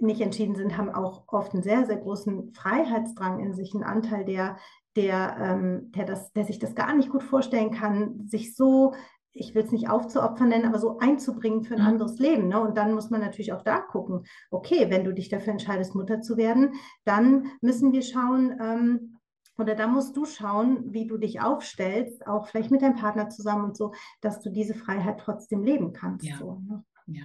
nicht 0.00 0.20
entschieden 0.20 0.56
sind, 0.56 0.76
haben 0.76 0.90
auch 0.90 1.24
oft 1.28 1.54
einen 1.54 1.62
sehr, 1.62 1.86
sehr 1.86 1.96
großen 1.96 2.52
Freiheitsdrang 2.52 3.40
in 3.40 3.54
sich, 3.54 3.74
einen 3.74 3.84
Anteil, 3.84 4.24
der, 4.24 4.56
der, 4.96 5.36
ähm, 5.40 5.92
der, 5.92 6.04
das, 6.04 6.32
der 6.32 6.44
sich 6.44 6.58
das 6.58 6.74
gar 6.74 6.94
nicht 6.94 7.10
gut 7.10 7.22
vorstellen 7.22 7.70
kann, 7.70 8.26
sich 8.26 8.56
so 8.56 8.94
ich 9.34 9.54
will 9.54 9.64
es 9.64 9.72
nicht 9.72 9.90
aufzuopfern 9.90 10.48
nennen, 10.48 10.66
aber 10.66 10.78
so 10.78 10.98
einzubringen 10.98 11.64
für 11.64 11.74
ein 11.74 11.82
mhm. 11.82 11.88
anderes 11.88 12.18
Leben. 12.18 12.48
Ne? 12.48 12.60
Und 12.60 12.76
dann 12.76 12.94
muss 12.94 13.10
man 13.10 13.20
natürlich 13.20 13.52
auch 13.52 13.62
da 13.62 13.80
gucken, 13.80 14.24
okay, 14.50 14.86
wenn 14.90 15.04
du 15.04 15.12
dich 15.12 15.28
dafür 15.28 15.52
entscheidest, 15.52 15.94
Mutter 15.94 16.20
zu 16.20 16.36
werden, 16.36 16.74
dann 17.04 17.46
müssen 17.60 17.92
wir 17.92 18.02
schauen, 18.02 18.56
ähm, 18.60 19.18
oder 19.58 19.74
da 19.74 19.86
musst 19.86 20.16
du 20.16 20.24
schauen, 20.24 20.92
wie 20.92 21.06
du 21.06 21.16
dich 21.16 21.40
aufstellst, 21.40 22.26
auch 22.26 22.48
vielleicht 22.48 22.70
mit 22.70 22.82
deinem 22.82 22.96
Partner 22.96 23.28
zusammen 23.28 23.64
und 23.64 23.76
so, 23.76 23.92
dass 24.20 24.40
du 24.40 24.50
diese 24.50 24.74
Freiheit 24.74 25.20
trotzdem 25.20 25.62
leben 25.62 25.92
kannst. 25.92 26.24
Ja. 26.24 26.38
So, 26.38 26.60
ne? 26.66 26.84
Ja. 27.06 27.24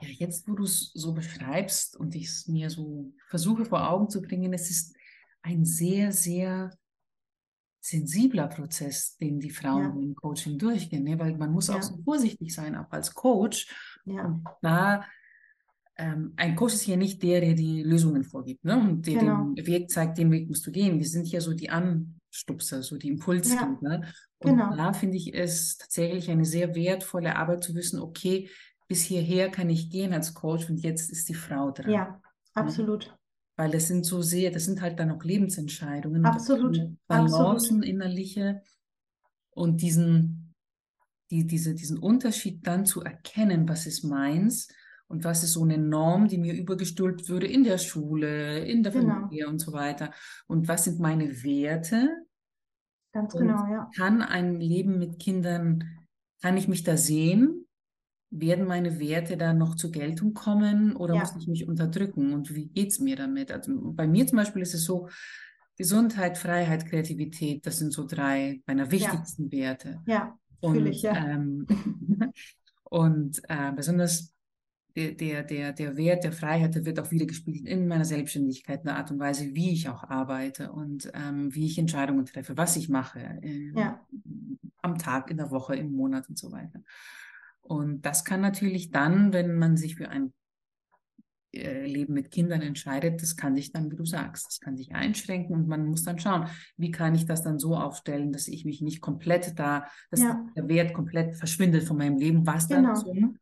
ja, 0.00 0.08
jetzt 0.08 0.48
wo 0.48 0.54
du 0.54 0.64
es 0.64 0.92
so 0.94 1.12
beschreibst 1.12 1.96
und 1.96 2.14
ich 2.14 2.26
es 2.26 2.48
mir 2.48 2.70
so 2.70 3.12
versuche 3.28 3.66
vor 3.66 3.90
Augen 3.90 4.08
zu 4.08 4.22
bringen, 4.22 4.52
es 4.54 4.70
ist 4.70 4.96
ein 5.42 5.64
sehr, 5.64 6.12
sehr 6.12 6.72
sensibler 7.80 8.46
Prozess, 8.48 9.16
den 9.16 9.40
die 9.40 9.50
Frauen 9.50 9.82
ja. 9.82 10.02
im 10.02 10.14
Coaching 10.14 10.58
durchgehen, 10.58 11.04
ne? 11.04 11.18
weil 11.18 11.36
man 11.36 11.52
muss 11.52 11.68
ja. 11.68 11.76
auch 11.76 11.82
so 11.82 11.96
vorsichtig 12.04 12.54
sein, 12.54 12.76
auch 12.76 12.90
als 12.90 13.14
Coach. 13.14 13.74
Ja. 14.04 14.26
Und 14.26 14.44
da 14.60 15.04
ähm, 15.96 16.32
ein 16.36 16.56
Coach 16.56 16.74
ist 16.74 16.82
hier 16.82 16.96
nicht 16.96 17.22
der, 17.22 17.40
der 17.40 17.54
die 17.54 17.82
Lösungen 17.82 18.24
vorgibt 18.24 18.64
ne? 18.64 18.76
und 18.76 19.06
der 19.06 19.20
genau. 19.20 19.52
den 19.54 19.66
Weg 19.66 19.90
zeigt, 19.90 20.18
den 20.18 20.30
Weg 20.30 20.48
musst 20.48 20.66
du 20.66 20.70
gehen. 20.70 20.98
Wir 20.98 21.06
sind 21.06 21.26
hier 21.26 21.40
so 21.40 21.54
die 21.54 21.70
Anstupser, 21.70 22.82
so 22.82 22.96
die 22.96 23.08
Impulsgeber. 23.08 23.78
Ja. 23.82 24.02
Und 24.38 24.56
genau. 24.56 24.74
da 24.74 24.92
finde 24.92 25.16
ich 25.16 25.34
es 25.34 25.76
tatsächlich 25.76 26.30
eine 26.30 26.44
sehr 26.44 26.74
wertvolle 26.74 27.36
Arbeit 27.36 27.64
zu 27.64 27.74
wissen, 27.74 28.00
okay, 28.00 28.48
bis 28.88 29.02
hierher 29.02 29.50
kann 29.50 29.70
ich 29.70 29.90
gehen 29.90 30.12
als 30.12 30.34
Coach 30.34 30.68
und 30.68 30.78
jetzt 30.78 31.10
ist 31.10 31.28
die 31.28 31.34
Frau 31.34 31.70
dran. 31.70 31.90
Ja, 31.90 32.20
absolut. 32.54 33.16
Weil 33.56 33.70
das 33.70 33.88
sind 33.88 34.04
so 34.06 34.22
sehr, 34.22 34.50
das 34.50 34.64
sind 34.64 34.80
halt 34.80 34.98
dann 34.98 35.10
auch 35.10 35.22
Lebensentscheidungen. 35.22 36.24
Absolut. 36.24 36.80
Balancen 37.06 37.82
innerliche 37.82 38.62
und 39.50 39.82
diesen, 39.82 40.54
die, 41.30 41.46
diese, 41.46 41.74
diesen 41.74 41.98
Unterschied 41.98 42.66
dann 42.66 42.86
zu 42.86 43.02
erkennen, 43.02 43.68
was 43.68 43.86
ist 43.86 44.04
meins 44.04 44.68
und 45.08 45.24
was 45.24 45.42
ist 45.42 45.52
so 45.52 45.64
eine 45.64 45.76
Norm, 45.76 46.28
die 46.28 46.38
mir 46.38 46.54
übergestülpt 46.54 47.28
würde 47.28 47.46
in 47.46 47.64
der 47.64 47.78
Schule, 47.78 48.64
in 48.64 48.82
der 48.82 48.92
genau. 48.92 49.14
Familie 49.14 49.48
und 49.48 49.58
so 49.58 49.72
weiter. 49.72 50.12
Und 50.46 50.68
was 50.68 50.84
sind 50.84 51.00
meine 51.00 51.42
Werte? 51.42 52.08
Ganz 53.12 53.34
und 53.34 53.42
genau, 53.42 53.66
ja. 53.66 53.90
Kann 53.96 54.22
ein 54.22 54.60
Leben 54.60 54.98
mit 54.98 55.18
Kindern, 55.18 55.84
kann 56.40 56.56
ich 56.56 56.68
mich 56.68 56.84
da 56.84 56.96
sehen? 56.96 57.59
Werden 58.30 58.66
meine 58.66 59.00
Werte 59.00 59.36
da 59.36 59.52
noch 59.52 59.74
zur 59.74 59.90
Geltung 59.90 60.34
kommen 60.34 60.94
oder 60.94 61.14
ja. 61.14 61.20
muss 61.20 61.34
ich 61.36 61.48
mich 61.48 61.66
unterdrücken? 61.66 62.32
Und 62.32 62.54
wie 62.54 62.66
geht 62.66 62.90
es 62.90 63.00
mir 63.00 63.16
damit? 63.16 63.50
Also 63.50 63.72
bei 63.92 64.06
mir 64.06 64.26
zum 64.26 64.36
Beispiel 64.36 64.62
ist 64.62 64.74
es 64.74 64.84
so, 64.84 65.08
Gesundheit, 65.80 66.36
Freiheit, 66.36 66.84
Kreativität, 66.84 67.64
das 67.64 67.78
sind 67.78 67.90
so 67.94 68.06
drei 68.06 68.60
meiner 68.66 68.90
wichtigsten 68.90 69.44
ja. 69.44 69.50
Werte. 69.50 70.02
Ja, 70.04 70.38
fühle 70.62 70.90
ich, 70.90 71.00
ja. 71.00 71.16
Ähm, 71.16 71.66
und 72.84 73.40
äh, 73.48 73.72
besonders 73.74 74.34
der, 74.94 75.12
der, 75.12 75.42
der, 75.42 75.72
der 75.72 75.96
Wert 75.96 76.24
der 76.24 76.32
Freiheit 76.32 76.74
der 76.74 76.84
wird 76.84 77.00
auch 77.00 77.10
wieder 77.10 77.24
gespielt 77.24 77.66
in 77.66 77.88
meiner 77.88 78.04
Selbstständigkeit, 78.04 78.80
in 78.80 78.88
der 78.88 78.96
Art 78.96 79.10
und 79.10 79.20
Weise, 79.20 79.54
wie 79.54 79.72
ich 79.72 79.88
auch 79.88 80.04
arbeite 80.04 80.70
und 80.70 81.10
ähm, 81.14 81.54
wie 81.54 81.64
ich 81.64 81.78
Entscheidungen 81.78 82.26
treffe, 82.26 82.58
was 82.58 82.76
ich 82.76 82.90
mache 82.90 83.20
äh, 83.40 83.72
ja. 83.74 84.04
am 84.82 84.98
Tag, 84.98 85.30
in 85.30 85.38
der 85.38 85.50
Woche, 85.50 85.76
im 85.76 85.92
Monat 85.92 86.28
und 86.28 86.38
so 86.38 86.52
weiter. 86.52 86.82
Und 87.62 88.02
das 88.02 88.24
kann 88.24 88.40
natürlich 88.40 88.90
dann, 88.90 89.32
wenn 89.32 89.56
man 89.56 89.76
sich 89.76 89.96
für 89.96 90.08
ein 90.08 90.32
äh, 91.52 91.84
Leben 91.86 92.14
mit 92.14 92.30
Kindern 92.30 92.62
entscheidet, 92.62 93.22
das 93.22 93.36
kann 93.36 93.56
sich 93.56 93.72
dann, 93.72 93.90
wie 93.90 93.96
du 93.96 94.04
sagst, 94.04 94.46
das 94.46 94.60
kann 94.60 94.76
sich 94.76 94.94
einschränken 94.94 95.56
und 95.56 95.66
man 95.66 95.86
muss 95.86 96.04
dann 96.04 96.18
schauen, 96.18 96.46
wie 96.76 96.92
kann 96.92 97.14
ich 97.14 97.26
das 97.26 97.42
dann 97.42 97.58
so 97.58 97.76
aufstellen, 97.76 98.32
dass 98.32 98.46
ich 98.46 98.64
mich 98.64 98.80
nicht 98.80 99.00
komplett 99.00 99.58
da, 99.58 99.86
dass 100.10 100.20
ja. 100.20 100.46
der 100.56 100.68
Wert 100.68 100.94
komplett 100.94 101.36
verschwindet 101.36 101.84
von 101.84 101.96
meinem 101.96 102.18
Leben, 102.18 102.46
was 102.46 102.68
genau. 102.68 102.94
dann 102.94 102.96
zum 102.96 103.38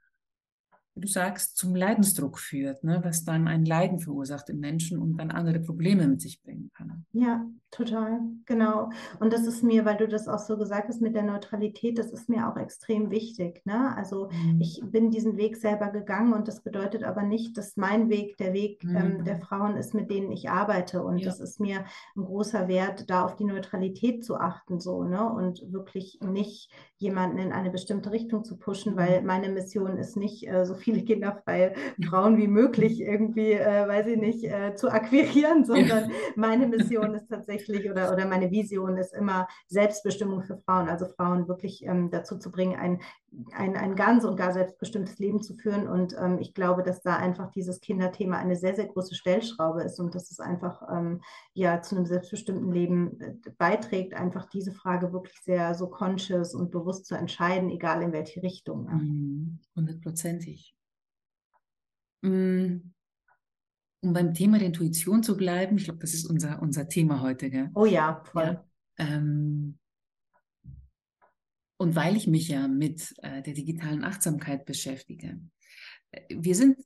wie 0.99 1.03
du 1.03 1.09
sagst, 1.09 1.57
zum 1.57 1.77
Leidensdruck 1.77 2.41
führt, 2.41 2.83
ne? 2.83 3.01
was 3.05 3.25
dann 3.25 3.47
ein 3.47 3.65
Leiden 3.65 4.01
verursacht 4.01 4.51
im 4.51 4.59
Menschen 4.59 4.99
und 4.99 5.17
dann 5.17 5.31
andere 5.31 5.61
Probleme 5.61 6.09
mit 6.09 6.21
sich 6.21 6.43
bringen 6.43 6.73
kann. 6.75 7.05
Ja, 7.13 7.47
total, 7.71 8.21
genau. 8.47 8.91
Und 9.21 9.33
das 9.33 9.47
ist 9.47 9.63
mir, 9.63 9.85
weil 9.85 9.97
du 9.97 10.09
das 10.09 10.27
auch 10.27 10.41
so 10.41 10.59
gesagt 10.59 10.89
hast 10.89 11.01
mit 11.01 11.15
der 11.15 11.23
Neutralität, 11.23 11.99
das 11.99 12.11
ist 12.11 12.29
mir 12.29 12.49
auch 12.49 12.57
extrem 12.57 13.11
wichtig. 13.13 13.65
Ne? 13.65 13.97
Also 13.97 14.29
mhm. 14.33 14.61
ich 14.61 14.83
bin 14.85 15.13
diesen 15.13 15.37
Weg 15.37 15.57
selber 15.57 15.91
gegangen 15.91 16.33
und 16.33 16.49
das 16.49 16.63
bedeutet 16.63 17.05
aber 17.05 17.23
nicht, 17.23 17.57
dass 17.57 17.77
mein 17.77 18.09
Weg 18.09 18.37
der 18.39 18.53
Weg 18.53 18.83
ähm, 18.83 18.91
mhm. 18.91 18.97
ähm, 18.97 19.25
der 19.25 19.37
Frauen 19.39 19.77
ist, 19.77 19.95
mit 19.95 20.11
denen 20.11 20.33
ich 20.33 20.51
arbeite. 20.51 21.05
Und 21.05 21.19
ja. 21.19 21.27
das 21.27 21.39
ist 21.39 21.61
mir 21.61 21.85
ein 22.17 22.25
großer 22.25 22.67
Wert, 22.67 23.09
da 23.09 23.25
auf 23.25 23.37
die 23.37 23.45
Neutralität 23.45 24.25
zu 24.25 24.37
achten 24.37 24.81
so, 24.81 25.05
ne? 25.05 25.33
Und 25.33 25.73
wirklich 25.73 26.19
nicht 26.21 26.73
jemanden 26.99 27.39
in 27.39 27.53
eine 27.53 27.71
bestimmte 27.71 28.11
Richtung 28.11 28.45
zu 28.45 28.59
pushen, 28.59 28.97
weil 28.97 29.21
mhm. 29.21 29.27
meine 29.27 29.49
Mission 29.49 29.97
ist 29.99 30.17
nicht, 30.17 30.49
äh, 30.49 30.67
so 30.67 30.75
viele 30.75 31.03
kinderfreie 31.05 31.75
Frauen 32.05 32.37
wie 32.39 32.49
möglich 32.49 33.01
irgendwie, 33.01 33.53
äh, 33.53 33.87
weiß 33.89 34.09
ich 34.09 34.19
nicht, 34.19 34.45
äh, 34.45 34.75
zu 34.75 34.89
akquirieren, 34.91 35.65
sondern 35.65 36.11
meine 36.37 36.67
Mission 36.67 37.15
ist 37.15 37.29
tatsächlich 37.29 37.89
oder, 37.91 38.13
oder 38.13 38.27
meine 38.27 38.51
Vision 38.51 38.97
ist 38.97 39.15
immer 39.15 39.47
Selbstbestimmung 39.69 40.43
für 40.43 40.59
Frauen, 40.59 40.89
also 40.89 41.07
Frauen 41.07 41.47
wirklich 41.47 41.85
ähm, 41.85 42.11
dazu 42.11 42.37
zu 42.39 42.51
bringen, 42.51 42.77
ein, 42.77 43.01
ein, 43.53 43.77
ein 43.77 43.95
ganz 43.95 44.25
und 44.25 44.37
gar 44.37 44.53
selbstbestimmtes 44.53 45.19
Leben 45.19 45.43
zu 45.43 45.55
führen. 45.55 45.87
Und 45.87 46.17
ähm, 46.19 46.39
ich 46.39 46.55
glaube, 46.55 46.83
dass 46.83 47.03
da 47.03 47.17
einfach 47.17 47.51
dieses 47.51 47.81
Kinderthema 47.81 48.39
eine 48.39 48.57
sehr, 48.57 48.75
sehr 48.75 48.87
große 48.87 49.15
Stellschraube 49.15 49.83
ist 49.83 50.01
und 50.01 50.15
dass 50.15 50.31
es 50.31 50.41
einfach 50.41 50.83
ähm, 50.91 51.21
ja 51.53 51.83
zu 51.83 51.97
einem 51.97 52.07
selbstbestimmten 52.07 52.73
Leben 52.73 53.21
äh, 53.21 53.35
beiträgt, 53.59 54.15
einfach 54.15 54.49
diese 54.49 54.73
Frage 54.73 55.13
wirklich 55.13 55.39
sehr 55.43 55.75
so 55.75 55.89
conscious 55.89 56.55
und 56.55 56.71
bewusst 56.71 57.07
zu 57.07 57.15
entscheiden, 57.15 57.71
egal 57.71 58.03
in 58.03 58.13
welche 58.13 58.43
Richtung. 58.43 58.87
Mhm. 58.87 59.59
Hundertprozentig. 59.77 60.75
Mm. 62.23 62.93
Um 64.01 64.13
beim 64.13 64.33
Thema 64.33 64.59
der 64.59 64.69
Intuition 64.69 65.25
zu 65.25 65.37
bleiben, 65.37 65.77
ich 65.77 65.85
glaube, 65.85 65.99
das 65.99 66.15
ist 66.15 66.25
unser, 66.25 66.63
unser 66.63 66.89
Thema 66.89 67.21
heute. 67.21 67.51
Gell? 67.51 67.71
Oh 67.75 67.85
ja, 67.85 68.23
voll. 68.25 68.45
Ja, 68.45 68.65
ähm, 68.99 69.77
und 71.79 71.97
weil 71.97 72.17
ich 72.17 72.27
mich 72.27 72.49
ja 72.49 72.69
mit 72.69 73.15
äh, 73.23 73.43
der 73.43 73.55
digitalen 73.55 74.05
Achtsamkeit 74.05 74.67
beschäftige, 74.67 75.41
äh, 76.11 76.21
wir 76.29 76.55
sind 76.55 76.77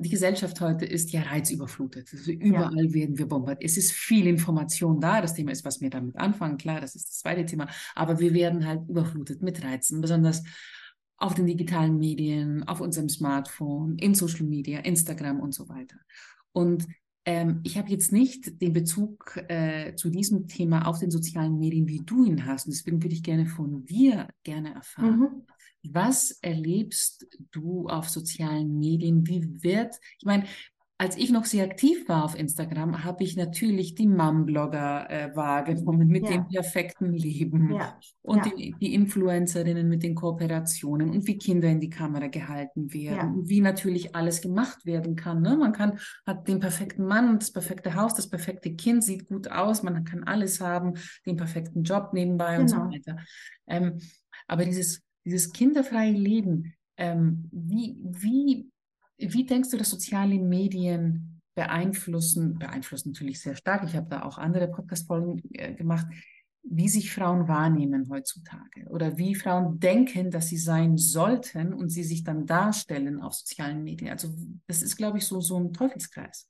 die 0.00 0.08
Gesellschaft 0.08 0.60
heute 0.60 0.84
ist 0.84 1.12
ja 1.12 1.22
reizüberflutet. 1.22 2.08
Also 2.12 2.32
überall 2.32 2.86
ja. 2.86 2.94
werden 2.94 3.16
wir 3.16 3.26
bombardiert. 3.26 3.70
Es 3.70 3.76
ist 3.76 3.92
viel 3.92 4.26
Information 4.26 5.00
da. 5.00 5.20
Das 5.20 5.34
Thema 5.34 5.52
ist, 5.52 5.64
was 5.64 5.80
wir 5.80 5.88
damit 5.88 6.16
anfangen. 6.16 6.58
Klar, 6.58 6.80
das 6.80 6.96
ist 6.96 7.08
das 7.08 7.18
zweite 7.20 7.46
Thema. 7.46 7.68
Aber 7.94 8.18
wir 8.18 8.34
werden 8.34 8.66
halt 8.66 8.88
überflutet 8.88 9.40
mit 9.42 9.62
Reizen, 9.62 10.00
besonders 10.00 10.42
auf 11.16 11.34
den 11.34 11.46
digitalen 11.46 11.96
Medien, 11.96 12.64
auf 12.64 12.80
unserem 12.80 13.08
Smartphone, 13.08 13.96
in 13.98 14.16
Social 14.16 14.46
Media, 14.46 14.80
Instagram 14.80 15.38
und 15.38 15.54
so 15.54 15.68
weiter. 15.68 15.96
Und 16.50 16.88
ähm, 17.26 17.60
ich 17.62 17.78
habe 17.78 17.90
jetzt 17.90 18.12
nicht 18.12 18.60
den 18.60 18.72
Bezug 18.72 19.38
äh, 19.48 19.94
zu 19.94 20.10
diesem 20.10 20.46
Thema 20.46 20.86
auf 20.86 20.98
den 20.98 21.10
sozialen 21.10 21.58
Medien, 21.58 21.88
wie 21.88 22.00
du 22.00 22.24
ihn 22.24 22.44
hast. 22.44 22.66
Und 22.66 22.74
deswegen 22.74 23.02
würde 23.02 23.14
ich 23.14 23.22
gerne 23.22 23.46
von 23.46 23.84
dir 23.86 24.28
gerne 24.42 24.74
erfahren. 24.74 25.18
Mhm. 25.18 25.46
Was 25.84 26.38
erlebst 26.42 27.26
du 27.50 27.88
auf 27.88 28.08
sozialen 28.08 28.78
Medien? 28.78 29.26
Wie 29.26 29.62
wird, 29.62 29.94
ich 30.18 30.24
meine, 30.24 30.44
als 31.04 31.18
ich 31.18 31.30
noch 31.30 31.44
sehr 31.44 31.66
aktiv 31.66 32.08
war 32.08 32.24
auf 32.24 32.34
Instagram, 32.34 33.04
habe 33.04 33.24
ich 33.24 33.36
natürlich 33.36 33.94
die 33.94 34.06
Mom-Blogger 34.06 35.10
äh, 35.10 35.36
wahrgenommen 35.36 36.08
mit 36.08 36.24
ja. 36.24 36.30
dem 36.30 36.48
perfekten 36.48 37.12
Leben 37.12 37.74
ja. 37.74 37.98
und 38.22 38.46
ja. 38.46 38.52
Die, 38.56 38.74
die, 38.80 38.94
Influencerinnen 38.94 39.86
mit 39.86 40.02
den 40.02 40.14
Kooperationen 40.14 41.10
und 41.10 41.26
wie 41.26 41.36
Kinder 41.36 41.68
in 41.68 41.78
die 41.78 41.90
Kamera 41.90 42.28
gehalten 42.28 42.94
werden 42.94 43.34
und 43.34 43.50
wie 43.50 43.60
natürlich 43.60 44.16
alles 44.16 44.40
gemacht 44.40 44.86
werden 44.86 45.14
kann. 45.14 45.42
Ne? 45.42 45.58
Man 45.58 45.74
kann 45.74 45.98
hat 46.26 46.48
den 46.48 46.58
perfekten 46.58 47.04
Mann, 47.04 47.38
das 47.38 47.52
perfekte 47.52 47.94
Haus, 47.94 48.14
das 48.14 48.30
perfekte 48.30 48.74
Kind, 48.74 49.04
sieht 49.04 49.28
gut 49.28 49.50
aus, 49.50 49.82
man 49.82 50.04
kann 50.04 50.24
alles 50.24 50.58
haben, 50.62 50.94
den 51.26 51.36
perfekten 51.36 51.82
Job 51.82 52.14
nebenbei 52.14 52.56
genau. 52.56 52.62
und 52.62 52.68
so 52.68 52.76
genau. 52.76 52.90
weiter. 52.92 53.16
Ähm, 53.66 53.98
aber 54.48 54.64
dieses, 54.64 55.02
dieses 55.26 55.52
kinderfreie 55.52 56.12
Leben, 56.12 56.72
ähm, 56.96 57.50
wie, 57.52 57.98
wie 58.00 58.70
wie 59.18 59.46
denkst 59.46 59.70
du, 59.70 59.76
dass 59.76 59.90
soziale 59.90 60.38
Medien 60.38 61.40
beeinflussen, 61.54 62.58
beeinflussen 62.58 63.10
natürlich 63.10 63.40
sehr 63.40 63.56
stark, 63.56 63.84
ich 63.84 63.94
habe 63.94 64.08
da 64.08 64.22
auch 64.22 64.38
andere 64.38 64.68
Podcast-Folgen 64.68 65.42
äh, 65.52 65.74
gemacht, 65.74 66.06
wie 66.64 66.88
sich 66.88 67.12
Frauen 67.12 67.46
wahrnehmen 67.46 68.08
heutzutage 68.10 68.86
oder 68.88 69.18
wie 69.18 69.34
Frauen 69.34 69.78
denken, 69.78 70.30
dass 70.30 70.48
sie 70.48 70.56
sein 70.56 70.96
sollten 70.96 71.74
und 71.74 71.90
sie 71.90 72.02
sich 72.02 72.24
dann 72.24 72.46
darstellen 72.46 73.20
auf 73.20 73.34
sozialen 73.34 73.84
Medien. 73.84 74.10
Also 74.10 74.34
das 74.66 74.82
ist, 74.82 74.96
glaube 74.96 75.18
ich, 75.18 75.26
so, 75.26 75.40
so 75.40 75.58
ein 75.58 75.72
Teufelskreis. 75.72 76.48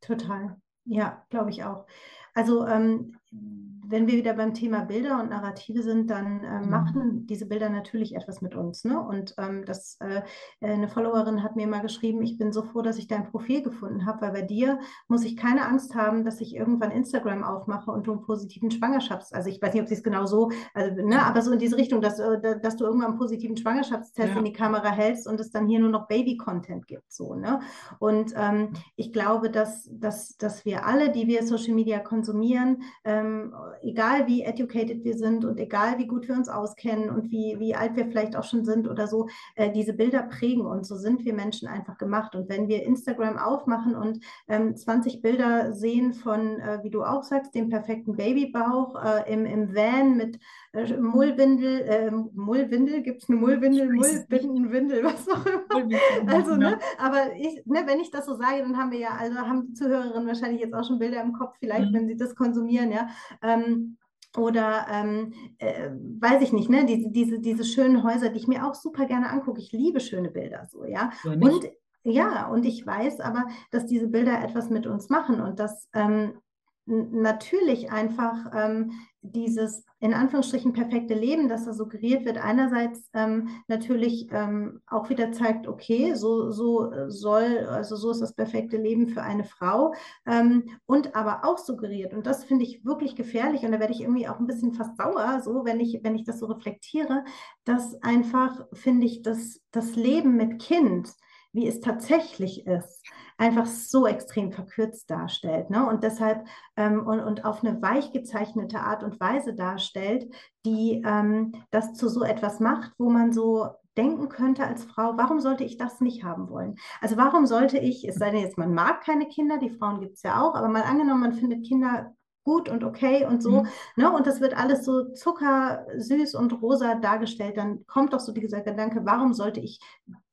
Total. 0.00 0.56
Ja, 0.84 1.26
glaube 1.28 1.50
ich 1.50 1.64
auch. 1.64 1.86
Also 2.34 2.66
ähm, 2.66 3.16
wenn 3.30 4.06
wir 4.06 4.14
wieder 4.14 4.34
beim 4.34 4.52
Thema 4.52 4.84
Bilder 4.84 5.20
und 5.20 5.30
Narrative 5.30 5.82
sind, 5.82 6.10
dann 6.10 6.44
äh, 6.44 6.60
mhm. 6.60 6.70
machen 6.70 7.26
diese 7.26 7.46
Bilder 7.46 7.70
natürlich 7.70 8.14
etwas 8.14 8.42
mit 8.42 8.54
uns. 8.54 8.84
Ne? 8.84 9.00
Und 9.00 9.34
ähm, 9.38 9.64
das, 9.64 9.96
äh, 10.00 10.22
eine 10.60 10.88
Followerin 10.88 11.42
hat 11.42 11.56
mir 11.56 11.66
mal 11.66 11.80
geschrieben, 11.80 12.22
ich 12.22 12.36
bin 12.36 12.52
so 12.52 12.62
froh, 12.62 12.82
dass 12.82 12.98
ich 12.98 13.08
dein 13.08 13.24
Profil 13.24 13.62
gefunden 13.62 14.04
habe, 14.04 14.20
weil 14.20 14.32
bei 14.32 14.42
dir 14.42 14.78
muss 15.08 15.24
ich 15.24 15.36
keine 15.36 15.66
Angst 15.66 15.94
haben, 15.94 16.24
dass 16.24 16.40
ich 16.40 16.54
irgendwann 16.54 16.90
Instagram 16.90 17.44
aufmache 17.44 17.90
und 17.90 18.06
du 18.06 18.12
einen 18.12 18.22
positiven 18.22 18.70
Schwangerschafts-, 18.70 19.32
also 19.32 19.48
ich 19.48 19.60
weiß 19.60 19.72
nicht, 19.72 19.82
ob 19.82 19.88
sie 19.88 19.94
es 19.94 20.02
genau 20.02 20.26
so, 20.26 20.50
also, 20.74 21.06
ne, 21.06 21.24
aber 21.24 21.40
so 21.40 21.52
in 21.52 21.58
diese 21.58 21.78
Richtung, 21.78 22.02
dass, 22.02 22.18
äh, 22.18 22.60
dass 22.60 22.76
du 22.76 22.84
irgendwann 22.84 23.10
einen 23.10 23.18
positiven 23.18 23.56
Schwangerschaftstest 23.56 24.32
ja. 24.32 24.38
in 24.38 24.44
die 24.44 24.52
Kamera 24.52 24.90
hältst 24.90 25.26
und 25.26 25.40
es 25.40 25.50
dann 25.50 25.66
hier 25.66 25.80
nur 25.80 25.90
noch 25.90 26.08
Baby-Content 26.08 26.86
gibt. 26.86 27.10
So, 27.10 27.34
ne? 27.34 27.60
Und 27.98 28.34
ähm, 28.36 28.72
ich 28.96 29.12
glaube, 29.12 29.50
dass, 29.50 29.88
dass, 29.92 30.36
dass 30.36 30.66
wir 30.66 30.84
alle, 30.84 31.10
die 31.10 31.26
wir 31.26 31.42
Social 31.42 31.74
Media 31.74 32.00
konsumieren, 32.00 32.82
äh, 33.04 33.17
ähm, 33.18 33.54
egal 33.82 34.26
wie 34.26 34.42
educated 34.42 35.04
wir 35.04 35.16
sind 35.16 35.44
und 35.44 35.58
egal 35.58 35.98
wie 35.98 36.06
gut 36.06 36.28
wir 36.28 36.34
uns 36.34 36.48
auskennen 36.48 37.10
und 37.10 37.30
wie, 37.30 37.56
wie 37.58 37.74
alt 37.74 37.96
wir 37.96 38.06
vielleicht 38.06 38.36
auch 38.36 38.44
schon 38.44 38.64
sind 38.64 38.88
oder 38.88 39.06
so, 39.06 39.28
äh, 39.54 39.70
diese 39.70 39.92
Bilder 39.92 40.22
prägen 40.22 40.66
uns. 40.66 40.88
So 40.88 40.96
sind 40.96 41.24
wir 41.24 41.34
Menschen 41.34 41.68
einfach 41.68 41.98
gemacht. 41.98 42.34
Und 42.34 42.48
wenn 42.48 42.68
wir 42.68 42.84
Instagram 42.84 43.38
aufmachen 43.38 43.94
und 43.94 44.20
ähm, 44.48 44.76
20 44.76 45.22
Bilder 45.22 45.72
sehen 45.74 46.14
von, 46.14 46.58
äh, 46.60 46.80
wie 46.82 46.90
du 46.90 47.02
auch 47.02 47.22
sagst, 47.22 47.54
dem 47.54 47.68
perfekten 47.68 48.16
Babybauch 48.16 49.02
äh, 49.02 49.32
im, 49.32 49.46
im 49.46 49.74
Van 49.74 50.16
mit 50.16 50.38
äh, 50.72 50.96
Mullwindel, 50.96 51.80
äh, 51.82 52.10
Mullwindel, 52.10 53.02
gibt 53.02 53.22
es 53.22 53.28
eine 53.28 53.38
Mullwindel, 53.38 53.92
Mullbindenwindel, 53.92 55.04
was 55.04 55.28
auch 55.28 55.44
immer. 55.46 55.98
Also, 56.26 56.56
ne, 56.56 56.78
aber 56.98 57.34
ich, 57.36 57.64
ne, 57.66 57.82
wenn 57.86 58.00
ich 58.00 58.10
das 58.10 58.26
so 58.26 58.34
sage, 58.34 58.62
dann 58.62 58.76
haben 58.76 58.90
wir 58.90 58.98
ja, 58.98 59.10
also 59.18 59.36
haben 59.38 59.66
die 59.66 59.72
Zuhörerinnen 59.74 60.26
wahrscheinlich 60.26 60.60
jetzt 60.60 60.74
auch 60.74 60.84
schon 60.84 60.98
Bilder 60.98 61.22
im 61.22 61.32
Kopf, 61.32 61.56
vielleicht, 61.58 61.90
mhm. 61.90 61.94
wenn 61.94 62.08
sie 62.08 62.16
das 62.16 62.34
konsumieren, 62.34 62.92
ja. 62.92 63.07
Ähm, 63.42 63.96
oder 64.36 64.86
ähm, 64.90 65.32
äh, 65.58 65.90
weiß 65.90 66.42
ich 66.42 66.52
nicht, 66.52 66.68
ne, 66.68 66.84
diese, 66.84 67.10
diese, 67.10 67.40
diese 67.40 67.64
schönen 67.64 68.02
Häuser, 68.02 68.28
die 68.28 68.38
ich 68.38 68.46
mir 68.46 68.66
auch 68.66 68.74
super 68.74 69.06
gerne 69.06 69.30
angucke. 69.30 69.60
Ich 69.60 69.72
liebe 69.72 70.00
schöne 70.00 70.30
Bilder 70.30 70.66
so, 70.70 70.84
ja. 70.84 71.10
ja 71.24 71.32
und 71.32 71.68
ja, 72.04 72.46
und 72.48 72.64
ich 72.64 72.86
weiß 72.86 73.20
aber, 73.20 73.46
dass 73.70 73.86
diese 73.86 74.08
Bilder 74.08 74.42
etwas 74.42 74.70
mit 74.70 74.86
uns 74.86 75.08
machen 75.08 75.40
und 75.40 75.58
dass 75.58 75.88
ähm, 75.92 76.40
natürlich 76.88 77.92
einfach 77.92 78.50
ähm, 78.54 78.92
dieses 79.20 79.84
in 80.00 80.14
Anführungsstrichen 80.14 80.72
perfekte 80.72 81.14
Leben, 81.14 81.48
das 81.48 81.64
da 81.64 81.72
suggeriert 81.72 82.24
wird, 82.24 82.38
einerseits 82.38 83.10
ähm, 83.14 83.48
natürlich 83.66 84.28
ähm, 84.30 84.80
auch 84.86 85.10
wieder 85.10 85.32
zeigt, 85.32 85.66
okay, 85.66 86.14
so, 86.14 86.50
so 86.50 86.92
soll, 87.08 87.66
also 87.68 87.96
so 87.96 88.12
ist 88.12 88.20
das 88.20 88.32
perfekte 88.32 88.76
Leben 88.76 89.08
für 89.08 89.22
eine 89.22 89.42
Frau 89.42 89.92
ähm, 90.24 90.68
und 90.86 91.16
aber 91.16 91.44
auch 91.44 91.58
suggeriert, 91.58 92.14
und 92.14 92.26
das 92.26 92.44
finde 92.44 92.64
ich 92.64 92.84
wirklich 92.84 93.16
gefährlich 93.16 93.62
und 93.62 93.72
da 93.72 93.80
werde 93.80 93.92
ich 93.92 94.02
irgendwie 94.02 94.28
auch 94.28 94.38
ein 94.38 94.46
bisschen 94.46 94.72
fast 94.72 94.96
sauer, 94.96 95.40
so 95.42 95.64
wenn 95.64 95.80
ich, 95.80 95.98
wenn 96.02 96.14
ich 96.14 96.24
das 96.24 96.38
so 96.38 96.46
reflektiere, 96.46 97.24
dass 97.64 98.00
einfach, 98.02 98.66
finde 98.72 99.06
ich, 99.06 99.22
dass 99.22 99.60
das 99.72 99.96
Leben 99.96 100.36
mit 100.36 100.60
Kind, 100.60 101.12
wie 101.52 101.66
es 101.66 101.80
tatsächlich 101.80 102.66
ist, 102.66 103.04
einfach 103.38 103.66
so 103.66 104.06
extrem 104.06 104.52
verkürzt 104.52 105.10
darstellt. 105.10 105.70
Ne? 105.70 105.86
Und 105.86 106.02
deshalb 106.02 106.46
ähm, 106.76 107.06
und, 107.06 107.20
und 107.20 107.44
auf 107.44 107.64
eine 107.64 107.80
weich 107.80 108.12
gezeichnete 108.12 108.80
Art 108.80 109.02
und 109.02 109.20
Weise 109.20 109.54
darstellt, 109.54 110.32
die 110.66 111.02
ähm, 111.06 111.52
das 111.70 111.94
zu 111.94 112.08
so 112.08 112.24
etwas 112.24 112.60
macht, 112.60 112.92
wo 112.98 113.08
man 113.08 113.32
so 113.32 113.68
denken 113.96 114.28
könnte 114.28 114.64
als 114.64 114.84
Frau, 114.84 115.16
warum 115.16 115.40
sollte 115.40 115.64
ich 115.64 115.76
das 115.76 116.00
nicht 116.00 116.22
haben 116.22 116.48
wollen? 116.50 116.76
Also 117.00 117.16
warum 117.16 117.46
sollte 117.46 117.78
ich, 117.78 118.06
es 118.06 118.16
sei 118.16 118.30
denn 118.30 118.40
jetzt, 118.40 118.58
man 118.58 118.72
mag 118.72 119.02
keine 119.02 119.26
Kinder, 119.26 119.58
die 119.58 119.70
Frauen 119.70 120.00
gibt 120.00 120.14
es 120.14 120.22
ja 120.22 120.40
auch, 120.40 120.54
aber 120.54 120.68
mal 120.68 120.82
angenommen, 120.82 121.20
man 121.20 121.34
findet 121.34 121.66
Kinder 121.66 122.14
gut 122.48 122.70
und 122.70 122.82
okay 122.82 123.26
und 123.26 123.42
so, 123.42 123.60
mhm. 123.60 123.68
ne? 123.96 124.10
Und 124.10 124.26
das 124.26 124.40
wird 124.40 124.56
alles 124.56 124.82
so 124.86 125.12
zuckersüß 125.12 126.34
und 126.34 126.62
rosa 126.62 126.94
dargestellt, 126.94 127.58
dann 127.58 127.86
kommt 127.86 128.14
doch 128.14 128.20
so 128.20 128.32
dieser 128.32 128.62
Gedanke, 128.62 129.02
warum 129.04 129.34
sollte 129.34 129.60
ich 129.60 129.80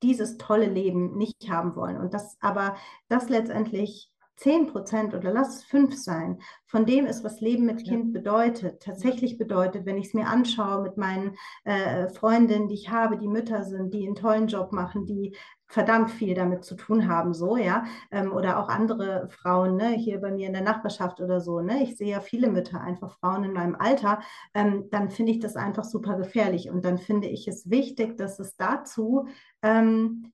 dieses 0.01 0.37
tolle 0.37 0.67
Leben 0.67 1.17
nicht 1.17 1.49
haben 1.49 1.75
wollen? 1.75 1.97
Und 1.97 2.13
das 2.13 2.37
aber, 2.39 2.77
das 3.09 3.27
letztendlich 3.27 4.09
10 4.37 4.67
Prozent 4.67 5.13
oder 5.13 5.31
lass 5.31 5.57
es 5.57 5.63
5 5.63 5.95
sein, 5.95 6.39
von 6.65 6.85
dem 6.85 7.05
ist, 7.05 7.23
was 7.23 7.41
Leben 7.41 7.65
mit 7.65 7.85
Kind 7.85 8.11
bedeutet, 8.13 8.81
tatsächlich 8.81 9.37
bedeutet, 9.37 9.85
wenn 9.85 9.97
ich 9.97 10.07
es 10.07 10.13
mir 10.13 10.27
anschaue 10.27 10.83
mit 10.83 10.97
meinen 10.97 11.35
äh, 11.63 12.09
Freundinnen, 12.09 12.67
die 12.67 12.75
ich 12.75 12.89
habe, 12.89 13.17
die 13.17 13.27
Mütter 13.27 13.63
sind, 13.63 13.93
die 13.93 14.05
einen 14.05 14.15
tollen 14.15 14.47
Job 14.47 14.73
machen, 14.73 15.05
die 15.05 15.35
verdammt 15.67 16.11
viel 16.11 16.35
damit 16.35 16.63
zu 16.63 16.75
tun 16.75 17.07
haben, 17.07 17.33
so, 17.33 17.57
ja, 17.57 17.85
ähm, 18.11 18.31
oder 18.33 18.59
auch 18.59 18.69
andere 18.69 19.29
Frauen, 19.29 19.77
ne, 19.77 19.89
hier 19.91 20.19
bei 20.21 20.31
mir 20.31 20.47
in 20.47 20.53
der 20.53 20.61
Nachbarschaft 20.61 21.21
oder 21.21 21.41
so, 21.41 21.61
ne, 21.61 21.83
ich 21.83 21.97
sehe 21.97 22.11
ja 22.11 22.19
viele 22.19 22.49
Mütter, 22.49 22.81
einfach 22.81 23.17
Frauen 23.19 23.45
in 23.45 23.53
meinem 23.53 23.75
Alter, 23.75 24.19
ähm, 24.53 24.89
dann 24.91 25.09
finde 25.09 25.31
ich 25.31 25.39
das 25.39 25.55
einfach 25.55 25.83
super 25.83 26.17
gefährlich 26.17 26.69
und 26.69 26.85
dann 26.85 26.97
finde 26.97 27.27
ich 27.27 27.47
es 27.47 27.69
wichtig, 27.69 28.17
dass 28.17 28.39
es 28.39 28.55
dazu 28.57 29.27
ähm, 29.63 30.31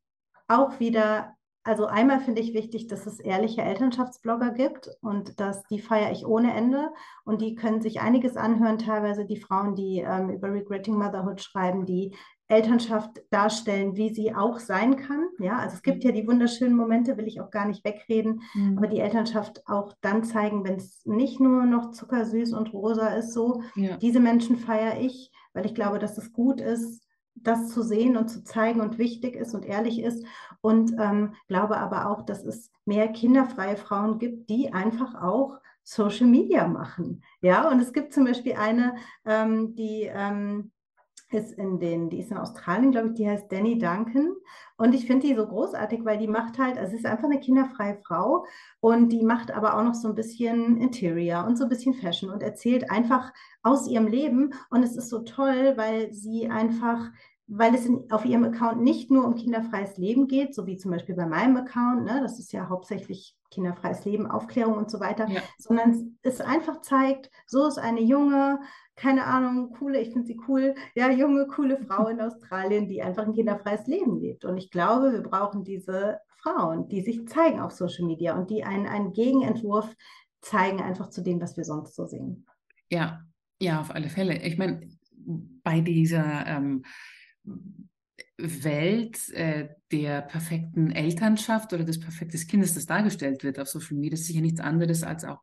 auch 0.47 0.79
wieder 0.79 1.35
also 1.63 1.85
einmal 1.85 2.19
finde 2.19 2.41
ich 2.41 2.53
wichtig, 2.53 2.87
dass 2.87 3.05
es 3.05 3.19
ehrliche 3.19 3.61
Elternschaftsblogger 3.61 4.51
gibt 4.51 4.89
und 5.01 5.39
dass 5.39 5.63
die 5.65 5.79
feiere 5.79 6.11
ich 6.11 6.25
ohne 6.25 6.53
Ende 6.53 6.91
und 7.23 7.41
die 7.41 7.53
können 7.53 7.81
sich 7.81 8.01
einiges 8.01 8.35
anhören, 8.35 8.79
teilweise 8.79 9.25
die 9.25 9.39
Frauen, 9.39 9.75
die 9.75 9.99
ähm, 9.99 10.31
über 10.31 10.51
Regretting 10.51 10.95
Motherhood 10.95 11.41
schreiben, 11.41 11.85
die 11.85 12.15
Elternschaft 12.47 13.21
darstellen, 13.29 13.95
wie 13.95 14.13
sie 14.13 14.35
auch 14.35 14.59
sein 14.59 14.97
kann. 14.97 15.29
Ja, 15.39 15.59
also 15.59 15.75
es 15.75 15.83
gibt 15.83 16.03
ja 16.03 16.11
die 16.11 16.27
wunderschönen 16.27 16.75
Momente, 16.75 17.15
will 17.15 17.27
ich 17.27 17.39
auch 17.39 17.49
gar 17.49 17.65
nicht 17.65 17.85
wegreden, 17.85 18.41
mhm. 18.53 18.77
aber 18.77 18.87
die 18.87 18.99
Elternschaft 18.99 19.61
auch 19.67 19.93
dann 20.01 20.23
zeigen, 20.23 20.63
wenn 20.65 20.75
es 20.75 21.05
nicht 21.05 21.39
nur 21.39 21.65
noch 21.65 21.91
zuckersüß 21.91 22.53
und 22.53 22.73
rosa 22.73 23.07
ist, 23.09 23.33
so. 23.33 23.61
Ja. 23.75 23.97
Diese 23.97 24.19
Menschen 24.19 24.57
feiere 24.57 24.99
ich, 24.99 25.31
weil 25.53 25.65
ich 25.65 25.75
glaube, 25.75 25.99
dass 25.99 26.17
es 26.17 26.33
gut 26.33 26.59
ist, 26.59 27.01
das 27.35 27.69
zu 27.69 27.81
sehen 27.81 28.17
und 28.17 28.29
zu 28.29 28.43
zeigen 28.43 28.81
und 28.81 28.97
wichtig 28.97 29.35
ist 29.35 29.53
und 29.53 29.65
ehrlich 29.65 30.01
ist. 30.01 30.25
Und 30.61 30.93
ähm, 30.99 31.33
glaube 31.47 31.77
aber 31.77 32.09
auch, 32.09 32.23
dass 32.23 32.45
es 32.45 32.71
mehr 32.85 33.07
kinderfreie 33.07 33.77
Frauen 33.77 34.19
gibt, 34.19 34.49
die 34.49 34.73
einfach 34.73 35.15
auch 35.15 35.59
Social 35.83 36.27
Media 36.27 36.67
machen. 36.67 37.23
Ja, 37.41 37.69
und 37.69 37.79
es 37.79 37.93
gibt 37.93 38.13
zum 38.13 38.25
Beispiel 38.25 38.53
eine, 38.53 38.95
ähm, 39.25 39.75
die 39.75 40.03
ähm, 40.03 40.71
ist 41.33 41.53
in 41.53 41.79
den, 41.79 42.09
die 42.09 42.19
ist 42.19 42.31
in 42.31 42.37
Australien, 42.37 42.91
glaube 42.91 43.09
ich, 43.09 43.13
die 43.15 43.29
heißt 43.29 43.51
Danny 43.51 43.77
Duncan. 43.77 44.33
Und 44.77 44.93
ich 44.93 45.05
finde 45.05 45.27
die 45.27 45.35
so 45.35 45.45
großartig, 45.45 46.03
weil 46.03 46.17
die 46.17 46.27
macht 46.27 46.57
halt, 46.57 46.77
also 46.77 46.91
sie 46.91 46.97
ist 46.97 47.05
einfach 47.05 47.25
eine 47.25 47.39
kinderfreie 47.39 47.97
Frau 48.03 48.45
und 48.79 49.09
die 49.09 49.23
macht 49.23 49.51
aber 49.51 49.77
auch 49.77 49.83
noch 49.83 49.93
so 49.93 50.07
ein 50.07 50.15
bisschen 50.15 50.77
Interior 50.77 51.45
und 51.45 51.57
so 51.57 51.65
ein 51.65 51.69
bisschen 51.69 51.93
Fashion 51.93 52.29
und 52.29 52.41
erzählt 52.41 52.89
einfach 52.89 53.31
aus 53.63 53.87
ihrem 53.87 54.07
Leben. 54.07 54.53
Und 54.69 54.83
es 54.83 54.95
ist 54.95 55.09
so 55.09 55.19
toll, 55.19 55.73
weil 55.75 56.11
sie 56.13 56.49
einfach 56.49 57.11
weil 57.47 57.75
es 57.75 57.85
in, 57.85 58.09
auf 58.11 58.25
ihrem 58.25 58.43
Account 58.43 58.81
nicht 58.81 59.11
nur 59.11 59.25
um 59.25 59.35
kinderfreies 59.35 59.97
Leben 59.97 60.27
geht, 60.27 60.55
so 60.55 60.67
wie 60.67 60.77
zum 60.77 60.91
Beispiel 60.91 61.15
bei 61.15 61.25
meinem 61.25 61.57
Account, 61.57 62.05
ne, 62.05 62.19
das 62.21 62.39
ist 62.39 62.53
ja 62.53 62.69
hauptsächlich 62.69 63.35
kinderfreies 63.49 64.05
Leben, 64.05 64.27
Aufklärung 64.27 64.75
und 64.75 64.89
so 64.89 64.99
weiter, 64.99 65.27
ja. 65.29 65.41
sondern 65.57 66.17
es 66.21 66.39
einfach 66.39 66.81
zeigt, 66.81 67.29
so 67.45 67.67
ist 67.67 67.77
eine 67.77 68.01
junge, 68.01 68.59
keine 68.95 69.25
Ahnung, 69.25 69.73
coole, 69.73 69.99
ich 69.99 70.11
finde 70.11 70.27
sie 70.27 70.39
cool, 70.47 70.75
ja, 70.95 71.11
junge, 71.11 71.47
coole 71.47 71.77
Frau 71.77 72.07
in 72.07 72.21
Australien, 72.21 72.87
die 72.87 73.01
einfach 73.01 73.25
ein 73.25 73.33
kinderfreies 73.33 73.87
Leben 73.87 74.19
lebt. 74.19 74.45
Und 74.45 74.57
ich 74.57 74.71
glaube, 74.71 75.11
wir 75.11 75.21
brauchen 75.21 75.63
diese 75.63 76.19
Frauen, 76.41 76.87
die 76.87 77.01
sich 77.01 77.27
zeigen 77.27 77.59
auf 77.59 77.71
Social 77.71 78.05
Media 78.05 78.35
und 78.35 78.49
die 78.49 78.63
einen, 78.63 78.87
einen 78.87 79.11
Gegenentwurf 79.11 79.93
zeigen, 80.41 80.81
einfach 80.81 81.09
zu 81.09 81.21
dem, 81.21 81.41
was 81.41 81.57
wir 81.57 81.65
sonst 81.65 81.95
so 81.95 82.05
sehen. 82.05 82.45
Ja, 82.89 83.21
ja, 83.59 83.79
auf 83.79 83.91
alle 83.93 84.09
Fälle. 84.09 84.41
Ich 84.41 84.57
meine, 84.57 84.89
bei 85.63 85.81
dieser 85.81 86.47
ähm, 86.47 86.83
Welt 88.37 89.29
äh, 89.29 89.69
der 89.91 90.21
perfekten 90.21 90.91
Elternschaft 90.91 91.73
oder 91.73 91.83
des 91.83 91.99
perfekten 91.99 92.39
Kindes, 92.47 92.73
das 92.73 92.85
dargestellt 92.85 93.43
wird 93.43 93.59
auf 93.59 93.67
Social 93.67 93.97
Media, 93.97 94.13
ist 94.13 94.25
sicher 94.25 94.41
nichts 94.41 94.59
anderes 94.59 95.03
als 95.03 95.23
auch 95.23 95.41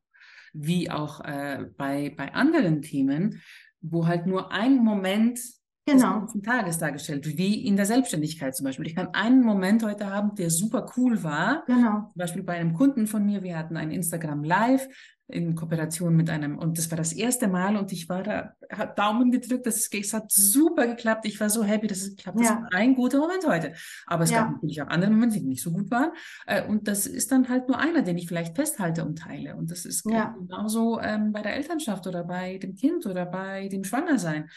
wie 0.53 0.91
auch 0.91 1.21
äh, 1.25 1.67
bei, 1.77 2.13
bei 2.17 2.35
anderen 2.35 2.83
Themen, 2.83 3.41
wo 3.81 4.07
halt 4.07 4.27
nur 4.27 4.51
ein 4.51 4.77
Moment 4.83 5.39
genau. 5.87 6.27
des 6.27 6.43
Tages 6.43 6.79
dargestellt 6.79 7.27
wird, 7.27 7.39
wie 7.39 7.67
in 7.67 7.77
der 7.77 7.87
Selbstständigkeit 7.87 8.57
zum 8.57 8.65
Beispiel. 8.65 8.87
Ich 8.87 8.97
kann 8.97 9.09
einen 9.15 9.43
Moment 9.43 9.85
heute 9.85 10.11
haben, 10.11 10.35
der 10.35 10.51
super 10.51 10.91
cool 10.97 11.23
war. 11.23 11.65
Genau. 11.67 12.09
Zum 12.09 12.17
Beispiel 12.17 12.43
bei 12.43 12.55
einem 12.55 12.75
Kunden 12.75 13.07
von 13.07 13.25
mir, 13.25 13.43
wir 13.43 13.59
hatten 13.59 13.77
ein 13.77 13.91
Instagram 13.91 14.45
Live 14.45 14.89
in 15.29 15.55
Kooperation 15.55 16.17
mit 16.17 16.31
einem, 16.31 16.59
und 16.59 16.79
das 16.79 16.91
war 16.91 16.97
das 16.97 17.13
erste 17.13 17.49
Mal 17.49 17.77
und 17.77 17.93
ich 17.93 18.09
war 18.09 18.23
da, 18.23 18.55
hat 18.71 18.99
Daumen 18.99 19.31
gedrückt, 19.31 19.67
das, 19.67 19.89
es 19.93 20.13
hat 20.15 20.33
super 20.33 20.87
geklappt, 20.87 21.27
ich 21.27 21.39
war 21.39 21.51
so 21.51 21.63
happy, 21.63 21.87
dass 21.87 21.99
es 21.99 22.17
geklappt 22.17 22.41
Das 22.41 22.51
war 22.51 22.69
ein 22.73 22.95
guter 22.95 23.19
Moment 23.19 23.47
heute. 23.47 23.75
Aber 24.07 24.25
es 24.25 24.31
ja. 24.31 24.43
gab 24.43 24.53
natürlich 24.53 24.81
auch 24.81 24.89
andere 24.89 25.11
Momente, 25.11 25.39
die 25.39 25.47
nicht 25.47 25.63
so 25.63 25.71
gut 25.71 25.91
waren. 25.91 26.13
Äh, 26.47 26.67
und 26.67 26.89
das 26.89 27.07
ist 27.07 27.31
dann 27.31 27.49
halt 27.49 27.69
nur 27.69 27.79
einer, 27.79 28.03
den 28.03 28.17
ich 28.17 28.27
vielleicht 28.27 28.57
festhalte 28.57 29.05
und 29.05 29.19
teile. 29.19 29.55
Und 29.57 29.71
das 29.71 29.85
ist 29.85 30.07
ja. 30.11 30.35
genauso 30.39 30.99
ähm, 31.01 31.33
bei 31.33 31.43
der 31.43 31.57
Elternschaft 31.57 32.07
oder 32.07 32.25
bei 32.25 32.57
dem 32.59 32.75
Kind 32.75 33.05
oder 33.05 33.27
bei 33.27 33.69
dem 33.69 33.85
Schwangersein. 33.85 34.49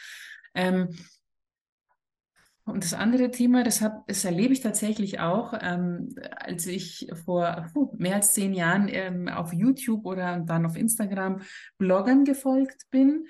Ähm, 0.55 0.89
und 2.65 2.83
das 2.83 2.93
andere 2.93 3.31
Thema, 3.31 3.63
das, 3.63 3.81
hab, 3.81 4.07
das 4.07 4.23
erlebe 4.23 4.53
ich 4.53 4.61
tatsächlich 4.61 5.19
auch, 5.19 5.53
ähm, 5.59 6.09
als 6.35 6.67
ich 6.67 7.07
vor 7.25 7.67
uh, 7.75 7.93
mehr 7.97 8.15
als 8.15 8.33
zehn 8.33 8.53
Jahren 8.53 8.87
ähm, 8.87 9.27
auf 9.27 9.51
YouTube 9.51 10.05
oder 10.05 10.39
dann 10.39 10.65
auf 10.65 10.75
Instagram 10.75 11.41
Bloggern 11.79 12.23
gefolgt 12.23 12.85
bin, 12.91 13.25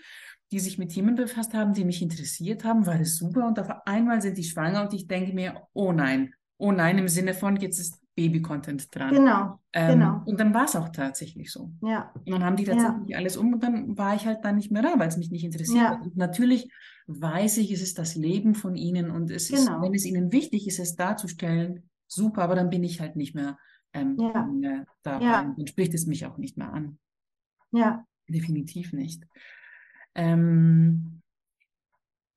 die 0.51 0.59
sich 0.59 0.77
mit 0.77 0.91
Themen 0.91 1.15
befasst 1.15 1.53
haben, 1.53 1.73
die 1.73 1.85
mich 1.85 2.01
interessiert 2.01 2.65
haben, 2.65 2.85
war 2.85 2.97
das 2.97 3.15
super. 3.15 3.47
Und 3.47 3.57
auf 3.57 3.69
einmal 3.85 4.21
sind 4.21 4.37
die 4.37 4.43
schwanger 4.43 4.81
und 4.81 4.93
ich 4.93 5.07
denke 5.07 5.33
mir, 5.33 5.61
oh 5.73 5.93
nein, 5.93 6.33
oh 6.57 6.73
nein, 6.73 6.97
im 6.97 7.07
Sinne 7.07 7.33
von, 7.33 7.55
jetzt 7.55 7.79
ist 7.79 8.00
Baby-Content 8.15 8.93
dran. 8.93 9.13
Genau, 9.13 9.59
ähm, 9.73 9.99
genau. 9.99 10.21
Und 10.25 10.39
dann 10.39 10.53
war 10.53 10.65
es 10.65 10.75
auch 10.75 10.89
tatsächlich 10.89 11.51
so. 11.51 11.71
Ja. 11.81 12.11
Und 12.13 12.29
dann 12.29 12.43
haben 12.43 12.57
die 12.57 12.65
tatsächlich 12.65 13.09
ja. 13.09 13.17
alles 13.17 13.37
um 13.37 13.53
und 13.53 13.63
dann 13.63 13.97
war 13.97 14.15
ich 14.15 14.25
halt 14.25 14.43
dann 14.43 14.57
nicht 14.57 14.71
mehr 14.71 14.81
da, 14.81 14.99
weil 14.99 15.07
es 15.07 15.17
mich 15.17 15.31
nicht 15.31 15.45
interessiert 15.45 15.83
ja. 15.83 15.89
hat. 15.91 16.01
Und 16.01 16.17
natürlich 16.17 16.69
weiß 17.07 17.57
ich, 17.57 17.71
es 17.71 17.81
ist 17.81 17.97
das 17.97 18.15
Leben 18.15 18.53
von 18.53 18.75
ihnen 18.75 19.11
und 19.11 19.31
es 19.31 19.47
genau. 19.47 19.61
ist, 19.61 19.81
wenn 19.81 19.93
es 19.93 20.05
ihnen 20.05 20.31
wichtig 20.31 20.67
ist, 20.67 20.79
es 20.79 20.95
darzustellen, 20.95 21.89
super, 22.07 22.43
aber 22.43 22.55
dann 22.55 22.69
bin 22.69 22.83
ich 22.83 22.99
halt 22.99 23.15
nicht 23.15 23.33
mehr 23.33 23.57
ähm, 23.93 24.17
ja. 24.19 24.85
dabei. 25.03 25.25
Ja. 25.25 25.53
Dann 25.55 25.67
spricht 25.67 25.93
es 25.93 26.05
mich 26.05 26.25
auch 26.25 26.37
nicht 26.37 26.57
mehr 26.57 26.71
an. 26.73 26.99
Ja, 27.71 28.05
definitiv 28.27 28.91
nicht. 28.91 29.23
Ähm, 30.15 31.20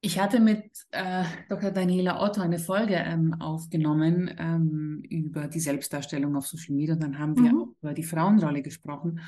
ich 0.05 0.19
hatte 0.19 0.39
mit 0.39 0.71
äh, 0.91 1.25
Dr. 1.49 1.71
Daniela 1.71 2.23
Otto 2.23 2.43
eine 2.43 2.59
Folge 2.59 2.95
ähm, 2.95 3.41
aufgenommen 3.41 4.35
ähm, 4.39 5.03
über 5.09 5.49
die 5.49 5.61
Selbstdarstellung 5.61 6.37
auf 6.37 6.47
Social 6.47 6.75
Media 6.75 6.95
und 6.95 7.03
dann 7.03 7.19
haben 7.19 7.37
wir 7.37 7.51
mhm. 7.51 7.75
über 7.81 7.95
die 7.95 8.03
Frauenrolle 8.03 8.61
gesprochen. 8.61 9.21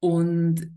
Und 0.00 0.70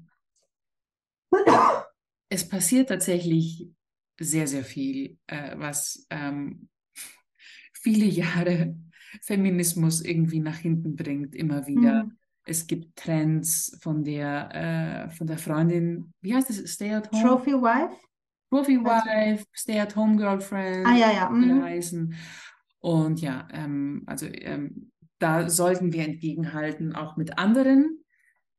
es 2.30 2.48
passiert 2.48 2.88
tatsächlich 2.88 3.70
sehr, 4.18 4.48
sehr 4.48 4.64
viel, 4.64 5.18
äh, 5.28 5.58
was 5.58 6.08
ähm, 6.10 6.70
viele 7.74 8.06
Jahre 8.06 8.78
Feminismus 9.22 10.00
irgendwie 10.00 10.40
nach 10.40 10.60
hinten 10.60 10.96
bringt, 10.96 11.36
immer 11.36 11.68
wieder. 11.68 12.06
Mhm. 12.06 12.18
Es 12.46 12.68
gibt 12.68 12.96
Trends 12.96 13.78
von 13.82 14.06
der, 14.06 15.10
äh, 15.10 15.10
von 15.12 15.28
der 15.28 15.38
Freundin, 15.38 16.14
wie 16.22 16.34
heißt 16.34 16.50
das? 16.50 16.58
Stay 16.72 16.94
at 16.94 17.12
home? 17.12 17.22
Trophy 17.22 17.52
Wife? 17.52 18.09
Trophy 18.50 18.78
Wife, 18.78 19.46
Stay 19.56 19.80
at 19.80 19.96
home 19.96 20.18
Girlfriend, 20.18 20.86
ah, 20.88 20.96
ja, 20.96 21.12
ja. 21.12 21.30
Mhm. 21.30 21.64
heißen. 21.64 22.16
Und 22.80 23.22
ja, 23.22 23.48
ähm, 23.52 24.04
also 24.06 24.26
ähm, 24.26 24.92
da 25.20 25.50
sollten 25.50 25.94
wir 25.94 26.06
entgegenhalten, 26.06 26.96
auch 26.96 27.18
mit 27.18 27.38
anderen. 27.38 28.00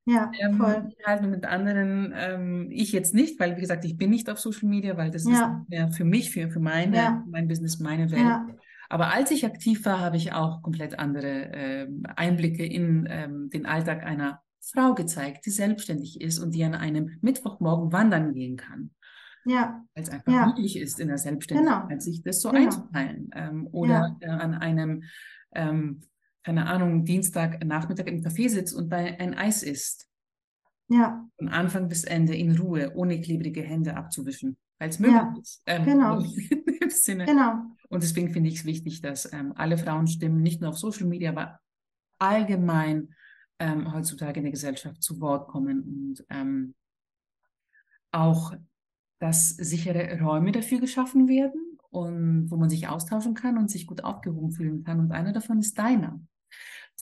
Ja, 0.06 0.30
ähm, 0.38 0.56
voll. 0.56 0.88
Halten 1.04 1.30
mit 1.30 1.44
anderen, 1.44 2.12
ähm, 2.16 2.68
ich 2.70 2.92
jetzt 2.92 3.14
nicht, 3.14 3.38
weil 3.40 3.56
wie 3.56 3.60
gesagt, 3.60 3.84
ich 3.84 3.96
bin 3.96 4.10
nicht 4.10 4.28
auf 4.30 4.38
Social 4.38 4.68
Media, 4.68 4.96
weil 4.96 5.10
das 5.10 5.24
ja. 5.24 5.62
ist 5.62 5.70
mehr 5.70 5.88
für 5.88 6.04
mich, 6.04 6.30
für, 6.30 6.50
für 6.50 6.60
meine, 6.60 6.96
ja. 6.96 7.24
mein 7.28 7.48
Business, 7.48 7.78
meine 7.78 8.10
Welt. 8.10 8.20
Ja. 8.20 8.46
Aber 8.88 9.12
als 9.12 9.30
ich 9.30 9.46
aktiv 9.46 9.84
war, 9.84 10.00
habe 10.00 10.16
ich 10.16 10.32
auch 10.32 10.62
komplett 10.62 10.98
andere 10.98 11.52
äh, 11.52 11.88
Einblicke 12.16 12.64
in 12.64 13.06
ähm, 13.08 13.48
den 13.50 13.66
Alltag 13.66 14.04
einer 14.04 14.42
Frau 14.60 14.94
gezeigt, 14.94 15.46
die 15.46 15.50
selbstständig 15.50 16.20
ist 16.20 16.38
und 16.38 16.54
die 16.54 16.64
an 16.64 16.74
einem 16.74 17.18
Mittwochmorgen 17.20 17.92
wandern 17.92 18.34
gehen 18.34 18.56
kann. 18.56 18.90
Ja. 19.44 19.84
Weil 19.94 20.02
es 20.02 20.10
einfach 20.10 20.32
ja. 20.32 20.46
möglich 20.46 20.76
ist, 20.76 21.00
in 21.00 21.08
der 21.08 21.18
Selbstständigkeit 21.18 21.88
genau. 21.88 22.00
sich 22.00 22.22
das 22.22 22.40
so 22.40 22.50
genau. 22.50 22.64
einzuteilen. 22.64 23.30
Ähm, 23.34 23.68
oder 23.72 24.16
ja. 24.20 24.28
äh, 24.28 24.30
an 24.30 24.54
einem, 24.54 25.04
ähm, 25.54 26.02
keine 26.42 26.66
Ahnung, 26.66 27.04
Dienstag 27.04 27.64
Nachmittag 27.64 28.08
im 28.08 28.22
Café 28.22 28.48
sitzt 28.48 28.74
und 28.74 28.92
ein 28.92 29.34
Eis 29.34 29.62
isst. 29.62 30.08
Ja. 30.88 31.28
Von 31.38 31.48
Anfang 31.48 31.88
bis 31.88 32.04
Ende 32.04 32.34
in 32.34 32.58
Ruhe, 32.58 32.92
ohne 32.94 33.20
klebrige 33.20 33.62
Hände 33.62 33.96
abzuwischen, 33.96 34.56
weil 34.78 34.90
es 34.90 34.98
möglich 34.98 35.20
ja. 35.20 35.34
ist. 35.40 35.62
Ähm, 35.66 35.84
genau. 35.84 36.18
genau. 37.26 37.52
Und 37.88 38.02
deswegen 38.02 38.30
finde 38.30 38.50
ich 38.50 38.60
es 38.60 38.64
wichtig, 38.64 39.00
dass 39.00 39.32
ähm, 39.32 39.52
alle 39.56 39.78
Frauenstimmen 39.78 40.42
nicht 40.42 40.60
nur 40.60 40.70
auf 40.70 40.78
Social 40.78 41.06
Media, 41.06 41.30
aber 41.30 41.60
allgemein 42.18 43.14
ähm, 43.60 43.92
heutzutage 43.92 44.40
in 44.40 44.44
der 44.44 44.52
Gesellschaft 44.52 45.02
zu 45.02 45.20
Wort 45.20 45.48
kommen 45.48 45.82
und 45.82 46.24
ähm, 46.30 46.74
auch, 48.12 48.52
dass 49.20 49.50
sichere 49.50 50.18
Räume 50.20 50.50
dafür 50.50 50.80
geschaffen 50.80 51.28
werden 51.28 51.78
und 51.90 52.50
wo 52.50 52.56
man 52.56 52.70
sich 52.70 52.88
austauschen 52.88 53.34
kann 53.34 53.58
und 53.58 53.70
sich 53.70 53.86
gut 53.86 54.02
aufgehoben 54.02 54.50
fühlen 54.50 54.82
kann. 54.82 54.98
Und 54.98 55.12
einer 55.12 55.32
davon 55.32 55.60
ist 55.60 55.78
deiner. 55.78 56.20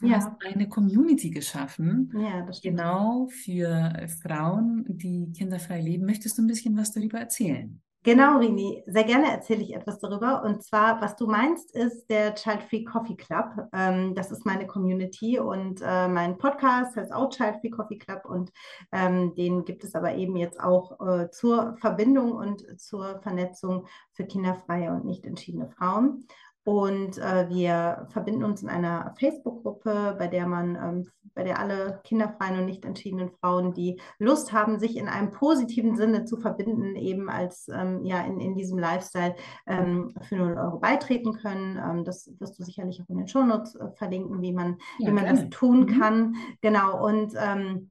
Du 0.01 0.07
ja. 0.07 0.17
hast 0.17 0.31
eine 0.45 0.69
Community 0.69 1.31
geschaffen, 1.31 2.13
ja, 2.15 2.47
genau 2.63 3.27
für 3.29 4.07
Frauen, 4.23 4.85
die 4.89 5.33
kinderfrei 5.33 5.81
leben. 5.81 6.07
Möchtest 6.07 6.39
du 6.39 6.43
ein 6.43 6.47
bisschen 6.47 6.77
was 6.77 6.93
darüber 6.93 7.19
erzählen? 7.19 7.81
Genau, 8.09 8.39
Rini, 8.39 8.83
sehr 8.87 9.05
gerne 9.05 9.31
erzähle 9.31 9.61
ich 9.61 9.75
etwas 9.75 9.99
darüber. 9.99 10.43
Und 10.43 10.63
zwar, 10.63 10.99
was 11.03 11.15
du 11.17 11.27
meinst, 11.27 11.77
ist 11.77 12.09
der 12.09 12.35
Child 12.35 12.63
Free 12.63 12.83
Coffee 12.83 13.17
Club. 13.17 13.69
Ähm, 13.75 14.15
das 14.15 14.31
ist 14.31 14.47
meine 14.47 14.67
Community 14.67 15.39
und 15.39 15.83
äh, 15.83 16.09
mein 16.09 16.39
Podcast 16.39 16.97
heißt 16.97 17.13
auch 17.13 17.29
Child 17.29 17.57
Free 17.61 17.69
Coffee 17.69 17.99
Club 17.99 18.25
und 18.25 18.51
ähm, 18.93 19.35
den 19.35 19.67
gibt 19.67 19.85
es 19.85 19.95
aber 19.95 20.15
eben 20.15 20.37
jetzt 20.37 20.59
auch 20.59 20.99
äh, 21.07 21.31
zur 21.31 21.77
Verbindung 21.83 22.33
und 22.33 22.81
zur 22.81 23.21
Vernetzung 23.21 23.87
für 24.13 24.25
kinderfreie 24.25 24.91
und 24.91 25.05
nicht 25.05 25.27
entschiedene 25.27 25.69
Frauen. 25.69 26.25
Und 26.69 27.17
äh, 27.17 27.49
wir 27.49 28.07
verbinden 28.11 28.45
uns 28.45 28.63
in 28.63 28.69
einer 28.69 29.15
Facebook-Gruppe, 29.19 30.17
bei 30.19 30.27
der 30.27 30.47
man, 30.47 30.77
ähm, 30.77 31.09
bei 31.35 31.43
der 31.43 31.61
alle 31.61 32.03
kinderfreien 32.05 32.59
und 32.59 32.67
nicht 32.67 32.85
entschiedenen 32.85 33.31
Frauen, 33.31 33.73
die 33.73 33.99
Lust 34.19 34.53
haben, 34.53 34.79
sich 34.79 34.99
in 34.99 35.09
einem 35.09 35.31
positiven 35.31 35.97
Sinne 35.97 36.27
zu 36.27 36.37
verbinden, 36.37 36.95
eben 36.95 37.31
als 37.31 37.69
ähm, 37.69 38.05
ja 38.05 38.21
in, 38.21 38.39
in 38.39 38.55
diesem 38.55 38.79
Lifestyle 38.79 39.35
ähm, 39.67 40.13
für 40.29 40.37
0 40.37 40.59
Euro 40.59 40.79
beitreten 40.79 41.33
können. 41.33 41.79
Ähm, 41.83 42.05
das 42.05 42.31
wirst 42.39 42.59
du 42.59 42.65
sicherlich 42.65 43.01
auch 43.01 43.09
in 43.09 43.17
den 43.17 43.29
Shownotes 43.29 43.75
äh, 43.77 43.89
verlinken, 43.93 44.43
wie 44.43 44.53
man, 44.53 44.77
ja, 44.99 45.09
wie 45.09 45.13
man 45.13 45.25
das 45.25 45.49
tun 45.49 45.87
mhm. 45.87 45.99
kann. 45.99 46.35
Genau. 46.61 47.03
Und 47.03 47.33
ähm, 47.35 47.91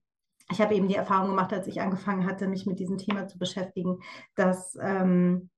ich 0.52 0.62
habe 0.62 0.76
eben 0.76 0.88
die 0.88 0.94
Erfahrung 0.94 1.30
gemacht, 1.30 1.52
als 1.52 1.66
ich 1.66 1.82
angefangen 1.82 2.28
hatte, 2.28 2.48
mich 2.48 2.68
mit 2.68 2.78
diesem 2.78 3.00
Thema 3.00 3.26
zu 3.28 3.40
beschäftigen, 3.40 3.98
dass 4.36 4.78
ähm, 4.80 5.50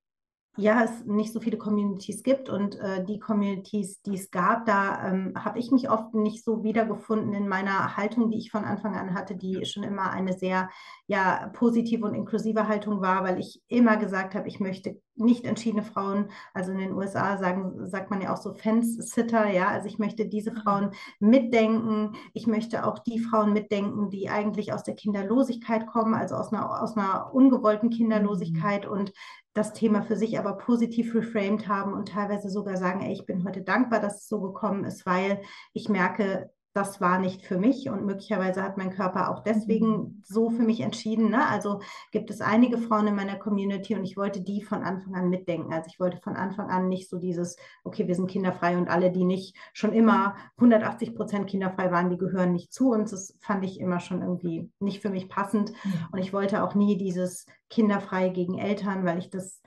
ja, 0.58 0.84
es 0.84 1.06
nicht 1.06 1.32
so 1.32 1.40
viele 1.40 1.58
Communities 1.58 2.24
gibt 2.24 2.50
und 2.50 2.76
äh, 2.80 3.06
die 3.06 3.20
Communities, 3.20 4.02
die 4.02 4.16
es 4.16 4.30
gab, 4.30 4.66
da 4.66 5.08
ähm, 5.08 5.34
habe 5.38 5.60
ich 5.60 5.72
mich 5.72 5.90
oft 5.90 6.14
nicht 6.14 6.44
so 6.44 6.64
wiedergefunden 6.64 7.34
in 7.34 7.48
meiner 7.48 7.96
Haltung, 7.96 8.30
die 8.30 8.40
ich 8.40 8.52
von 8.52 8.66
Anfang 8.66 8.96
an 8.96 9.14
hatte, 9.14 9.36
die 9.36 9.64
schon 9.66 9.84
immer 9.84 10.12
eine 10.12 10.34
sehr 10.34 10.70
ja, 11.08 11.50
positive 11.54 12.06
und 12.06 12.14
inklusive 12.14 12.68
Haltung 12.68 13.02
war, 13.02 13.24
weil 13.24 13.40
ich 13.40 13.62
immer 13.68 13.98
gesagt 13.98 14.36
habe, 14.36 14.48
ich 14.48 14.60
möchte 14.60 15.00
nicht 15.20 15.46
entschiedene 15.46 15.84
Frauen, 15.84 16.30
also 16.54 16.72
in 16.72 16.78
den 16.78 16.94
USA 16.94 17.38
sagen, 17.38 17.88
sagt 17.88 18.10
man 18.10 18.22
ja 18.22 18.34
auch 18.34 18.38
so 18.38 18.54
Fence-Sitter, 18.54 19.50
ja, 19.50 19.68
also 19.68 19.88
ich 19.88 20.00
möchte 20.00 20.28
diese 20.28 20.52
mhm. 20.52 20.56
Frauen 20.58 20.92
mitdenken, 21.20 22.16
ich 22.34 22.48
möchte 22.48 22.86
auch 22.86 23.00
die 23.00 23.20
Frauen 23.20 23.54
mitdenken, 23.54 24.10
die 24.10 24.30
eigentlich 24.30 24.74
aus 24.74 24.84
der 24.84 24.96
Kinderlosigkeit 24.96 25.88
kommen, 25.88 26.14
also 26.14 26.36
aus 26.36 26.52
einer, 26.54 26.82
aus 26.82 26.98
einer 26.98 27.34
ungewollten 27.34 27.90
Kinderlosigkeit 27.90 28.86
mhm. 28.86 28.92
und 28.92 29.14
das 29.54 29.74
Thema 29.74 30.04
für 30.04 30.16
sich 30.16 30.40
aber 30.40 30.54
positiv 30.54 31.14
reframed 31.16 31.68
haben 31.68 31.94
und 31.94 32.10
teilweise 32.10 32.50
sogar 32.50 32.78
sagen, 32.78 33.02
ey, 33.02 33.12
ich 33.12 33.26
bin 33.26 33.44
heute 33.46 33.62
dankbar, 33.62 34.00
dass 34.00 34.22
es 34.22 34.28
so 34.28 34.40
gekommen 34.40 34.86
ist, 34.86 35.06
weil 35.06 35.42
ich 35.74 35.90
merke, 35.90 36.52
das 36.74 37.02
war 37.02 37.18
nicht 37.18 37.42
für 37.42 37.58
mich 37.58 37.90
und 37.90 38.06
möglicherweise 38.06 38.62
hat 38.62 38.78
mein 38.78 38.92
Körper 38.92 39.32
auch 39.32 39.44
deswegen 39.44 39.90
mhm. 39.90 40.24
so 40.24 40.50
für 40.52 40.62
mich 40.62 40.82
entschieden. 40.82 41.32
Ne? 41.32 41.48
Also 41.48 41.82
gibt 42.12 42.30
es 42.30 42.42
einige 42.42 42.78
Frauen 42.78 43.08
in 43.08 43.16
meiner 43.16 43.38
Community 43.38 43.96
und 43.96 44.04
ich 44.04 44.18
wollte 44.18 44.42
die 44.42 44.62
von 44.62 44.84
Anfang 44.84 45.16
an 45.16 45.30
mitdenken. 45.30 45.74
Also 45.74 45.88
ich 45.92 46.00
wollte 46.00 46.18
von 46.18 46.36
Anfang 46.36 46.70
an 46.70 46.88
nicht 46.88 47.10
so 47.10 47.18
dieses, 47.18 47.58
okay, 47.84 48.08
wir 48.08 48.16
sind 48.16 48.30
kinderfrei 48.30 48.78
und 48.78 48.88
alle, 48.88 49.12
die 49.12 49.26
nicht 49.26 49.58
schon 49.74 49.94
immer 49.94 50.36
180 50.58 51.16
Prozent 51.16 51.48
kinderfrei 51.50 51.92
waren, 51.92 52.12
die 52.12 52.18
gehören 52.18 52.54
nicht 52.54 52.72
zu 52.72 52.92
uns. 52.92 53.12
Das 53.12 53.36
fand 53.42 53.66
ich 53.66 53.80
immer 53.80 54.00
schon 54.00 54.22
irgendwie 54.22 54.72
nicht 54.80 55.02
für 55.02 55.10
mich 55.10 55.28
passend. 55.28 55.74
Und 56.12 56.20
ich 56.20 56.34
wollte 56.34 56.64
auch 56.64 56.76
nie 56.76 56.98
dieses 56.98 57.48
kinderfrei 57.70 58.30
gegen 58.30 58.60
Eltern, 58.60 59.06
weil 59.06 59.18
ich 59.18 59.30
das 59.30 59.62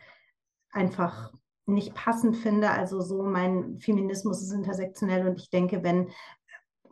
einfach 0.71 1.33
nicht 1.67 1.95
passend 1.95 2.37
finde. 2.37 2.71
Also 2.71 3.01
so 3.01 3.23
mein 3.23 3.79
Feminismus 3.79 4.43
ist 4.43 4.53
intersektionell 4.53 5.27
und 5.27 5.41
ich 5.41 5.51
denke, 5.51 5.83
wenn 5.83 6.09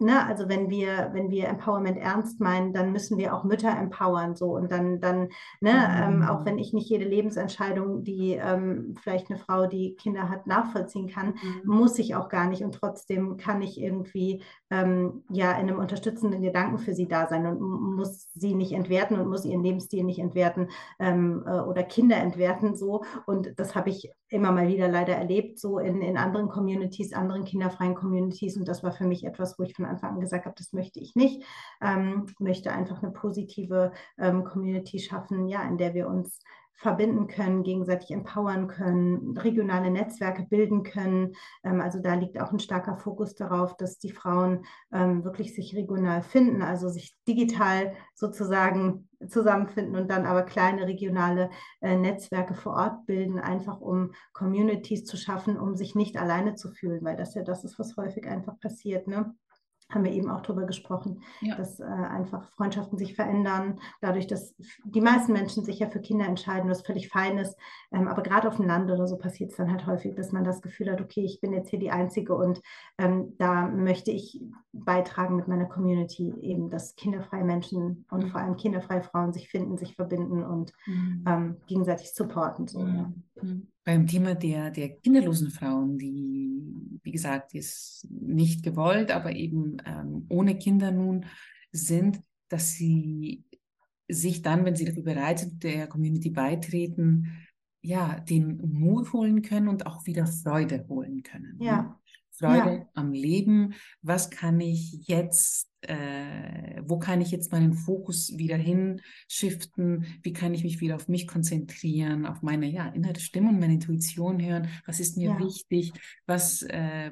ne, 0.01 0.27
also 0.27 0.49
wenn 0.49 0.71
wir, 0.71 1.11
wenn 1.13 1.31
wir 1.31 1.49
Empowerment 1.49 1.99
ernst 1.99 2.41
meinen, 2.41 2.73
dann 2.73 2.93
müssen 2.93 3.19
wir 3.19 3.35
auch 3.35 3.45
Mütter 3.45 3.71
empowern, 3.71 4.35
so 4.35 4.57
und 4.57 4.71
dann, 4.71 5.01
dann, 5.01 5.29
ne, 5.61 5.73
mhm. 5.73 6.23
ähm, 6.23 6.29
auch 6.29 6.45
wenn 6.45 6.59
ich 6.59 6.73
nicht 6.73 6.89
jede 6.89 7.05
Lebensentscheidung, 7.05 8.05
die 8.05 8.33
ähm, 8.33 8.95
vielleicht 9.01 9.31
eine 9.31 9.39
Frau, 9.39 9.67
die 9.67 9.95
Kinder 9.97 10.29
hat, 10.29 10.47
nachvollziehen 10.47 11.09
kann, 11.09 11.35
mhm. 11.43 11.63
muss 11.65 11.99
ich 11.99 12.15
auch 12.15 12.29
gar 12.29 12.49
nicht 12.49 12.63
und 12.63 12.75
trotzdem 12.75 13.37
kann 13.37 13.63
ich 13.63 13.81
irgendwie 13.81 14.43
ähm, 14.71 15.25
ja 15.31 15.53
in 15.53 15.69
einem 15.69 15.79
unterstützenden 15.79 16.43
Gedanken 16.43 16.79
für 16.79 16.95
sie 16.95 17.09
da 17.09 17.29
sein 17.29 17.47
und 17.47 17.61
muss 17.61 18.29
sie 18.35 18.55
nicht 18.55 18.73
entwerten 18.73 19.19
und 19.19 19.29
muss 19.29 19.45
ihren 19.45 19.63
Lebensstil 19.63 20.05
nicht 20.05 20.19
entwerten 20.19 20.69
ähm, 20.99 21.45
äh, 21.47 21.61
oder 21.61 21.83
Kinder 21.83 22.17
entwerten 22.17 22.75
so 22.75 23.05
und 23.27 23.59
das 23.59 23.75
habe 23.75 23.91
ich 23.91 24.11
immer 24.31 24.53
mal 24.53 24.69
wieder 24.69 24.89
leider 24.89 25.15
erlebt, 25.17 25.59
so 25.59 25.79
in, 25.79 26.03
in 26.03 26.17
anderen 26.17 26.49
Communities, 26.49 27.13
anderen 27.13 27.45
kinderfreien 27.45 27.97
Communities. 27.97 28.57
Und 28.57 28.69
das 28.69 28.83
war 28.85 28.93
für 28.93 29.05
mich 29.05 29.25
etwas, 29.25 29.59
wo 29.59 29.65
ich 29.65 29.75
von 29.75 29.85
Anfang 29.91 30.15
an 30.15 30.21
gesagt 30.21 30.47
habe, 30.47 30.55
das 30.57 30.73
möchte 30.73 31.01
ich 31.01 31.15
nicht. 31.15 31.45
Ähm, 31.83 32.27
möchte 32.39 32.73
einfach 32.73 33.03
eine 33.03 33.13
positive 33.13 33.93
ähm, 34.19 34.45
Community 34.45 34.99
schaffen, 34.99 35.49
ja, 35.49 35.63
in 35.63 35.79
der 35.79 35.95
wir 35.95 36.09
uns 36.09 36.41
verbinden 36.81 37.27
können, 37.27 37.63
gegenseitig 37.63 38.11
empowern 38.11 38.67
können, 38.67 39.37
regionale 39.37 39.91
Netzwerke 39.91 40.45
bilden 40.45 40.83
können. 40.83 41.35
Ähm, 41.63 41.83
also 41.83 42.01
da 42.01 42.15
liegt 42.15 42.41
auch 42.41 42.53
ein 42.53 42.59
starker 42.59 42.97
Fokus 42.97 43.35
darauf, 43.35 43.77
dass 43.77 43.99
die 43.99 44.13
Frauen 44.13 44.65
ähm, 44.91 45.23
wirklich 45.23 45.55
sich 45.55 45.77
regional 45.77 46.23
finden, 46.23 46.63
also 46.63 46.89
sich 46.89 47.15
digital 47.29 47.93
sozusagen 48.15 49.11
zusammenfinden 49.29 49.95
und 49.95 50.11
dann 50.11 50.25
aber 50.25 50.43
kleine 50.43 50.87
regionale 50.87 51.51
äh, 51.83 51.97
Netzwerke 51.97 52.55
vor 52.55 52.73
Ort 52.73 53.05
bilden, 53.05 53.39
einfach 53.39 53.83
um 53.83 54.13
Communities 54.33 55.05
zu 55.05 55.19
schaffen, 55.19 55.59
um 55.59 55.77
sich 55.77 55.95
nicht 55.95 56.17
alleine 56.17 56.55
zu 56.55 56.71
fühlen, 56.71 57.05
weil 57.05 57.17
das 57.17 57.35
ja 57.35 57.43
das 57.43 57.63
ist, 57.63 57.79
was 57.79 57.99
häufig 57.99 58.27
einfach 58.27 58.59
passiert. 58.59 59.07
Ne? 59.07 59.35
Haben 59.91 60.05
wir 60.05 60.13
eben 60.13 60.31
auch 60.31 60.41
darüber 60.41 60.65
gesprochen, 60.67 61.23
ja. 61.41 61.57
dass 61.57 61.81
äh, 61.81 61.85
einfach 61.85 62.51
Freundschaften 62.53 62.99
sich 62.99 63.15
verändern, 63.15 63.81
dadurch, 64.01 64.27
dass 64.27 64.55
die 64.85 65.01
meisten 65.01 65.33
Menschen 65.33 65.65
sich 65.65 65.79
ja 65.79 65.89
für 65.89 66.01
Kinder 66.01 66.27
entscheiden, 66.27 66.71
was 66.71 66.83
völlig 66.83 67.09
fein 67.09 67.39
ist. 67.39 67.57
Ähm, 67.93 68.09
aber 68.09 68.23
gerade 68.23 68.49
auf 68.49 68.57
dem 68.57 68.67
Land 68.67 68.91
oder 68.91 69.07
so 69.07 69.17
passiert 69.17 69.51
es 69.51 69.57
dann 69.57 69.71
halt 69.71 69.87
häufig, 69.87 70.15
dass 70.15 70.33
man 70.33 70.45
das 70.45 70.63
Gefühl 70.63 70.91
hat, 70.91 71.01
okay, 71.01 71.25
ich 71.25 71.41
bin 71.41 71.53
jetzt 71.53 71.71
hier 71.71 71.79
die 71.79 71.91
Einzige 71.91 72.35
und 72.35 72.61
ähm, 72.99 73.35
da 73.39 73.67
möchte 73.67 74.11
ich 74.11 74.41
beitragen 74.73 75.37
mit 75.37 75.49
meiner 75.49 75.67
Community, 75.67 76.33
eben, 76.41 76.71
dass 76.71 76.95
kinderfreie 76.95 77.45
Menschen 77.45 78.07
und 78.11 78.25
mhm. 78.25 78.29
vor 78.29 78.41
allem 78.41 78.57
kinderfreie 78.57 79.03
Frauen 79.03 79.33
sich 79.33 79.49
finden, 79.49 79.77
sich 79.77 79.97
verbinden 79.97 80.45
und 80.45 80.73
mhm. 80.87 81.25
ähm, 81.27 81.57
gegenseitig 81.67 82.15
supporten. 82.15 82.69
So, 82.69 82.81
mhm. 82.81 82.97
ja. 82.97 83.13
Mhm 83.43 83.67
beim 83.85 84.07
Thema 84.07 84.35
der, 84.35 84.71
der 84.71 84.91
kinderlosen 84.97 85.51
Frauen, 85.51 85.99
die, 85.99 87.01
wie 87.03 87.13
gesagt, 87.13 87.55
ist 87.55 88.07
nicht 88.11 88.63
gewollt, 88.63 89.11
aber 89.11 89.35
eben 89.35 89.79
ähm, 89.87 90.27
ohne 90.29 90.59
Kinder 90.59 90.91
nun 90.91 91.27
sind, 91.73 92.21
dass 92.49 92.73
sie 92.73 93.45
sich 94.09 94.43
dann, 94.43 94.65
wenn 94.65 94.77
sie 94.77 94.85
dafür 94.85 95.05
bereit 95.05 95.39
sind, 95.39 95.63
der 95.63 95.87
Community 95.87 96.31
beitreten, 96.31 97.47
ja, 97.83 98.21
den 98.21 98.61
Mut 98.73 99.13
holen 99.13 99.43
können 99.43 99.69
und 99.69 99.87
auch 99.87 100.05
wieder 100.05 100.27
Freude 100.27 100.85
holen 100.89 101.23
können. 101.23 101.57
Ne? 101.59 101.65
Ja. 101.65 102.01
Freude 102.33 102.79
ja. 102.79 102.89
am 102.95 103.13
Leben. 103.13 103.75
Was 104.03 104.31
kann 104.31 104.61
ich 104.61 105.07
jetzt, 105.07 105.70
äh, 105.83 106.83
wo 106.85 106.99
kann 106.99 107.21
ich 107.21 107.31
jetzt 107.31 107.53
meinen 107.53 107.73
Fokus 107.73 108.37
wieder 108.37 108.57
hinschiften? 108.57 110.07
Wie 110.23 110.33
kann 110.33 110.55
ich 110.55 110.63
mich 110.63 110.81
wieder 110.81 110.97
auf 110.97 111.09
mich 111.09 111.27
konzentrieren, 111.27 112.27
auf 112.27 112.43
meine 112.43 112.67
ja, 112.67 112.89
innere 112.89 113.21
Stimme 113.21 113.49
und 113.49 113.61
meine 113.61 113.75
Intuition 113.75 114.43
hören? 114.43 114.69
Was 114.87 115.01
ist 115.01 115.17
mir 115.17 115.31
ja. 115.31 115.39
wichtig? 115.39 115.93
Was 116.27 116.63
äh, 116.63 117.11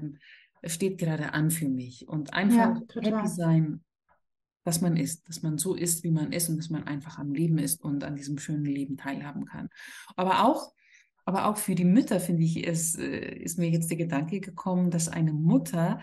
steht 0.64 0.98
gerade 0.98 1.32
an 1.32 1.50
für 1.50 1.68
mich? 1.68 2.08
Und 2.08 2.34
einfach 2.34 2.80
ja, 2.94 3.02
happy 3.02 3.28
sein, 3.28 3.84
dass 4.64 4.82
man 4.82 4.96
ist, 4.96 5.26
dass 5.28 5.42
man 5.42 5.56
so 5.56 5.74
ist, 5.74 6.04
wie 6.04 6.10
man 6.10 6.32
ist 6.32 6.50
und 6.50 6.58
dass 6.58 6.68
man 6.68 6.84
einfach 6.84 7.18
am 7.18 7.32
Leben 7.32 7.58
ist 7.58 7.82
und 7.82 8.04
an 8.04 8.16
diesem 8.16 8.38
schönen 8.38 8.66
Leben 8.66 8.98
teilhaben 8.98 9.46
kann. 9.46 9.70
Aber 10.14 10.44
auch 10.44 10.72
aber 11.28 11.44
auch 11.44 11.58
für 11.58 11.74
die 11.74 11.84
Mütter, 11.84 12.20
finde 12.20 12.42
ich, 12.42 12.64
ist, 12.64 12.98
äh, 12.98 13.34
ist 13.34 13.58
mir 13.58 13.68
jetzt 13.68 13.90
der 13.90 13.98
Gedanke 13.98 14.40
gekommen, 14.40 14.90
dass 14.90 15.10
eine 15.10 15.34
Mutter 15.34 16.02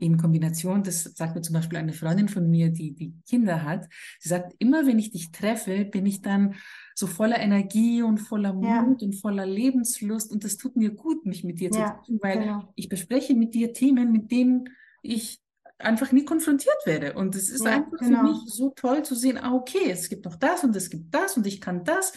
in 0.00 0.16
Kombination, 0.16 0.82
das 0.82 1.04
sagt 1.04 1.36
mir 1.36 1.42
zum 1.42 1.54
Beispiel 1.54 1.78
eine 1.78 1.92
Freundin 1.92 2.28
von 2.28 2.50
mir, 2.50 2.70
die, 2.70 2.92
die 2.92 3.14
Kinder 3.24 3.62
hat, 3.62 3.88
sie 4.18 4.30
sagt, 4.30 4.52
immer 4.58 4.84
wenn 4.84 4.98
ich 4.98 5.12
dich 5.12 5.30
treffe, 5.30 5.84
bin 5.84 6.06
ich 6.06 6.22
dann 6.22 6.56
so 6.96 7.06
voller 7.06 7.38
Energie 7.38 8.02
und 8.02 8.18
voller 8.18 8.52
Mut 8.52 9.00
ja. 9.00 9.06
und 9.06 9.14
voller 9.14 9.46
Lebenslust 9.46 10.32
und 10.32 10.42
das 10.42 10.56
tut 10.56 10.74
mir 10.74 10.90
gut, 10.90 11.24
mich 11.24 11.44
mit 11.44 11.60
dir 11.60 11.70
zu 11.70 11.78
treffen, 11.78 12.18
weil 12.20 12.40
genau. 12.40 12.72
ich 12.74 12.88
bespreche 12.88 13.36
mit 13.36 13.54
dir 13.54 13.72
Themen, 13.72 14.10
mit 14.10 14.32
denen 14.32 14.70
ich 15.02 15.40
einfach 15.78 16.10
nie 16.10 16.24
konfrontiert 16.24 16.84
werde. 16.84 17.12
Und 17.12 17.36
es 17.36 17.48
ist 17.48 17.64
ja, 17.64 17.76
einfach 17.76 17.98
genau. 17.98 18.18
für 18.18 18.24
mich 18.24 18.38
so 18.46 18.70
toll 18.70 19.04
zu 19.04 19.14
sehen, 19.14 19.38
ah, 19.38 19.54
okay, 19.54 19.90
es 19.90 20.08
gibt 20.08 20.24
noch 20.24 20.34
das 20.34 20.64
und 20.64 20.74
es 20.74 20.90
gibt 20.90 21.14
das 21.14 21.36
und 21.36 21.46
ich 21.46 21.60
kann 21.60 21.84
das. 21.84 22.12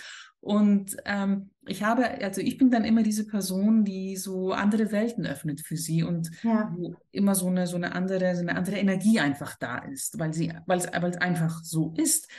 Und 0.47 0.95
ähm, 1.03 1.49
ich 1.65 1.83
habe, 1.83 2.23
also 2.23 2.39
ich 2.39 2.57
bin 2.57 2.71
dann 2.71 2.85
immer 2.85 3.03
diese 3.03 3.27
Person, 3.27 3.83
die 3.83 4.15
so 4.15 4.53
andere 4.53 4.93
Welten 4.93 5.25
öffnet 5.25 5.59
für 5.59 5.75
sie 5.75 6.03
und 6.03 6.31
ja. 6.41 6.73
wo 6.73 6.95
immer 7.11 7.35
so 7.35 7.47
eine, 7.47 7.67
so 7.67 7.75
eine 7.75 7.93
andere, 7.93 8.33
so 8.33 8.43
eine 8.43 8.55
andere 8.55 8.77
Energie 8.77 9.19
einfach 9.19 9.57
da 9.57 9.79
ist, 9.79 10.17
weil 10.17 10.33
sie, 10.33 10.53
weil 10.65 10.77
es, 10.77 10.87
weil 10.87 11.11
es 11.11 11.17
einfach 11.17 11.65
so 11.65 11.93
ist. 11.97 12.31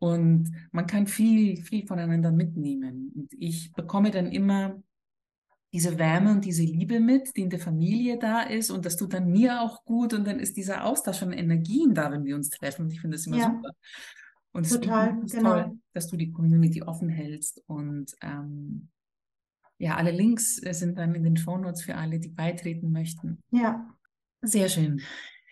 Und 0.00 0.50
man 0.72 0.88
kann 0.88 1.06
viel, 1.06 1.62
viel 1.62 1.86
voneinander 1.86 2.32
mitnehmen. 2.32 3.12
Und 3.14 3.32
ich 3.38 3.72
bekomme 3.72 4.10
dann 4.10 4.32
immer 4.32 4.82
diese 5.72 5.96
Wärme 5.96 6.32
und 6.32 6.44
diese 6.44 6.64
Liebe 6.64 6.98
mit, 6.98 7.36
die 7.36 7.42
in 7.42 7.50
der 7.50 7.60
Familie 7.60 8.18
da 8.18 8.42
ist 8.42 8.70
und 8.70 8.84
das 8.84 8.96
tut 8.96 9.14
dann 9.14 9.30
mir 9.30 9.60
auch 9.60 9.84
gut 9.84 10.12
und 10.12 10.26
dann 10.26 10.40
ist 10.40 10.56
dieser 10.56 10.84
Austausch 10.84 11.20
von 11.20 11.32
Energien 11.32 11.94
da, 11.94 12.10
wenn 12.10 12.24
wir 12.24 12.34
uns 12.34 12.50
treffen 12.50 12.82
und 12.86 12.92
ich 12.92 13.00
finde 13.00 13.16
das 13.16 13.26
immer 13.26 13.38
ja. 13.38 13.46
super. 13.46 13.70
Und 14.54 14.70
Total, 14.70 15.18
es 15.18 15.32
ist 15.32 15.38
genau. 15.38 15.52
toll, 15.52 15.78
dass 15.92 16.08
du 16.08 16.16
die 16.16 16.30
Community 16.30 16.82
offen 16.82 17.08
hältst. 17.08 17.60
Und 17.66 18.14
ähm, 18.22 18.88
ja, 19.78 19.96
alle 19.96 20.12
Links 20.12 20.62
äh, 20.62 20.72
sind 20.72 20.96
dann 20.96 21.14
in 21.16 21.24
den 21.24 21.36
Shownotes 21.36 21.82
für 21.82 21.96
alle, 21.96 22.20
die 22.20 22.28
beitreten 22.28 22.92
möchten. 22.92 23.42
Ja. 23.50 23.92
Sehr 24.42 24.68
schön. 24.68 25.00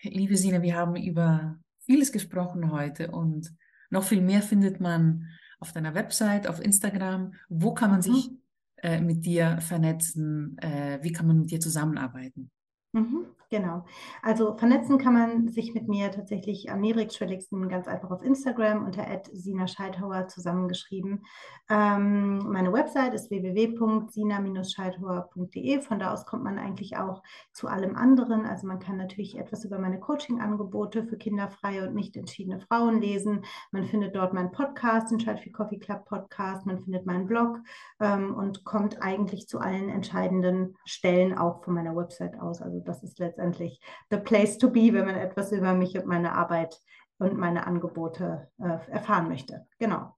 Liebe 0.02 0.36
Sina, 0.36 0.62
wir 0.62 0.76
haben 0.76 0.94
über 0.94 1.58
vieles 1.80 2.12
gesprochen 2.12 2.70
heute 2.70 3.10
und 3.10 3.52
noch 3.90 4.04
viel 4.04 4.22
mehr 4.22 4.40
findet 4.40 4.80
man 4.80 5.28
auf 5.58 5.72
deiner 5.72 5.94
Website, 5.94 6.46
auf 6.46 6.60
Instagram. 6.60 7.34
Wo 7.48 7.74
kann 7.74 7.90
man 7.90 8.02
sich 8.02 8.30
mhm. 8.30 8.38
äh, 8.76 9.00
mit 9.00 9.26
dir 9.26 9.60
vernetzen? 9.60 10.56
Äh, 10.58 11.00
wie 11.02 11.12
kann 11.12 11.26
man 11.26 11.38
mit 11.40 11.50
dir 11.50 11.58
zusammenarbeiten? 11.58 12.52
Mhm, 12.94 13.24
genau. 13.48 13.86
Also 14.20 14.54
vernetzen 14.58 14.98
kann 14.98 15.14
man 15.14 15.48
sich 15.48 15.72
mit 15.72 15.88
mir 15.88 16.10
tatsächlich 16.10 16.70
am 16.70 16.82
niedrigschwelligsten 16.82 17.70
ganz 17.70 17.88
einfach 17.88 18.10
auf 18.10 18.22
Instagram 18.22 18.84
unter 18.84 19.06
Sina 19.32 19.66
Scheithauer 19.66 20.28
zusammengeschrieben. 20.28 21.24
Ähm, 21.70 22.40
meine 22.52 22.70
Website 22.70 23.14
ist 23.14 23.30
www.sina-scheithauer.de. 23.30 25.80
Von 25.80 26.00
da 26.00 26.12
aus 26.12 26.26
kommt 26.26 26.44
man 26.44 26.58
eigentlich 26.58 26.98
auch 26.98 27.22
zu 27.50 27.66
allem 27.66 27.96
anderen. 27.96 28.44
Also 28.44 28.66
man 28.66 28.78
kann 28.78 28.98
natürlich 28.98 29.38
etwas 29.38 29.64
über 29.64 29.78
meine 29.78 29.98
Coaching-Angebote 29.98 31.06
für 31.06 31.16
kinderfreie 31.16 31.88
und 31.88 31.94
nicht 31.94 32.14
entschiedene 32.18 32.60
Frauen 32.60 33.00
lesen. 33.00 33.46
Man 33.70 33.86
findet 33.86 34.16
dort 34.16 34.34
meinen 34.34 34.52
Podcast, 34.52 35.10
den 35.10 35.18
Child 35.18 35.40
Free 35.40 35.50
Coffee 35.50 35.78
Club 35.78 36.04
Podcast. 36.04 36.66
Man 36.66 36.78
findet 36.78 37.06
meinen 37.06 37.26
Blog 37.26 37.58
ähm, 38.00 38.34
und 38.34 38.64
kommt 38.64 39.00
eigentlich 39.00 39.48
zu 39.48 39.60
allen 39.60 39.88
entscheidenden 39.88 40.76
Stellen 40.84 41.38
auch 41.38 41.64
von 41.64 41.72
meiner 41.72 41.96
Website 41.96 42.38
aus. 42.38 42.60
Also 42.60 42.81
das 42.84 43.02
ist 43.02 43.18
letztendlich 43.18 43.80
the 44.10 44.18
place 44.18 44.58
to 44.58 44.70
be, 44.70 44.92
wenn 44.92 45.06
man 45.06 45.16
etwas 45.16 45.52
über 45.52 45.74
mich 45.74 45.96
und 45.96 46.06
meine 46.06 46.32
Arbeit 46.32 46.80
und 47.18 47.36
meine 47.36 47.66
Angebote 47.66 48.50
äh, 48.58 48.90
erfahren 48.90 49.28
möchte. 49.28 49.66
Genau. 49.78 50.16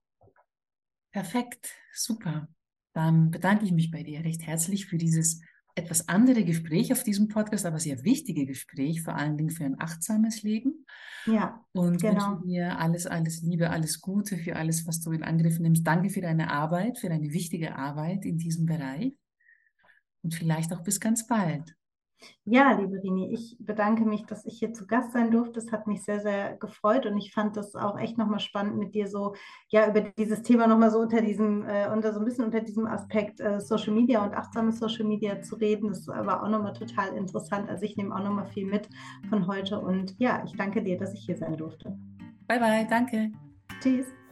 Perfekt, 1.11 1.73
super. 1.93 2.47
Dann 2.93 3.31
bedanke 3.31 3.65
ich 3.65 3.71
mich 3.71 3.91
bei 3.91 4.03
dir 4.03 4.23
recht 4.23 4.45
herzlich 4.45 4.85
für 4.87 4.97
dieses 4.97 5.41
etwas 5.75 6.07
andere 6.07 6.45
Gespräch 6.45 6.93
auf 6.93 7.03
diesem 7.03 7.27
Podcast, 7.27 7.65
aber 7.65 7.79
sehr 7.79 8.03
wichtige 8.03 8.45
Gespräch, 8.45 9.01
vor 9.01 9.15
allen 9.15 9.37
Dingen 9.37 9.49
für 9.49 9.65
ein 9.65 9.79
achtsames 9.79 10.41
Leben. 10.43 10.85
Ja. 11.25 11.65
Und 11.73 12.01
genau. 12.01 12.31
wünsche 12.31 12.47
dir 12.47 12.79
alles, 12.79 13.05
alles 13.05 13.41
Liebe, 13.41 13.69
alles 13.69 13.99
Gute 13.99 14.37
für 14.37 14.55
alles, 14.55 14.87
was 14.87 15.01
du 15.01 15.11
in 15.11 15.23
Angriff 15.23 15.59
nimmst. 15.59 15.85
Danke 15.85 16.09
für 16.09 16.21
deine 16.21 16.49
Arbeit, 16.49 16.97
für 16.97 17.09
deine 17.09 17.31
wichtige 17.33 17.75
Arbeit 17.75 18.25
in 18.25 18.37
diesem 18.37 18.65
Bereich. 18.65 19.13
Und 20.23 20.33
vielleicht 20.33 20.73
auch 20.73 20.81
bis 20.81 20.99
ganz 20.99 21.27
bald. 21.27 21.75
Ja, 22.43 22.73
liebe 22.73 23.01
Rini, 23.01 23.33
ich 23.33 23.57
bedanke 23.59 24.05
mich, 24.05 24.25
dass 24.25 24.45
ich 24.45 24.59
hier 24.59 24.73
zu 24.73 24.87
Gast 24.87 25.11
sein 25.11 25.31
durfte. 25.31 25.59
Es 25.59 25.71
hat 25.71 25.87
mich 25.87 26.03
sehr, 26.03 26.19
sehr 26.19 26.55
gefreut 26.57 27.05
und 27.05 27.17
ich 27.17 27.33
fand 27.33 27.57
das 27.57 27.75
auch 27.75 27.99
echt 27.99 28.17
nochmal 28.17 28.39
spannend, 28.39 28.77
mit 28.77 28.93
dir 28.93 29.07
so, 29.07 29.35
ja, 29.69 29.87
über 29.89 30.01
dieses 30.01 30.41
Thema 30.43 30.67
nochmal 30.67 30.91
so 30.91 30.99
unter 30.99 31.21
diesem, 31.21 31.65
äh, 31.67 31.89
unter 31.91 32.13
so 32.13 32.19
ein 32.19 32.25
bisschen 32.25 32.45
unter 32.45 32.61
diesem 32.61 32.87
Aspekt 32.87 33.39
äh, 33.39 33.59
Social 33.59 33.93
Media 33.93 34.23
und 34.23 34.33
achtsames 34.33 34.79
Social 34.79 35.05
Media 35.05 35.41
zu 35.41 35.55
reden. 35.55 35.89
Das 35.89 36.07
war 36.07 36.43
auch 36.43 36.49
nochmal 36.49 36.73
total 36.73 37.15
interessant. 37.15 37.69
Also 37.69 37.83
ich 37.83 37.97
nehme 37.97 38.15
auch 38.15 38.23
nochmal 38.23 38.45
viel 38.45 38.65
mit 38.65 38.89
von 39.29 39.47
heute 39.47 39.79
und 39.79 40.15
ja, 40.19 40.43
ich 40.45 40.55
danke 40.55 40.83
dir, 40.83 40.97
dass 40.97 41.13
ich 41.13 41.25
hier 41.25 41.37
sein 41.37 41.57
durfte. 41.57 41.97
Bye, 42.47 42.59
bye, 42.59 42.87
danke. 42.89 43.31
Tschüss. 43.81 44.24